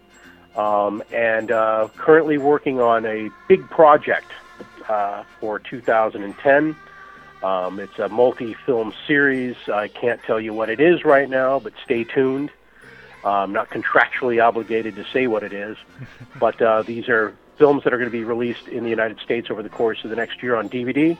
Um, 0.57 1.03
and 1.13 1.51
uh, 1.51 1.89
currently 1.99 2.39
working 2.39 2.81
on 2.81 3.05
a 3.05 3.29
big 3.49 3.69
project 3.69 4.33
uh, 4.89 5.25
for 5.39 5.59
2010. 5.59 6.75
Um, 7.43 7.81
it's 7.81 7.99
a 7.99 8.09
multi-film 8.09 8.93
series. 9.07 9.57
I 9.69 9.89
can't 9.89 10.23
tell 10.23 10.41
you 10.41 10.55
what 10.55 10.71
it 10.71 10.81
is 10.81 11.05
right 11.05 11.29
now, 11.29 11.59
but 11.59 11.73
stay 11.85 12.05
tuned. 12.05 12.51
Uh, 13.25 13.31
I'm 13.31 13.53
not 13.53 13.71
contractually 13.71 14.43
obligated 14.43 14.97
to 14.97 15.05
say 15.13 15.27
what 15.27 15.43
it 15.43 15.53
is, 15.53 15.77
but 16.41 16.61
uh, 16.63 16.83
these 16.83 17.09
are 17.09 17.37
films 17.57 17.85
that 17.85 17.93
are 17.93 17.99
going 17.99 18.11
to 18.11 18.17
be 18.17 18.25
released 18.25 18.69
in 18.69 18.85
the 18.85 18.91
United 18.91 19.19
States 19.21 19.51
over 19.51 19.63
the 19.63 19.69
course 19.69 20.05
of 20.05 20.11
the 20.11 20.17
next 20.17 20.43
year 20.43 20.57
on 20.57 20.69
DVD. 20.69 21.17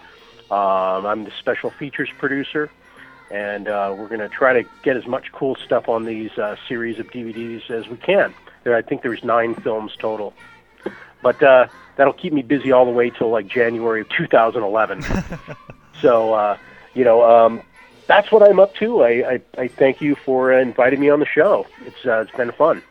Um, 0.51 1.07
I'm 1.07 1.25
the 1.25 1.33
special 1.39 1.71
features 1.71 2.11
producer, 2.19 2.71
and 3.31 3.67
uh, 3.67 3.95
we're 3.97 4.09
going 4.09 4.21
to 4.21 4.29
try 4.29 4.53
to 4.53 4.69
get 4.83 4.97
as 4.97 5.07
much 5.07 5.33
cool 5.33 5.57
stuff 5.57 5.89
on 5.89 6.05
these 6.05 6.37
uh, 6.39 6.57
series 6.69 6.99
of 6.99 7.11
DVDs 7.11 7.69
as 7.71 7.89
we 7.89 7.97
can. 7.97 8.33
There, 8.63 8.77
I 8.77 8.83
think 8.83 9.03
there's 9.03 9.25
nine 9.25 9.55
films 9.57 9.93
total, 9.99 10.35
but 11.21 11.43
uh, 11.43 11.67
that'll 11.97 12.13
keep 12.13 12.33
me 12.33 12.43
busy 12.43 12.71
all 12.71 12.85
the 12.85 12.93
way 12.93 13.11
till 13.11 13.31
like 13.31 13.49
January 13.49 14.03
of 14.03 14.09
2011. 14.11 15.03
so, 16.03 16.35
uh, 16.35 16.59
you 16.93 17.05
know, 17.05 17.25
um, 17.25 17.63
that's 18.07 18.31
what 18.31 18.43
I'm 18.43 18.61
up 18.61 18.75
to. 18.77 19.03
I, 19.03 19.09
I, 19.09 19.41
I 19.57 19.69
thank 19.69 20.03
you 20.03 20.17
for 20.17 20.53
inviting 20.53 21.01
me 21.01 21.09
on 21.09 21.21
the 21.21 21.27
show. 21.27 21.67
It's 21.87 22.05
uh, 22.05 22.21
it's 22.21 22.37
been 22.37 22.53
fun. 22.53 22.83